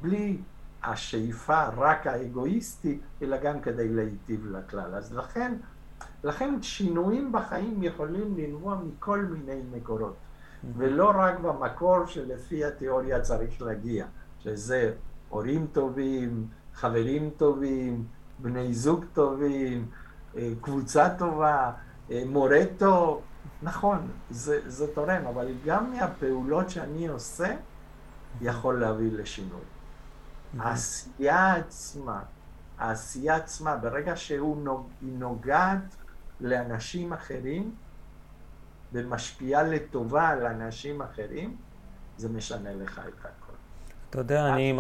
בלי 0.01 0.38
השאיפה 0.84 1.66
רק 1.66 2.08
האגואיסטי, 2.08 2.99
אלא 3.22 3.38
גם 3.38 3.62
כדי 3.62 3.89
להיטיב 3.89 4.45
לכלל. 4.45 4.95
אז 4.95 5.14
לכן, 5.14 5.53
לכן 6.24 6.62
שינויים 6.62 7.32
בחיים 7.32 7.84
יכולים 7.84 8.38
לנבוע 8.38 8.78
מכל 8.86 9.20
מיני 9.20 9.62
מקורות. 9.72 10.16
ולא 10.78 11.11
רק 11.16 11.39
במקור 11.39 12.05
שלפי 12.05 12.66
התיאוריה 12.66 13.22
צריך 13.22 13.61
להגיע, 13.61 14.05
שזה 14.39 14.93
הורים 15.30 15.68
טובים, 15.72 16.47
חברים 16.74 17.30
טובים, 17.38 18.05
בני 18.39 18.74
זוג 18.74 19.05
טובים, 19.13 19.88
אה, 20.38 20.51
קבוצה 20.61 21.09
טובה, 21.18 21.72
אה, 22.11 22.24
מורה 22.26 22.61
טוב, 22.78 23.22
נכון, 23.63 24.07
זה, 24.30 24.59
זה 24.70 24.93
תורם, 24.93 25.26
אבל 25.30 25.47
גם 25.66 25.91
מהפעולות 25.91 26.70
שאני 26.70 27.07
עושה 27.07 27.55
יכול 28.41 28.80
להביא 28.80 29.11
לשינוי. 29.11 29.61
העשייה 30.59 31.55
עצמה, 31.55 32.22
העשייה 32.78 33.36
עצמה, 33.36 33.78
ברגע 33.78 34.16
שהיא 34.16 34.39
נוגעת 35.01 35.95
לאנשים 36.41 37.13
אחרים, 37.13 37.76
ומשפיעה 38.94 39.64
לטובה 39.64 40.28
על 40.28 40.46
אנשים 40.46 41.02
אחרים, 41.02 41.56
זה 42.18 42.30
משנה 42.30 42.74
לך 42.74 43.00
את 43.00 43.20
הכל. 43.20 43.46
אתה 44.10 44.20
יודע, 44.20 44.54
אני 44.54 44.74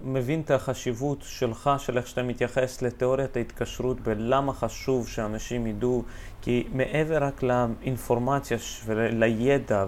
מבין 0.00 0.40
את 0.40 0.50
החשיבות 0.50 1.22
שלך, 1.22 1.70
של 1.78 1.98
איך 1.98 2.06
שאתה 2.06 2.22
מתייחס 2.22 2.82
לתיאוריית 2.82 3.36
ההתקשרות 3.36 3.96
ולמה 4.04 4.52
חשוב 4.52 5.08
שאנשים 5.08 5.66
ידעו, 5.66 6.04
כי 6.42 6.68
מעבר 6.72 7.24
רק 7.24 7.42
לאינפורמציה 7.42 8.58
ולידע 8.86 9.86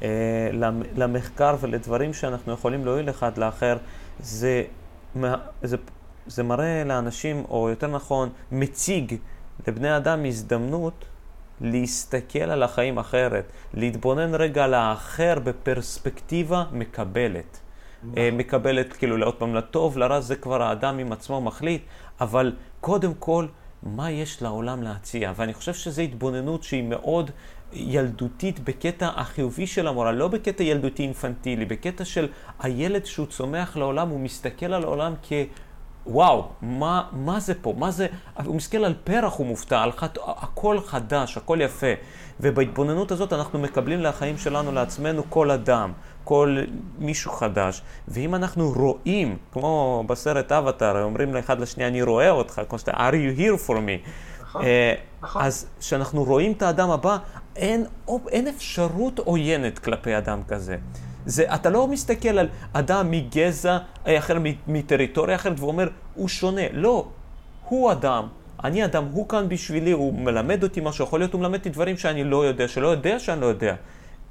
ולמחקר 0.00 1.50
אה, 1.50 1.56
ולדברים 1.60 2.14
שאנחנו 2.14 2.52
יכולים 2.52 2.84
להועיל 2.84 3.10
אחד 3.10 3.38
לאחר, 3.38 3.76
זה, 4.20 4.62
זה, 5.62 5.76
זה 6.26 6.42
מראה 6.42 6.84
לאנשים, 6.84 7.44
או 7.48 7.68
יותר 7.70 7.86
נכון, 7.86 8.28
מציג 8.52 9.16
לבני 9.66 9.96
אדם 9.96 10.24
הזדמנות 10.24 11.04
להסתכל 11.62 12.38
על 12.38 12.62
החיים 12.62 12.98
אחרת, 12.98 13.52
להתבונן 13.74 14.34
רגע 14.34 14.64
על 14.64 14.74
האחר 14.74 15.38
בפרספקטיבה 15.44 16.64
מקבלת. 16.72 17.60
אה, 18.16 18.28
מקבלת 18.32 18.92
כאילו 18.92 19.24
עוד 19.24 19.34
פעם 19.34 19.54
לטוב, 19.54 19.98
לרע, 19.98 20.20
זה 20.20 20.36
כבר 20.36 20.62
האדם 20.62 20.98
עם 20.98 21.12
עצמו 21.12 21.40
מחליט, 21.40 21.82
אבל 22.20 22.52
קודם 22.80 23.14
כל, 23.14 23.46
מה 23.82 24.10
יש 24.10 24.42
לעולם 24.42 24.82
להציע? 24.82 25.32
ואני 25.36 25.54
חושב 25.54 25.74
שזו 25.74 26.02
התבוננות 26.02 26.62
שהיא 26.62 26.82
מאוד 26.82 27.30
ילדותית 27.72 28.60
בקטע 28.60 29.10
החיובי 29.16 29.66
של 29.66 29.88
המורה, 29.88 30.12
לא 30.12 30.28
בקטע 30.28 30.62
ילדותי 30.62 31.02
אינפנטילי, 31.02 31.64
בקטע 31.64 32.04
של 32.04 32.28
הילד 32.60 33.04
שהוא 33.06 33.26
צומח 33.26 33.76
לעולם, 33.76 34.08
הוא 34.08 34.20
מסתכל 34.20 34.72
על 34.72 34.84
העולם 34.84 35.14
כ... 35.22 35.32
וואו, 36.06 36.48
מה, 36.62 37.02
מה 37.12 37.40
זה 37.40 37.54
פה? 37.54 37.74
מה 37.78 37.90
זה? 37.90 38.06
הוא 38.44 38.56
מסתכל 38.56 38.84
על 38.84 38.94
פרח, 39.04 39.34
הוא 39.34 39.46
מופתע, 39.46 39.80
על 39.82 39.92
חד... 39.92 40.08
הכל 40.26 40.80
חדש, 40.80 41.36
הכל 41.36 41.58
יפה. 41.60 41.86
ובהתבוננות 42.40 43.10
הזאת 43.10 43.32
אנחנו 43.32 43.58
מקבלים 43.58 44.00
לחיים 44.00 44.38
שלנו, 44.38 44.72
לעצמנו, 44.72 45.22
כל 45.28 45.50
אדם, 45.50 45.92
כל 46.24 46.58
מישהו 46.98 47.32
חדש. 47.32 47.82
ואם 48.08 48.34
אנחנו 48.34 48.72
רואים, 48.76 49.36
כמו 49.52 50.04
בסרט 50.06 50.52
אבטאר, 50.52 51.02
אומרים 51.02 51.34
לאחד 51.34 51.60
לשני, 51.60 51.86
אני 51.86 52.02
רואה 52.02 52.30
אותך, 52.30 52.60
כמו 52.68 52.78
שאתה, 52.78 52.92
are 52.92 53.12
you 53.12 53.38
here 53.38 53.68
for 53.68 53.74
me? 53.74 54.08
נכון, 54.42 54.64
אה, 54.64 54.94
נכון. 55.22 55.42
אז 55.42 55.66
כשאנחנו 55.80 56.24
רואים 56.24 56.52
את 56.52 56.62
האדם 56.62 56.90
הבא, 56.90 57.16
אין, 57.56 57.84
אין 58.28 58.48
אפשרות 58.48 59.18
עוינת 59.18 59.78
כלפי 59.78 60.18
אדם 60.18 60.42
כזה. 60.48 60.76
זה, 61.26 61.54
אתה 61.54 61.70
לא 61.70 61.88
מסתכל 61.88 62.38
על 62.38 62.48
אדם 62.72 63.10
מגזע 63.10 63.78
אחר, 64.04 64.36
מטריטוריה 64.66 65.36
אחרת, 65.36 65.60
ואומר, 65.60 65.88
הוא 66.14 66.28
שונה. 66.28 66.62
לא, 66.72 67.08
הוא 67.68 67.92
אדם, 67.92 68.28
אני 68.64 68.84
אדם, 68.84 69.04
הוא 69.04 69.28
כאן 69.28 69.48
בשבילי, 69.48 69.90
הוא 69.90 70.14
מלמד 70.14 70.62
אותי 70.62 70.80
משהו, 70.80 71.04
יכול 71.04 71.20
להיות 71.20 71.32
הוא 71.32 71.40
מלמד 71.40 71.58
אותי 71.58 71.70
דברים 71.70 71.96
שאני 71.96 72.24
לא 72.24 72.46
יודע, 72.46 72.68
שלא 72.68 72.88
יודע 72.88 73.18
שאני 73.18 73.40
לא 73.40 73.46
יודע. 73.46 73.74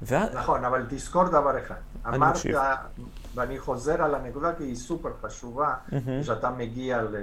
וה... 0.02 0.26
נכון, 0.34 0.64
אבל 0.64 0.86
תזכור 0.88 1.24
דבר 1.24 1.58
אחד. 1.58 1.74
אמרת, 2.06 2.30
מקשיב. 2.30 2.56
ואני 3.34 3.58
חוזר 3.58 4.02
על 4.02 4.14
הנקודה 4.14 4.52
כי 4.58 4.64
היא 4.64 4.76
סופר 4.76 5.10
חשובה, 5.22 5.74
mm-hmm. 5.90 6.22
שאתה 6.22 6.50
מגיע 6.50 7.02
ל, 7.02 7.16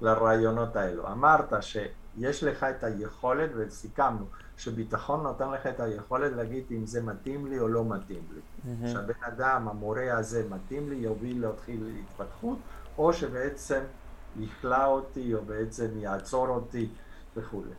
לרעיונות 0.00 0.76
האלו. 0.76 1.12
אמרת 1.12 1.52
שיש 1.60 2.44
לך 2.44 2.64
את 2.64 2.84
היכולת, 2.84 3.50
וסיכמנו, 3.56 4.24
שביטחון 4.56 5.22
נותן 5.22 5.50
לך 5.50 5.66
את 5.66 5.80
היכולת 5.80 6.32
להגיד 6.32 6.64
אם 6.70 6.86
זה 6.86 7.02
מתאים 7.02 7.46
לי 7.46 7.58
או 7.58 7.68
לא 7.68 7.84
מתאים 7.84 8.22
לי. 8.34 8.40
Mm-hmm. 8.40 8.88
שהבן 8.88 9.24
אדם, 9.28 9.68
המורה 9.68 10.18
הזה 10.18 10.44
מתאים 10.50 10.90
לי, 10.90 10.96
יוביל 10.96 11.46
אותי 11.46 11.78
להתפתחות, 11.78 12.58
או 12.98 13.12
שבעצם 13.12 13.80
יכלא 14.38 14.86
אותי, 14.86 15.34
או 15.34 15.44
בעצם 15.44 15.88
יעצור 15.96 16.48
אותי 16.48 16.88
וכולי. 17.36 17.70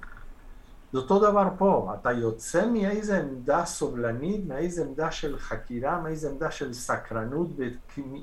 זה 0.93 0.99
אותו 0.99 1.19
דבר 1.19 1.49
פה, 1.57 1.95
אתה 1.99 2.11
יוצא 2.11 2.69
מאיזה 2.69 3.19
עמדה 3.19 3.65
סובלנית, 3.65 4.47
מאיזה 4.47 4.85
עמדה 4.85 5.11
של 5.11 5.39
חקירה, 5.39 6.01
מאיזה 6.01 6.29
עמדה 6.29 6.51
של 6.51 6.73
סקרנות, 6.73 7.47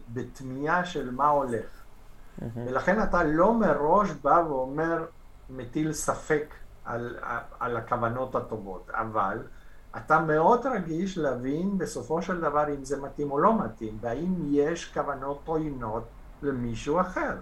בתמיהה 0.09 0.84
של 0.84 1.11
מה 1.11 1.28
הולך. 1.28 1.66
Mm-hmm. 2.40 2.44
ולכן 2.57 3.03
אתה 3.03 3.24
לא 3.24 3.55
מראש 3.55 4.11
בא 4.11 4.42
ואומר, 4.48 5.05
מטיל 5.51 5.92
ספק 5.92 6.55
על, 6.85 7.16
על 7.61 7.76
הכוונות 7.76 8.35
הטובות, 8.35 8.91
אבל 8.91 9.39
אתה 9.97 10.20
מאוד 10.20 10.66
רגיש 10.66 11.18
להבין 11.18 11.78
בסופו 11.78 12.22
של 12.22 12.41
דבר 12.41 12.74
אם 12.74 12.85
זה 12.85 13.03
מתאים 13.03 13.31
או 13.31 13.39
לא 13.39 13.64
מתאים, 13.64 13.99
והאם 14.01 14.35
יש 14.51 14.93
כוונות 14.95 15.41
עוינות 15.45 16.05
למישהו 16.43 17.01
אחר. 17.01 17.37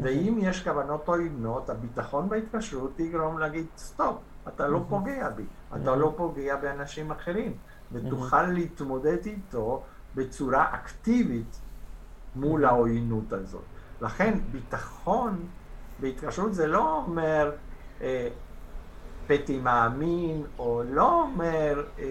ואם 0.00 0.38
יש 0.40 0.64
כוונות 0.64 1.08
עוינות, 1.08 1.70
הביטחון 1.70 2.28
בהתקשרות 2.28 3.00
יגרום 3.00 3.38
להגיד, 3.38 3.66
סטופ, 3.76 4.16
אתה 4.48 4.68
לא 4.68 4.84
פוגע 4.88 5.28
בי, 5.28 5.44
אתה 5.76 5.96
לא 5.96 6.14
פוגע 6.16 6.56
באנשים 6.56 7.10
אחרים, 7.10 7.56
ותוכל 7.92 8.42
להתמודד 8.42 9.26
איתו 9.26 9.82
בצורה 10.14 10.74
אקטיבית 10.74 11.60
מול 12.36 12.64
העוינות 12.64 13.32
הזאת. 13.32 13.62
לכן 14.00 14.38
ביטחון 14.52 15.46
בהתקשרות 16.00 16.54
זה 16.54 16.66
לא 16.66 17.04
אומר 17.06 17.52
פתי 19.26 19.60
מאמין, 19.60 20.42
או 20.58 20.82
לא 20.90 21.22
אומר 21.22 21.84
אה, 21.98 22.04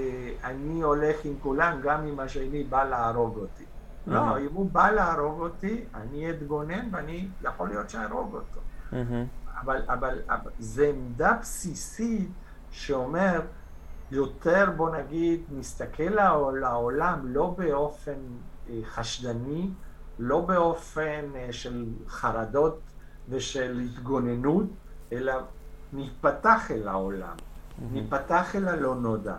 אני 0.43 0.81
הולך 0.81 1.25
עם 1.25 1.33
כולם 1.41 1.79
גם 1.81 2.07
אם 2.07 2.19
השני 2.19 2.63
בא 2.63 2.83
להרוג 2.83 3.37
אותי. 3.37 3.63
Mm-hmm. 3.63 4.11
לא, 4.11 4.39
אם 4.39 4.53
הוא 4.53 4.69
בא 4.71 4.91
להרוג 4.91 5.39
אותי, 5.39 5.83
אני 5.93 6.29
אתגונן 6.29 6.87
ואני 6.91 7.27
יכול 7.41 7.69
להיות 7.69 7.89
שאהרוג 7.89 8.33
אותו. 8.33 8.59
Mm-hmm. 8.91 9.59
אבל, 9.61 9.81
אבל, 9.87 10.19
אבל 10.29 10.51
זה 10.59 10.89
עמדה 10.89 11.37
בסיסית 11.41 12.29
שאומר 12.71 13.41
יותר, 14.11 14.69
בוא 14.77 14.95
נגיד, 14.95 15.41
מסתכל 15.51 16.13
לעולם 16.53 17.19
לא 17.23 17.55
באופן 17.57 18.19
אה, 18.69 18.79
חשדני, 18.85 19.69
לא 20.19 20.41
באופן 20.41 21.25
אה, 21.35 21.47
של 21.51 21.85
חרדות 22.07 22.79
ושל 23.29 23.79
התגוננות, 23.79 24.65
אלא 25.11 25.33
ניפתח 25.93 26.71
אל 26.71 26.87
העולם. 26.87 27.35
ניפתח 27.91 28.55
אל 28.55 28.67
הלא 28.67 28.95
נודע, 28.95 29.35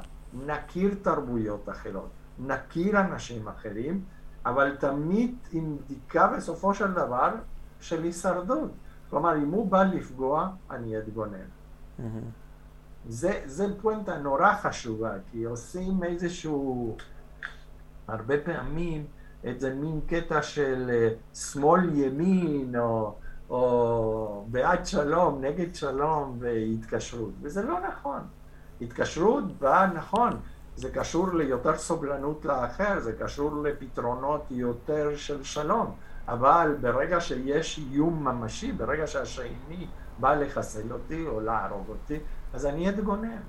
נכיר 0.47 0.95
תרבויות 1.03 1.69
אחרות, 1.69 2.11
נכיר 2.39 3.01
אנשים 3.01 3.49
אחרים, 3.49 4.05
אבל 4.47 4.77
תמיד 4.77 5.35
עם 5.53 5.77
בדיקה 5.77 6.27
בסופו 6.27 6.75
של 6.75 6.93
דבר 6.93 7.31
של 7.81 8.03
הישרדות. 8.03 8.71
כלומר, 9.11 9.37
אם 9.37 9.51
הוא 9.51 9.71
בא 9.71 9.83
לפגוע, 9.83 10.49
אני 10.71 10.99
אתגונן. 10.99 11.47
זה, 13.09 13.43
זה 13.45 13.67
פואנטה 13.81 14.19
נורא 14.19 14.55
חשובה, 14.55 15.13
כי 15.31 15.45
עושים 15.45 16.05
איזשהו, 16.05 16.97
הרבה 18.09 18.35
פעמים, 18.45 19.07
איזה 19.45 19.75
מין 19.75 20.01
קטע 20.07 20.43
של 20.43 20.91
אה, 20.91 21.09
שמאל 21.35 21.99
ימין, 21.99 22.77
או 22.79 23.15
או 23.53 24.45
בעד 24.49 24.87
שלום, 24.87 25.45
נגד 25.45 25.75
שלום 25.75 26.37
והתקשרות, 26.41 27.33
וזה 27.43 27.63
לא 27.63 27.79
נכון. 27.81 28.21
התקשרות 28.81 29.59
באה 29.59 29.87
נכון, 29.87 30.41
זה 30.77 30.91
קשור 30.91 31.29
ליותר 31.29 31.77
סובלנות 31.79 32.45
לאחר, 32.45 33.01
זה 33.01 33.13
קשור 33.13 33.63
לפתרונות 33.63 34.47
יותר 34.51 35.17
של 35.17 35.45
שלום, 35.45 35.95
אבל 36.29 36.77
ברגע 36.81 37.21
שיש 37.21 37.79
איום 37.79 38.29
ממשי, 38.29 38.73
ברגע 38.73 39.07
שהשני 39.07 39.87
בא 40.21 40.35
לחסל 40.35 40.93
אותי 40.93 41.27
או 41.27 41.41
להרוג 41.41 41.89
אותי, 41.89 42.19
אז 42.55 42.67
אני 42.67 42.89
אתגונן. 42.89 43.41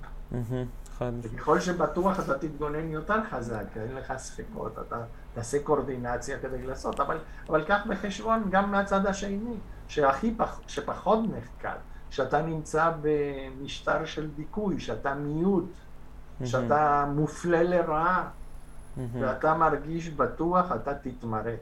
וככל 1.22 1.60
שבטוח 1.60 2.20
אתה 2.20 2.38
תתגונן 2.38 2.90
יותר 2.90 3.24
חזק, 3.30 3.66
אין 3.76 3.96
לך 3.96 4.14
ספקות, 4.18 4.80
אתה 4.80 4.98
תעשה 5.34 5.64
קורדינציה 5.64 6.40
כדי 6.40 6.68
לעשות, 6.68 7.00
אבל, 7.00 7.18
אבל 7.50 7.64
קח 7.64 7.82
בחשבון 7.90 8.44
גם 8.50 8.72
מהצד 8.72 9.06
השני. 9.06 9.58
שהכי 9.88 10.34
פח, 10.38 10.60
שפחות 10.68 11.20
נחקר, 11.38 11.76
שאתה 12.10 12.42
נמצא 12.42 12.92
במשטר 13.02 14.06
של 14.06 14.30
דיכוי, 14.36 14.80
שאתה 14.80 15.14
מיעוט, 15.14 15.66
mm-hmm. 15.66 16.46
שאתה 16.46 17.06
מופלה 17.16 17.64
לרעה, 17.64 18.30
mm-hmm. 18.30 19.00
ואתה 19.20 19.54
מרגיש 19.54 20.10
בטוח, 20.10 20.72
אתה 20.72 20.94
תתמרד. 20.94 21.56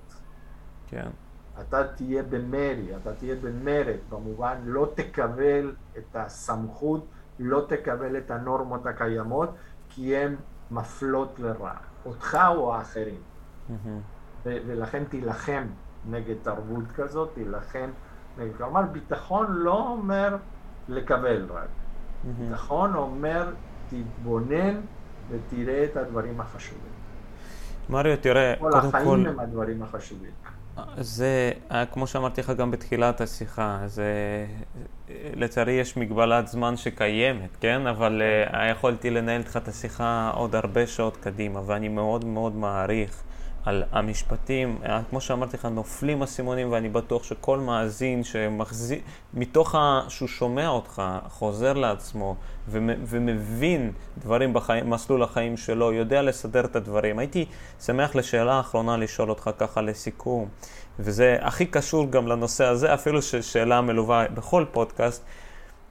כן. 0.87 1.07
אתה 1.61 1.87
תהיה 1.87 2.23
במרי, 2.23 2.95
אתה 3.01 3.13
תהיה 3.13 3.35
במרד, 3.35 3.97
במובן 4.09 4.57
לא 4.65 4.91
תקבל 4.95 5.75
את 5.97 6.15
הסמכות, 6.15 7.05
לא 7.39 7.65
תקבל 7.69 8.17
את 8.17 8.31
הנורמות 8.31 8.85
הקיימות, 8.85 9.49
כי 9.89 10.17
הן 10.17 10.35
מפלות 10.71 11.39
לרעה, 11.39 11.77
אותך 12.05 12.37
או 12.55 12.75
האחרים. 12.75 13.21
Mm-hmm. 13.69 14.45
ולכן 14.45 15.03
תילחם 15.03 15.63
נגד 16.09 16.35
תרבות 16.43 16.83
כזאת, 16.95 17.29
תילחם 17.33 17.89
כלומר, 18.57 18.81
ביטחון 18.81 19.45
לא 19.49 19.87
אומר 19.87 20.37
לקבל 20.89 21.45
רק. 21.49 21.67
ביטחון 22.23 22.95
אומר, 22.95 23.53
תתבונן 23.89 24.81
ותראה 25.29 25.83
את 25.83 25.97
הדברים 25.97 26.41
החשובים. 26.41 26.91
מריו, 27.89 28.17
תראה, 28.21 28.53
קודם 28.59 28.71
כל... 28.71 28.81
כל 28.81 28.97
החיים 28.97 29.25
הם 29.25 29.39
הדברים 29.39 29.83
החשובים. 29.83 30.31
זה, 30.97 31.51
כמו 31.91 32.07
שאמרתי 32.07 32.41
לך 32.41 32.49
גם 32.49 32.71
בתחילת 32.71 33.21
השיחה, 33.21 33.79
זה, 33.85 34.05
לצערי 35.35 35.71
יש 35.71 35.97
מגבלת 35.97 36.47
זמן 36.47 36.77
שקיימת, 36.77 37.57
כן? 37.59 37.87
אבל 37.87 38.21
uh, 38.51 38.57
יכולתי 38.71 39.09
לנהל 39.09 39.39
איתך 39.39 39.57
את 39.57 39.67
השיחה 39.67 40.31
עוד 40.35 40.55
הרבה 40.55 40.87
שעות 40.87 41.17
קדימה, 41.17 41.61
ואני 41.65 41.87
מאוד 41.87 42.25
מאוד 42.25 42.55
מעריך 42.55 43.23
על 43.65 43.83
המשפטים, 43.91 44.77
אה, 44.85 45.01
כמו 45.09 45.21
שאמרתי 45.21 45.57
לך, 45.57 45.65
נופלים 45.65 46.23
אסימונים 46.23 46.71
ואני 46.71 46.89
בטוח 46.89 47.23
שכל 47.23 47.59
מאזין 47.59 48.23
שמחזיק, 48.23 49.03
מתוך 49.33 49.75
ה... 49.75 50.01
שהוא 50.09 50.27
שומע 50.27 50.67
אותך, 50.67 51.01
חוזר 51.29 51.73
לעצמו 51.73 52.35
ומבין 52.67 53.91
דברים 54.17 54.53
במסלול 54.53 55.23
החיים 55.23 55.57
שלו, 55.57 55.93
יודע 55.93 56.21
לסדר 56.21 56.65
את 56.65 56.75
הדברים. 56.75 57.19
הייתי 57.19 57.45
שמח 57.81 58.15
לשאלה 58.15 58.53
האחרונה 58.53 58.97
לשאול 58.97 59.29
אותך 59.29 59.49
ככה 59.57 59.81
לסיכום, 59.81 60.47
וזה 60.99 61.37
הכי 61.41 61.65
קשור 61.65 62.11
גם 62.11 62.27
לנושא 62.27 62.65
הזה, 62.65 62.93
אפילו 62.93 63.21
ששאלה 63.21 63.81
מלווה 63.81 64.25
בכל 64.33 64.65
פודקאסט, 64.71 65.23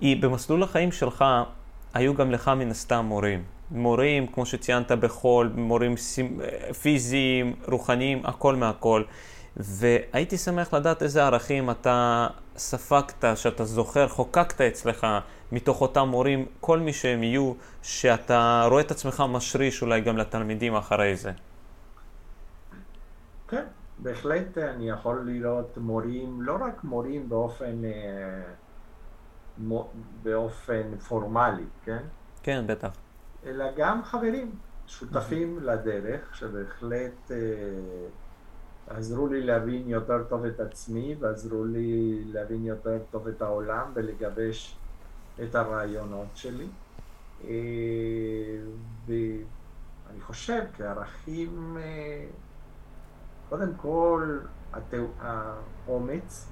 היא 0.01 0.23
במסלול 0.23 0.63
החיים 0.63 0.93
שלך, 0.93 1.25
היו 1.95 2.15
גם 2.15 2.31
לך 2.31 2.49
מן 2.49 2.71
הסתם 2.71 3.05
מורים. 3.05 3.60
מורים, 3.71 4.27
כמו 4.27 4.47
שציינת 4.47 4.93
בחול, 4.93 5.53
מורים 5.55 5.95
פיזיים, 6.83 7.55
רוחניים, 7.69 8.23
הכל 8.25 8.57
מהכל. 8.57 9.03
והייתי 9.57 10.39
שמח 10.39 10.75
לדעת 10.75 11.03
איזה 11.03 11.25
ערכים 11.25 11.71
אתה 11.71 12.27
ספגת, 12.57 13.25
שאתה 13.35 13.65
זוכר, 13.65 14.09
חוקקת 14.09 14.61
אצלך 14.61 15.07
מתוך 15.53 15.81
אותם 15.81 16.09
מורים, 16.09 16.47
כל 16.61 16.79
מי 16.79 16.93
שהם 16.93 17.23
יהיו, 17.23 17.53
שאתה 17.83 18.67
רואה 18.71 18.81
את 18.81 18.91
עצמך 18.91 19.25
משריש 19.29 19.83
אולי 19.83 20.01
גם 20.01 20.17
לתלמידים 20.17 20.75
אחרי 20.75 21.17
זה. 21.17 21.33
כן, 23.49 23.65
בהחלט 23.99 24.59
אני 24.59 24.91
יכול 24.91 25.23
לראות 25.27 25.79
מורים, 25.79 26.43
לא 26.43 26.57
רק 26.61 26.85
מורים 26.85 27.29
באופן, 27.29 27.85
אה, 27.85 28.43
באופן 30.23 30.97
פורמלי, 31.09 31.65
כן? 31.85 32.03
כן, 32.43 32.65
בטח. 32.67 32.91
אלא 33.47 33.65
גם 33.77 34.05
חברים, 34.05 34.55
שותפים 34.87 35.59
לדרך, 35.63 36.35
שבהחלט 36.35 37.31
אה, 37.31 37.37
עזרו 38.87 39.27
לי 39.27 39.43
להבין 39.43 39.89
יותר 39.89 40.25
טוב 40.29 40.45
את 40.45 40.61
עצמי 40.61 41.17
ועזרו 41.21 41.65
לי 41.65 42.23
להבין 42.27 42.65
יותר 42.65 42.99
טוב 43.11 43.29
את 43.29 43.43
העולם 43.43 43.91
ולגבש 43.95 44.77
את 45.43 45.55
הרעיונות 45.55 46.29
שלי. 46.35 46.67
אה, 47.45 47.49
ואני 49.07 50.21
חושב 50.21 50.63
כערכים, 50.77 51.77
אה, 51.81 52.27
קודם 53.49 53.75
כל 53.77 54.39
האומץ 55.21 56.49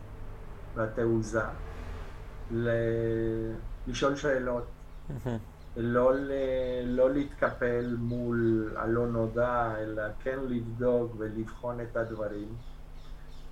והתעוזה 0.74 1.42
לשאול 3.86 4.16
שאלות. 4.16 4.66
לא, 5.76 6.12
לא 6.84 7.10
להתקפל 7.10 7.96
מול 7.98 8.70
הלא 8.76 9.06
נודע, 9.06 9.74
אלא 9.78 10.02
כן 10.22 10.38
לבדוק 10.48 11.12
ולבחון 11.18 11.80
את 11.80 11.96
הדברים. 11.96 12.48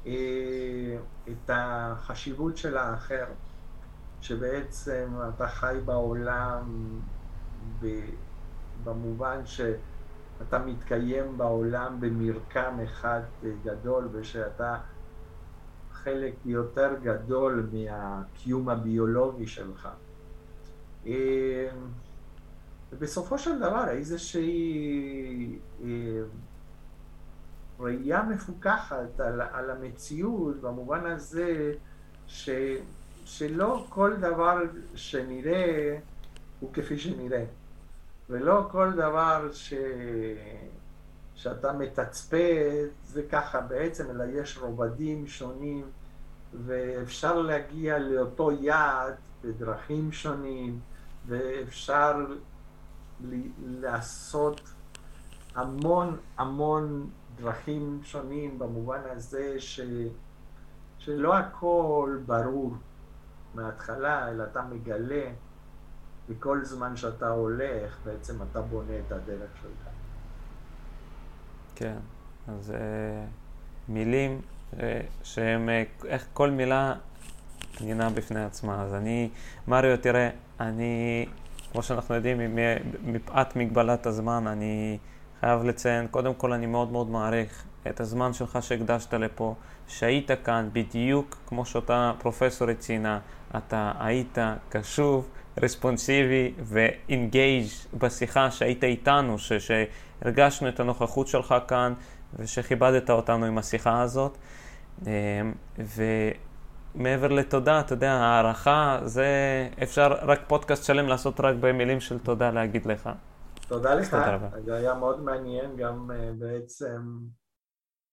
אה, 0.07 0.97
את 1.29 1.51
החשיבות 1.53 2.57
של 2.57 2.77
האחר, 2.77 3.27
שבעצם 4.21 5.09
אתה 5.35 5.49
חי 5.49 5.79
בעולם 5.85 7.01
במובן 8.85 9.47
שאתה 9.47 10.59
מתקיים 10.59 11.39
בעולם 11.39 12.01
במרקם 12.01 12.79
אחד 12.85 13.21
גדול 13.65 14.09
ושאתה 14.13 14.79
חלק 15.91 16.35
יותר 16.45 16.91
גדול 17.03 17.71
מהקיום 17.73 18.69
הביולוגי 18.69 19.47
שלך. 19.47 19.89
ובסופו 22.93 23.39
של 23.39 23.59
דבר 23.59 23.89
איזושהי 23.89 25.59
אה, 25.85 25.89
ראייה 27.81 28.23
מפוקחת 28.23 29.21
על, 29.21 29.41
על 29.41 29.71
המציאות 29.71 30.61
במובן 30.61 31.07
הזה 31.07 31.75
ש, 32.27 32.51
שלא 33.25 33.87
כל 33.89 34.17
דבר 34.17 34.59
שנראה 34.95 35.99
הוא 36.61 36.73
כפי 36.73 36.99
שנראה. 36.99 37.45
ולא 38.31 38.69
כל 38.71 38.93
דבר 38.93 39.49
ש, 39.53 39.75
שאתה 41.35 41.73
מתצפת 41.73 42.89
זה 43.05 43.23
ככה 43.31 43.61
בעצם 43.61 44.11
אלא 44.11 44.25
יש 44.25 44.59
רובדים 44.59 45.27
שונים 45.27 45.85
ואפשר 46.67 47.43
להגיע 47.43 47.99
לאותו 47.99 48.53
יעד 48.53 49.15
בדרכים 49.45 50.13
שונים 50.13 50.81
ואפשר 51.27 52.27
לעשות 53.61 54.61
המון 55.55 56.17
המון 56.39 57.11
דרכים 57.37 58.01
שונים 58.03 58.59
במובן 58.59 59.01
הזה 59.05 59.61
ש, 59.61 59.81
שלא 60.99 61.37
הכל 61.37 62.19
ברור 62.27 62.75
מההתחלה, 63.55 64.29
אלא 64.29 64.45
אתה 64.45 64.63
מגלה 64.63 65.25
וכל 66.29 66.65
זמן 66.65 66.97
שאתה 66.97 67.29
הולך, 67.29 67.99
בעצם 68.05 68.43
אתה 68.43 68.61
בונה 68.61 68.99
את 69.07 69.13
הדרך 69.13 69.51
שלך. 69.63 69.89
כן, 71.75 71.97
אז 72.49 72.71
uh, 72.71 72.75
מילים 73.89 74.41
uh, 74.73 74.77
שהם, 75.23 75.69
uh, 75.69 76.07
איך 76.07 76.27
כל 76.33 76.51
מילה 76.51 76.95
פנינה 77.77 78.11
בפני 78.11 78.45
עצמה. 78.45 78.83
אז 78.83 78.95
אני, 78.95 79.31
מריו, 79.69 79.97
תראה, 80.01 80.31
אני 80.61 81.27
כמו 81.73 81.83
שאנחנו 81.83 82.15
יודעים, 82.15 82.59
מפאת 83.05 83.57
מגבלת 83.57 84.07
הזמן, 84.07 84.47
אני 84.47 84.99
חייב 85.41 85.65
לציין, 85.65 86.07
קודם 86.07 86.35
כל 86.35 86.53
אני 86.53 86.67
מאוד 86.67 86.93
מאוד 86.93 87.11
מעריך 87.11 87.65
את 87.89 88.01
הזמן 88.01 88.33
שלך 88.33 88.59
שהקדשת 88.61 89.15
לפה, 89.15 89.55
שהיית 89.89 90.31
כאן 90.45 90.69
בדיוק 90.73 91.39
כמו 91.47 91.65
שאותה 91.65 92.13
פרופסורית 92.19 92.79
ציינה, 92.79 93.19
אתה 93.57 93.93
היית 93.99 94.39
קשוב, 94.69 95.29
רספונסיבי 95.63 96.53
ואינגייג' 96.63 97.67
בשיחה 97.99 98.51
שהיית 98.51 98.85
איתנו, 98.85 99.39
ש- 99.39 99.53
שהרגשנו 99.53 100.69
את 100.69 100.81
הנוכחות 100.81 101.29
שלך 101.29 101.55
כאן 101.69 101.95
ושכיבדת 102.39 103.11
אותנו 103.11 103.47
עם 103.47 103.59
השיחה 103.59 104.03
הזאת. 104.03 104.39
אמ, 105.07 105.11
ו... 105.79 106.03
מעבר 106.97 107.29
לתודה, 107.29 107.81
אתה 107.81 107.93
יודע, 107.93 108.13
הערכה, 108.13 109.01
זה 109.05 109.29
אפשר 109.83 110.13
רק 110.13 110.41
פודקאסט 110.49 110.85
שלם 110.85 111.07
לעשות 111.07 111.41
רק 111.41 111.57
במילים 111.61 112.01
של 112.01 112.19
תודה 112.19 112.51
להגיד 112.51 112.87
לך. 112.87 113.11
תודה 113.69 113.95
לך, 113.95 114.17
זה 114.65 114.75
היה 114.75 114.95
מאוד 114.95 115.23
מעניין, 115.23 115.77
גם 115.77 116.11
uh, 116.11 116.15
בעצם 116.39 117.01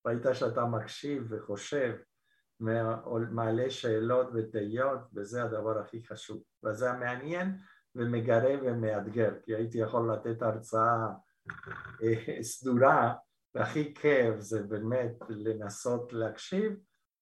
ראית 0.08 0.24
שאתה 0.34 0.66
מקשיב 0.66 1.28
וחושב, 1.30 1.94
מעלה 3.32 3.70
שאלות 3.70 4.28
ותהיות, 4.34 5.00
וזה 5.14 5.44
הדבר 5.44 5.80
הכי 5.80 6.04
חשוב. 6.08 6.44
וזה 6.64 6.92
המעניין 6.92 7.58
ומגרה 7.96 8.54
ומאתגר, 8.62 9.32
כי 9.44 9.56
הייתי 9.56 9.78
יכול 9.78 10.14
לתת 10.14 10.42
הרצאה 10.42 11.08
uh, 12.02 12.42
סדורה, 12.42 13.14
והכי 13.56 13.94
כיף 13.94 14.40
זה 14.40 14.64
באמת 14.64 15.16
לנסות 15.30 16.14
להקשיב 16.14 16.74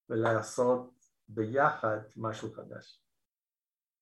ולעשות 0.09 1.01
ביחד 1.34 1.98
משהו 2.18 2.54
חדש. 2.54 3.02